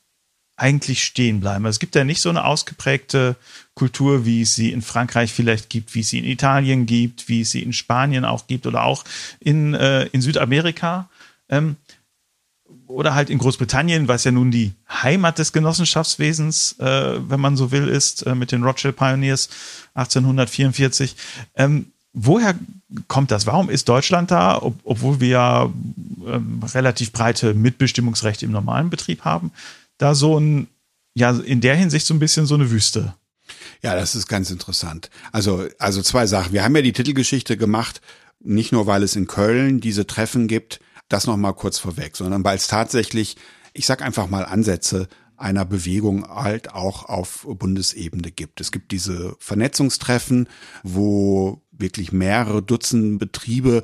eigentlich 0.57 1.03
stehen 1.03 1.39
bleiben. 1.39 1.65
Also 1.65 1.75
es 1.75 1.79
gibt 1.79 1.95
ja 1.95 2.03
nicht 2.03 2.19
so 2.19 2.29
eine 2.29 2.43
ausgeprägte 2.43 3.35
Kultur, 3.75 4.25
wie 4.25 4.41
es 4.41 4.55
sie 4.55 4.71
in 4.71 4.81
Frankreich 4.81 5.31
vielleicht 5.31 5.69
gibt, 5.69 5.93
wie 5.93 5.99
es 5.99 6.09
sie 6.09 6.17
in 6.17 6.25
Italien 6.25 6.87
gibt, 6.87 7.29
wie 7.29 7.41
es 7.41 7.51
sie 7.51 7.61
in 7.61 7.73
Spanien 7.73 8.25
auch 8.25 8.47
gibt 8.47 8.65
oder 8.65 8.83
auch 8.83 9.03
in, 9.39 9.75
äh, 9.75 10.05
in 10.07 10.21
Südamerika. 10.21 11.09
Ähm, 11.47 11.77
oder 12.87 13.13
halt 13.13 13.29
in 13.29 13.37
Großbritannien, 13.37 14.07
was 14.07 14.23
ja 14.23 14.31
nun 14.31 14.51
die 14.51 14.73
Heimat 14.89 15.39
des 15.39 15.53
Genossenschaftswesens, 15.53 16.77
äh, 16.79 17.19
wenn 17.29 17.39
man 17.39 17.57
so 17.57 17.71
will, 17.71 17.87
ist, 17.87 18.23
äh, 18.23 18.35
mit 18.35 18.51
den 18.51 18.63
Rothschild 18.63 18.95
Pioneers 18.95 19.49
1844. 19.93 21.15
Ähm, 21.55 21.87
woher 22.13 22.55
kommt 23.07 23.31
das? 23.31 23.45
Warum 23.45 23.69
ist 23.69 23.89
Deutschland 23.89 24.31
da, 24.31 24.61
ob, 24.61 24.79
obwohl 24.83 25.19
wir 25.19 25.27
ja 25.27 25.73
ähm, 26.25 26.61
relativ 26.73 27.11
breite 27.11 27.53
Mitbestimmungsrechte 27.53 28.45
im 28.45 28.51
normalen 28.51 28.89
Betrieb 28.89 29.25
haben, 29.25 29.51
da 29.97 30.15
so 30.15 30.39
ein, 30.39 30.67
ja, 31.13 31.31
in 31.31 31.61
der 31.61 31.75
Hinsicht 31.75 32.05
so 32.05 32.13
ein 32.13 32.19
bisschen 32.19 32.45
so 32.45 32.55
eine 32.55 32.71
Wüste? 32.71 33.13
Ja, 33.81 33.95
das 33.95 34.15
ist 34.15 34.27
ganz 34.27 34.49
interessant. 34.49 35.09
Also, 35.31 35.67
also 35.79 36.01
zwei 36.01 36.25
Sachen. 36.25 36.53
Wir 36.53 36.63
haben 36.63 36.75
ja 36.75 36.81
die 36.81 36.93
Titelgeschichte 36.93 37.57
gemacht, 37.57 38.01
nicht 38.39 38.71
nur 38.71 38.87
weil 38.87 39.03
es 39.03 39.15
in 39.15 39.27
Köln 39.27 39.79
diese 39.79 40.07
Treffen 40.07 40.47
gibt, 40.47 40.79
das 41.09 41.27
nochmal 41.27 41.53
kurz 41.53 41.79
vorweg, 41.79 42.15
sondern 42.15 42.43
weil 42.43 42.57
es 42.57 42.67
tatsächlich, 42.67 43.37
ich 43.73 43.85
sag 43.85 44.01
einfach 44.01 44.29
mal 44.29 44.45
Ansätze 44.45 45.07
einer 45.37 45.65
Bewegung 45.65 46.27
halt 46.27 46.73
auch 46.73 47.05
auf 47.05 47.47
Bundesebene 47.47 48.31
gibt. 48.31 48.59
Es 48.59 48.71
gibt 48.71 48.91
diese 48.91 49.35
Vernetzungstreffen, 49.39 50.49
wo 50.83 51.61
wirklich 51.71 52.11
mehrere 52.11 52.63
Dutzend 52.63 53.19
Betriebe 53.19 53.83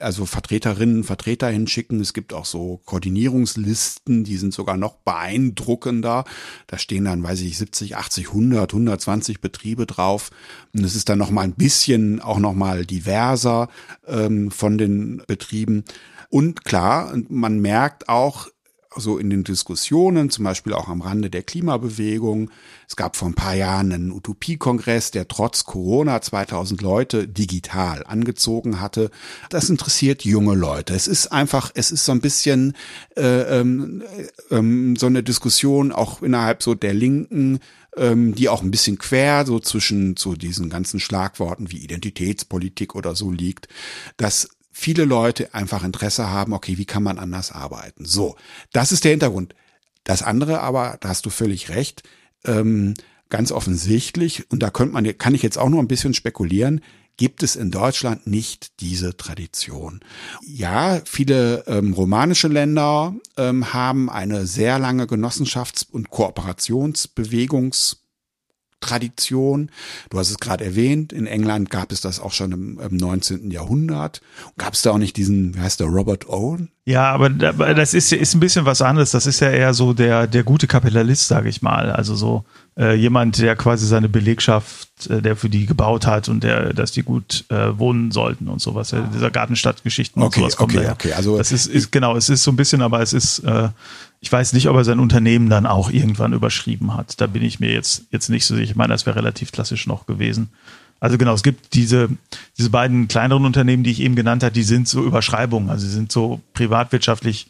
also 0.00 0.26
Vertreterinnen, 0.26 1.02
Vertreter 1.02 1.48
hinschicken. 1.48 2.00
Es 2.00 2.14
gibt 2.14 2.32
auch 2.32 2.44
so 2.44 2.80
Koordinierungslisten, 2.84 4.24
die 4.24 4.36
sind 4.36 4.54
sogar 4.54 4.76
noch 4.76 4.96
beeindruckender. 4.96 6.24
Da 6.66 6.78
stehen 6.78 7.04
dann, 7.04 7.22
weiß 7.22 7.40
ich, 7.40 7.58
70, 7.58 7.96
80, 7.96 8.28
100, 8.28 8.72
120 8.72 9.40
Betriebe 9.40 9.86
drauf. 9.86 10.30
Und 10.72 10.84
es 10.84 10.94
ist 10.94 11.08
dann 11.08 11.18
noch 11.18 11.30
mal 11.30 11.42
ein 11.42 11.54
bisschen 11.54 12.20
auch 12.20 12.38
noch 12.38 12.54
mal 12.54 12.86
diverser 12.86 13.68
ähm, 14.06 14.50
von 14.50 14.78
den 14.78 15.22
Betrieben. 15.26 15.84
Und 16.28 16.64
klar, 16.64 17.14
man 17.28 17.60
merkt 17.60 18.08
auch, 18.08 18.48
so 18.96 19.18
in 19.18 19.30
den 19.30 19.44
Diskussionen, 19.44 20.30
zum 20.30 20.44
Beispiel 20.44 20.72
auch 20.72 20.88
am 20.88 21.00
Rande 21.00 21.30
der 21.30 21.42
Klimabewegung. 21.42 22.50
Es 22.88 22.96
gab 22.96 23.16
vor 23.16 23.28
ein 23.28 23.34
paar 23.34 23.54
Jahren 23.54 23.92
einen 23.92 24.12
Utopiekongress, 24.12 25.10
der 25.10 25.28
trotz 25.28 25.64
Corona 25.64 26.20
2000 26.20 26.80
Leute 26.80 27.28
digital 27.28 28.04
angezogen 28.04 28.80
hatte. 28.80 29.10
Das 29.50 29.70
interessiert 29.70 30.24
junge 30.24 30.54
Leute. 30.54 30.94
Es 30.94 31.06
ist 31.06 31.28
einfach, 31.28 31.70
es 31.74 31.90
ist 31.90 32.04
so 32.04 32.12
ein 32.12 32.20
bisschen 32.20 32.74
äh, 33.16 33.60
ähm, 33.60 34.02
ähm, 34.50 34.96
so 34.96 35.06
eine 35.06 35.22
Diskussion 35.22 35.92
auch 35.92 36.22
innerhalb 36.22 36.62
so 36.62 36.74
der 36.74 36.94
Linken, 36.94 37.60
ähm, 37.96 38.34
die 38.34 38.48
auch 38.48 38.62
ein 38.62 38.70
bisschen 38.70 38.98
quer 38.98 39.44
so 39.46 39.60
zwischen 39.60 40.16
so 40.16 40.34
diesen 40.34 40.70
ganzen 40.70 41.00
Schlagworten 41.00 41.70
wie 41.70 41.78
Identitätspolitik 41.78 42.94
oder 42.94 43.14
so 43.14 43.30
liegt, 43.30 43.68
dass 44.16 44.48
viele 44.78 45.04
Leute 45.04 45.54
einfach 45.54 45.82
Interesse 45.82 46.30
haben, 46.30 46.52
okay, 46.52 46.78
wie 46.78 46.84
kann 46.84 47.02
man 47.02 47.18
anders 47.18 47.50
arbeiten? 47.50 48.04
So, 48.04 48.36
das 48.72 48.92
ist 48.92 49.02
der 49.02 49.10
Hintergrund. 49.10 49.56
Das 50.04 50.22
andere 50.22 50.60
aber, 50.60 50.98
da 51.00 51.08
hast 51.08 51.26
du 51.26 51.30
völlig 51.30 51.68
recht, 51.68 52.04
ähm, 52.44 52.94
ganz 53.28 53.50
offensichtlich, 53.50 54.48
und 54.52 54.62
da 54.62 54.70
könnte 54.70 54.94
man, 54.94 55.18
kann 55.18 55.34
ich 55.34 55.42
jetzt 55.42 55.58
auch 55.58 55.68
nur 55.68 55.82
ein 55.82 55.88
bisschen 55.88 56.14
spekulieren, 56.14 56.80
gibt 57.16 57.42
es 57.42 57.56
in 57.56 57.72
Deutschland 57.72 58.28
nicht 58.28 58.80
diese 58.80 59.16
Tradition. 59.16 59.98
Ja, 60.46 61.00
viele 61.04 61.64
ähm, 61.66 61.92
romanische 61.92 62.46
Länder 62.46 63.16
ähm, 63.36 63.74
haben 63.74 64.08
eine 64.08 64.46
sehr 64.46 64.78
lange 64.78 65.04
Genossenschafts- 65.04 65.90
und 65.90 66.10
Kooperationsbewegungs- 66.10 67.96
Tradition. 68.80 69.70
Du 70.10 70.18
hast 70.18 70.30
es 70.30 70.38
gerade 70.38 70.64
erwähnt, 70.64 71.12
in 71.12 71.26
England 71.26 71.70
gab 71.70 71.92
es 71.92 72.00
das 72.00 72.20
auch 72.20 72.32
schon 72.32 72.52
im, 72.52 72.78
im 72.78 72.96
19. 72.96 73.50
Jahrhundert. 73.50 74.20
Gab 74.56 74.74
es 74.74 74.82
da 74.82 74.92
auch 74.92 74.98
nicht 74.98 75.16
diesen, 75.16 75.54
wie 75.54 75.60
heißt 75.60 75.80
der, 75.80 75.88
Robert 75.88 76.28
Owen? 76.28 76.70
Ja, 76.84 77.12
aber 77.12 77.28
das 77.28 77.92
ist, 77.92 78.12
ist 78.12 78.34
ein 78.34 78.40
bisschen 78.40 78.64
was 78.64 78.80
anderes. 78.80 79.10
Das 79.10 79.26
ist 79.26 79.40
ja 79.40 79.50
eher 79.50 79.74
so 79.74 79.92
der, 79.92 80.26
der 80.26 80.42
gute 80.42 80.66
Kapitalist, 80.66 81.28
sage 81.28 81.50
ich 81.50 81.60
mal. 81.60 81.92
Also 81.92 82.14
so 82.14 82.44
äh, 82.78 82.94
jemand, 82.94 83.38
der 83.38 83.56
quasi 83.56 83.86
seine 83.86 84.08
Belegschaft, 84.08 85.10
äh, 85.10 85.20
der 85.20 85.36
für 85.36 85.50
die 85.50 85.66
gebaut 85.66 86.06
hat 86.06 86.30
und 86.30 86.44
der, 86.44 86.72
dass 86.72 86.92
die 86.92 87.02
gut 87.02 87.44
äh, 87.50 87.78
wohnen 87.78 88.10
sollten 88.10 88.48
und 88.48 88.62
sowas. 88.62 88.92
Ja, 88.92 89.02
dieser 89.02 89.30
Gartenstadtgeschichten 89.30 90.22
okay, 90.22 90.26
und 90.26 90.40
sowas 90.40 90.56
kommt 90.56 90.72
okay, 90.72 90.82
daher. 90.82 90.92
okay. 90.92 91.12
Also 91.12 91.36
das 91.36 91.52
ist, 91.52 91.66
ist 91.66 91.92
genau, 91.92 92.16
es 92.16 92.30
ist 92.30 92.42
so 92.42 92.52
ein 92.52 92.56
bisschen, 92.56 92.80
aber 92.80 93.02
es 93.02 93.12
ist 93.12 93.40
äh, 93.40 93.68
ich 94.20 94.32
weiß 94.32 94.52
nicht, 94.52 94.68
ob 94.68 94.76
er 94.76 94.84
sein 94.84 94.98
Unternehmen 94.98 95.48
dann 95.48 95.66
auch 95.66 95.90
irgendwann 95.90 96.32
überschrieben 96.32 96.94
hat. 96.94 97.20
Da 97.20 97.26
bin 97.26 97.42
ich 97.42 97.60
mir 97.60 97.72
jetzt, 97.72 98.06
jetzt 98.10 98.28
nicht 98.28 98.46
so 98.46 98.54
sicher. 98.54 98.70
Ich 98.70 98.76
meine, 98.76 98.92
das 98.92 99.06
wäre 99.06 99.16
relativ 99.16 99.52
klassisch 99.52 99.86
noch 99.86 100.06
gewesen. 100.06 100.48
Also 101.00 101.16
genau, 101.16 101.34
es 101.34 101.44
gibt 101.44 101.74
diese, 101.74 102.08
diese 102.56 102.70
beiden 102.70 103.06
kleineren 103.06 103.44
Unternehmen, 103.44 103.84
die 103.84 103.90
ich 103.90 104.00
eben 104.00 104.16
genannt 104.16 104.42
habe, 104.42 104.52
die 104.52 104.64
sind 104.64 104.88
so 104.88 105.04
Überschreibungen. 105.04 105.70
Also 105.70 105.86
sie 105.86 105.92
sind 105.92 106.10
so 106.10 106.40
privatwirtschaftlich 106.54 107.46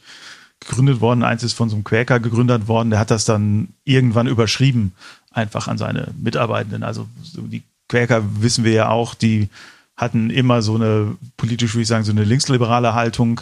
gegründet 0.61 1.01
worden. 1.01 1.23
Eins 1.23 1.43
ist 1.43 1.55
von 1.55 1.71
so 1.71 1.77
einem 1.77 1.85
Quäker 1.85 2.21
gegründet 2.21 2.69
worden, 2.69 2.91
der 2.91 2.99
hat 2.99 3.11
das 3.11 3.25
dann 3.25 3.69
irgendwann 3.85 4.27
überschrieben, 4.27 4.93
einfach 5.31 5.69
an 5.69 5.79
seine 5.79 6.09
Mitarbeitenden. 6.21 6.83
Also 6.83 7.07
so 7.23 7.43
die 7.43 7.63
Quäker 7.89 8.23
wissen 8.43 8.65
wir 8.65 8.73
ja 8.73 8.89
auch, 8.91 9.15
die 9.15 9.49
hatten 9.97 10.31
immer 10.31 10.63
so 10.63 10.75
eine, 10.75 11.17
politisch 11.37 11.75
würde 11.75 11.83
ich 11.83 11.89
sagen, 11.89 12.05
so 12.05 12.13
eine 12.13 12.25
linksliberale 12.25 12.95
Haltung 12.95 13.41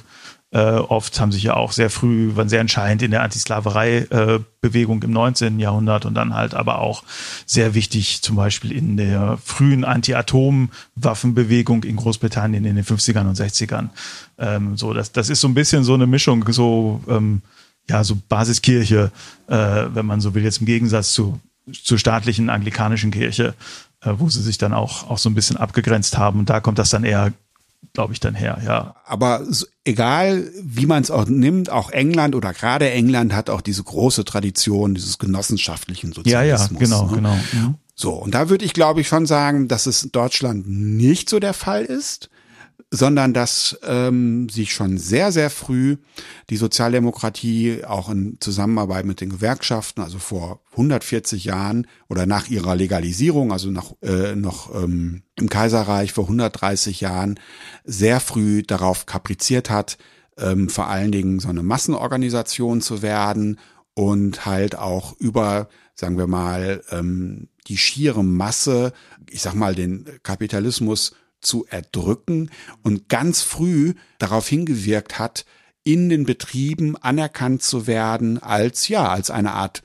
äh, 0.52 0.58
oft 0.58 1.18
haben 1.18 1.32
sich 1.32 1.42
ja 1.42 1.54
auch 1.54 1.72
sehr 1.72 1.90
früh, 1.90 2.36
waren 2.36 2.48
sehr 2.48 2.60
entscheidend 2.60 3.02
in 3.02 3.10
der 3.10 3.22
Antisklaverei-Bewegung 3.22 5.02
äh, 5.02 5.04
im 5.04 5.10
19. 5.10 5.58
Jahrhundert 5.58 6.06
und 6.06 6.14
dann 6.14 6.34
halt 6.34 6.54
aber 6.54 6.78
auch 6.78 7.02
sehr 7.46 7.74
wichtig 7.74 8.22
zum 8.22 8.36
Beispiel 8.36 8.70
in 8.70 8.96
der 8.96 9.38
frühen 9.44 9.84
Anti-Atom-Waffenbewegung 9.84 11.82
in 11.82 11.96
Großbritannien 11.96 12.64
in 12.64 12.76
den 12.76 12.84
50ern 12.84 13.28
und 13.28 13.36
60ern. 13.36 13.88
Ähm, 14.38 14.76
so, 14.76 14.92
das, 14.92 15.10
das 15.10 15.30
ist 15.30 15.40
so 15.40 15.48
ein 15.48 15.54
bisschen 15.54 15.82
so 15.82 15.94
eine 15.94 16.06
Mischung, 16.06 16.44
so, 16.52 17.02
ähm, 17.08 17.42
ja, 17.90 18.04
so 18.04 18.16
Basiskirche, 18.28 19.10
äh, 19.48 19.54
wenn 19.56 20.06
man 20.06 20.20
so 20.20 20.34
will, 20.34 20.44
jetzt 20.44 20.60
im 20.60 20.66
Gegensatz 20.66 21.12
zu, 21.12 21.40
zur 21.72 21.98
staatlichen 21.98 22.50
anglikanischen 22.50 23.10
Kirche, 23.10 23.54
äh, 24.00 24.12
wo 24.16 24.28
sie 24.28 24.42
sich 24.42 24.58
dann 24.58 24.74
auch, 24.74 25.10
auch 25.10 25.18
so 25.18 25.28
ein 25.28 25.34
bisschen 25.34 25.56
abgegrenzt 25.56 26.16
haben. 26.16 26.38
Und 26.38 26.50
da 26.50 26.60
kommt 26.60 26.78
das 26.78 26.90
dann 26.90 27.02
eher 27.02 27.32
glaube 27.92 28.12
ich, 28.12 28.20
dann 28.20 28.34
her, 28.34 28.60
ja. 28.64 28.94
Aber 29.06 29.42
egal, 29.84 30.50
wie 30.62 30.86
man 30.86 31.02
es 31.02 31.10
auch 31.10 31.26
nimmt, 31.26 31.70
auch 31.70 31.90
England 31.90 32.34
oder 32.34 32.52
gerade 32.52 32.90
England 32.90 33.32
hat 33.32 33.48
auch 33.48 33.62
diese 33.62 33.82
große 33.82 34.24
Tradition 34.24 34.94
dieses 34.94 35.18
genossenschaftlichen 35.18 36.12
Sozialismus. 36.12 36.80
Ja, 36.80 36.96
ja, 36.96 37.02
genau, 37.02 37.06
ne? 37.06 37.14
genau. 37.14 37.34
Mhm. 37.52 37.74
So, 37.94 38.12
und 38.12 38.34
da 38.34 38.50
würde 38.50 38.66
ich, 38.66 38.74
glaube 38.74 39.00
ich, 39.00 39.08
schon 39.08 39.24
sagen, 39.24 39.68
dass 39.68 39.86
es 39.86 40.04
in 40.04 40.12
Deutschland 40.12 40.68
nicht 40.68 41.30
so 41.30 41.40
der 41.40 41.54
Fall 41.54 41.84
ist 41.84 42.28
sondern 42.90 43.34
dass 43.34 43.78
ähm, 43.82 44.48
sich 44.48 44.72
schon 44.72 44.96
sehr, 44.96 45.32
sehr 45.32 45.50
früh 45.50 45.96
die 46.50 46.56
Sozialdemokratie 46.56 47.84
auch 47.84 48.08
in 48.08 48.36
Zusammenarbeit 48.40 49.04
mit 49.04 49.20
den 49.20 49.30
Gewerkschaften, 49.30 50.02
also 50.02 50.18
vor 50.18 50.60
140 50.72 51.44
Jahren 51.44 51.88
oder 52.08 52.26
nach 52.26 52.48
ihrer 52.48 52.76
Legalisierung, 52.76 53.52
also 53.52 53.70
nach, 53.70 53.92
äh, 54.02 54.36
noch 54.36 54.72
ähm, 54.74 55.22
im 55.34 55.48
Kaiserreich 55.48 56.12
vor 56.12 56.24
130 56.24 57.00
Jahren, 57.00 57.40
sehr 57.84 58.20
früh 58.20 58.62
darauf 58.62 59.06
kapriziert 59.06 59.68
hat, 59.68 59.98
ähm, 60.38 60.68
vor 60.68 60.86
allen 60.86 61.10
Dingen 61.10 61.40
so 61.40 61.48
eine 61.48 61.64
Massenorganisation 61.64 62.80
zu 62.80 63.02
werden 63.02 63.58
und 63.94 64.46
halt 64.46 64.78
auch 64.78 65.18
über, 65.18 65.68
sagen 65.94 66.18
wir 66.18 66.28
mal, 66.28 66.82
ähm, 66.90 67.48
die 67.66 67.78
schiere 67.78 68.22
Masse, 68.22 68.92
ich 69.28 69.42
sag 69.42 69.54
mal, 69.54 69.74
den 69.74 70.04
Kapitalismus 70.22 71.14
zu 71.46 71.66
erdrücken 71.68 72.50
und 72.82 73.08
ganz 73.08 73.42
früh 73.42 73.94
darauf 74.18 74.48
hingewirkt 74.48 75.18
hat, 75.18 75.46
in 75.84 76.08
den 76.08 76.26
Betrieben 76.26 76.96
anerkannt 76.96 77.62
zu 77.62 77.86
werden 77.86 78.42
als, 78.42 78.88
ja, 78.88 79.08
als 79.08 79.30
eine 79.30 79.52
Art 79.52 79.82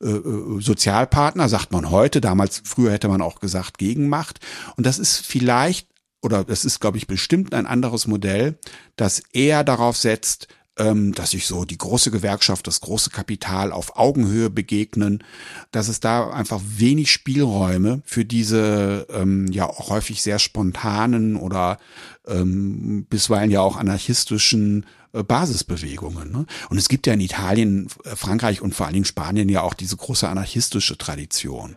äh, 0.00 0.08
äh, 0.08 0.60
Sozialpartner, 0.60 1.48
sagt 1.48 1.72
man 1.72 1.90
heute. 1.90 2.20
Damals, 2.20 2.62
früher 2.64 2.92
hätte 2.92 3.08
man 3.08 3.22
auch 3.22 3.40
gesagt 3.40 3.78
Gegenmacht. 3.78 4.40
Und 4.76 4.84
das 4.84 4.98
ist 4.98 5.24
vielleicht, 5.24 5.88
oder 6.22 6.44
das 6.44 6.64
ist, 6.64 6.80
glaube 6.80 6.98
ich, 6.98 7.06
bestimmt 7.06 7.54
ein 7.54 7.66
anderes 7.66 8.06
Modell, 8.06 8.58
das 8.96 9.22
eher 9.32 9.62
darauf 9.62 9.96
setzt, 9.96 10.48
dass 10.76 11.30
sich 11.30 11.46
so 11.46 11.64
die 11.64 11.78
große 11.78 12.10
Gewerkschaft, 12.10 12.66
das 12.66 12.80
große 12.80 13.10
Kapital 13.10 13.70
auf 13.70 13.96
Augenhöhe 13.96 14.50
begegnen, 14.50 15.22
dass 15.70 15.88
es 15.88 16.00
da 16.00 16.30
einfach 16.30 16.60
wenig 16.64 17.12
Spielräume 17.12 18.02
für 18.04 18.24
diese 18.24 19.06
ähm, 19.12 19.46
ja 19.52 19.68
auch 19.68 19.90
häufig 19.90 20.22
sehr 20.22 20.40
spontanen 20.40 21.36
oder 21.36 21.78
ähm, 22.26 23.06
bisweilen 23.08 23.50
ja 23.50 23.60
auch 23.60 23.76
anarchistischen 23.76 24.86
äh, 25.12 25.22
Basisbewegungen. 25.22 26.32
Ne? 26.32 26.46
Und 26.68 26.78
es 26.78 26.88
gibt 26.88 27.06
ja 27.06 27.14
in 27.14 27.20
Italien, 27.20 27.88
äh, 28.04 28.16
Frankreich 28.16 28.60
und 28.60 28.74
vor 28.74 28.86
allen 28.86 28.94
Dingen 28.94 29.04
Spanien 29.04 29.48
ja 29.48 29.62
auch 29.62 29.74
diese 29.74 29.96
große 29.96 30.28
anarchistische 30.28 30.98
Tradition. 30.98 31.76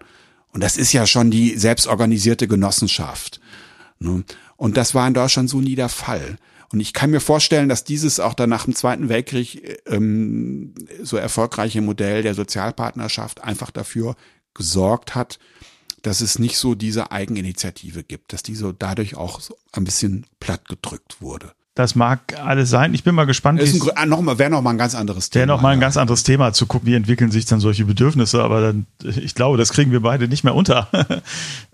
Und 0.53 0.63
das 0.63 0.75
ist 0.75 0.91
ja 0.91 1.05
schon 1.05 1.29
die 1.29 1.55
selbstorganisierte 1.55 2.47
Genossenschaft. 2.47 3.39
Ne? 3.99 4.23
Und 4.55 4.75
das 4.75 4.95
war 4.95 5.07
in 5.07 5.13
Deutschland 5.13 5.49
so 5.51 5.61
nie 5.61 5.75
der 5.75 5.89
Fall. 5.89 6.37
Und 6.71 6.79
ich 6.79 6.93
kann 6.93 7.11
mir 7.11 7.21
vorstellen, 7.21 7.69
dass 7.69 7.83
dieses 7.83 8.19
auch 8.19 8.33
dann 8.33 8.49
nach 8.49 8.65
dem 8.65 8.75
Zweiten 8.75 9.09
Weltkrieg 9.09 9.79
ähm, 9.85 10.73
so 11.01 11.17
erfolgreiche 11.17 11.81
Modell 11.81 12.23
der 12.23 12.33
Sozialpartnerschaft 12.33 13.43
einfach 13.43 13.71
dafür 13.71 14.15
gesorgt 14.53 15.15
hat, 15.15 15.39
dass 16.01 16.21
es 16.21 16.39
nicht 16.39 16.57
so 16.57 16.75
diese 16.75 17.11
Eigeninitiative 17.11 18.03
gibt, 18.03 18.33
dass 18.33 18.43
die 18.43 18.55
so 18.55 18.71
dadurch 18.71 19.15
auch 19.15 19.39
so 19.39 19.57
ein 19.71 19.83
bisschen 19.83 20.25
plattgedrückt 20.39 21.21
wurde. 21.21 21.51
Das 21.77 21.93
mag 21.93 22.33
alles 22.43 22.71
sein. 22.71 22.95
Ich 22.95 23.03
bin 23.03 23.13
mal 23.13 23.25
gespannt. 23.25 23.59
Ist 23.59 23.75
ein, 23.75 23.91
ah, 23.95 24.07
noch 24.07 24.19
mal, 24.21 24.39
wäre 24.39 24.49
noch 24.49 24.63
mal 24.63 24.71
ein 24.71 24.79
ganz 24.79 24.95
anderes 24.95 25.29
Thema. 25.29 25.41
Wäre 25.41 25.57
noch 25.57 25.61
mal 25.61 25.73
ein 25.73 25.79
ganz 25.79 25.95
anderes 25.95 26.23
Thema 26.23 26.51
zu 26.51 26.65
gucken, 26.65 26.87
wie 26.87 26.95
entwickeln 26.95 27.29
sich 27.29 27.45
dann 27.45 27.59
solche 27.59 27.85
Bedürfnisse. 27.85 28.41
Aber 28.41 28.61
dann, 28.61 28.87
ich 29.03 29.35
glaube, 29.35 29.59
das 29.59 29.71
kriegen 29.71 29.91
wir 29.91 29.99
beide 29.99 30.27
nicht 30.27 30.43
mehr 30.43 30.55
unter 30.55 30.89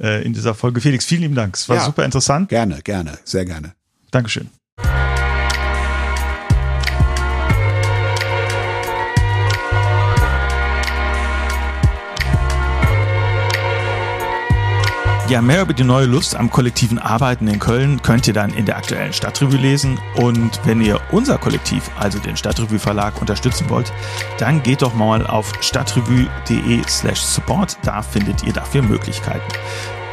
äh, 0.02 0.22
in 0.26 0.34
dieser 0.34 0.56
Folge. 0.56 0.82
Felix, 0.82 1.06
vielen 1.06 1.22
lieben 1.22 1.36
Dank. 1.36 1.56
Es 1.56 1.70
war 1.70 1.78
ja, 1.78 1.86
super 1.86 2.04
interessant. 2.04 2.50
Gerne, 2.50 2.82
gerne, 2.82 3.18
sehr 3.24 3.46
gerne. 3.46 3.76
Dankeschön. 4.12 4.50
Ja, 15.34 15.42
mehr 15.42 15.64
über 15.64 15.74
die 15.74 15.84
neue 15.84 16.06
Lust 16.06 16.36
am 16.36 16.52
kollektiven 16.52 17.00
Arbeiten 17.00 17.48
in 17.48 17.58
Köln 17.58 18.00
könnt 18.04 18.28
ihr 18.28 18.36
dann 18.36 18.54
in 18.54 18.68
der 18.68 18.78
aktuellen 18.78 19.14
Stadtrevue 19.14 19.58
lesen. 19.58 20.00
Und 20.16 20.60
wenn 20.64 20.80
ihr 20.80 21.02
unser 21.10 21.40
Kollektiv, 21.40 21.90
also 21.98 22.20
den 22.20 22.38
Stadtrevue 22.38 22.78
Verlag, 22.78 23.20
unterstützen 23.20 23.68
wollt, 23.68 23.92
dann 24.38 24.62
geht 24.62 24.84
doch 24.84 24.94
mal 24.94 25.26
auf 25.26 25.52
stadtrevue.de 25.60 26.84
slash 26.88 27.20
support. 27.20 27.80
Da 27.82 28.04
findet 28.04 28.44
ihr 28.44 28.54
dafür 28.54 28.84
Möglichkeiten. 28.84 29.52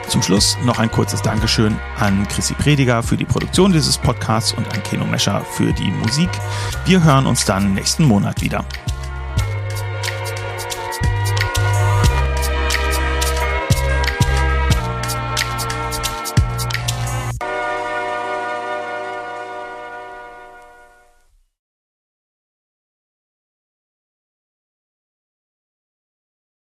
Zum 0.09 0.23
Schluss 0.23 0.57
noch 0.64 0.79
ein 0.79 0.91
kurzes 0.91 1.21
Dankeschön 1.21 1.77
an 1.99 2.27
Chrissy 2.29 2.55
Prediger 2.55 3.03
für 3.03 3.18
die 3.18 3.27
Produktion 3.27 3.73
dieses 3.73 3.99
Podcasts 3.99 4.55
und 4.55 4.73
an 4.73 4.83
Keno 4.85 5.05
Mescher 5.05 5.43
für 5.43 5.71
die 5.75 5.91
Musik. 5.91 6.31
Wir 6.87 7.05
hören 7.05 7.27
uns 7.27 7.45
dann 7.45 7.75
nächsten 7.75 8.07
Monat 8.07 8.41
wieder. 8.41 8.64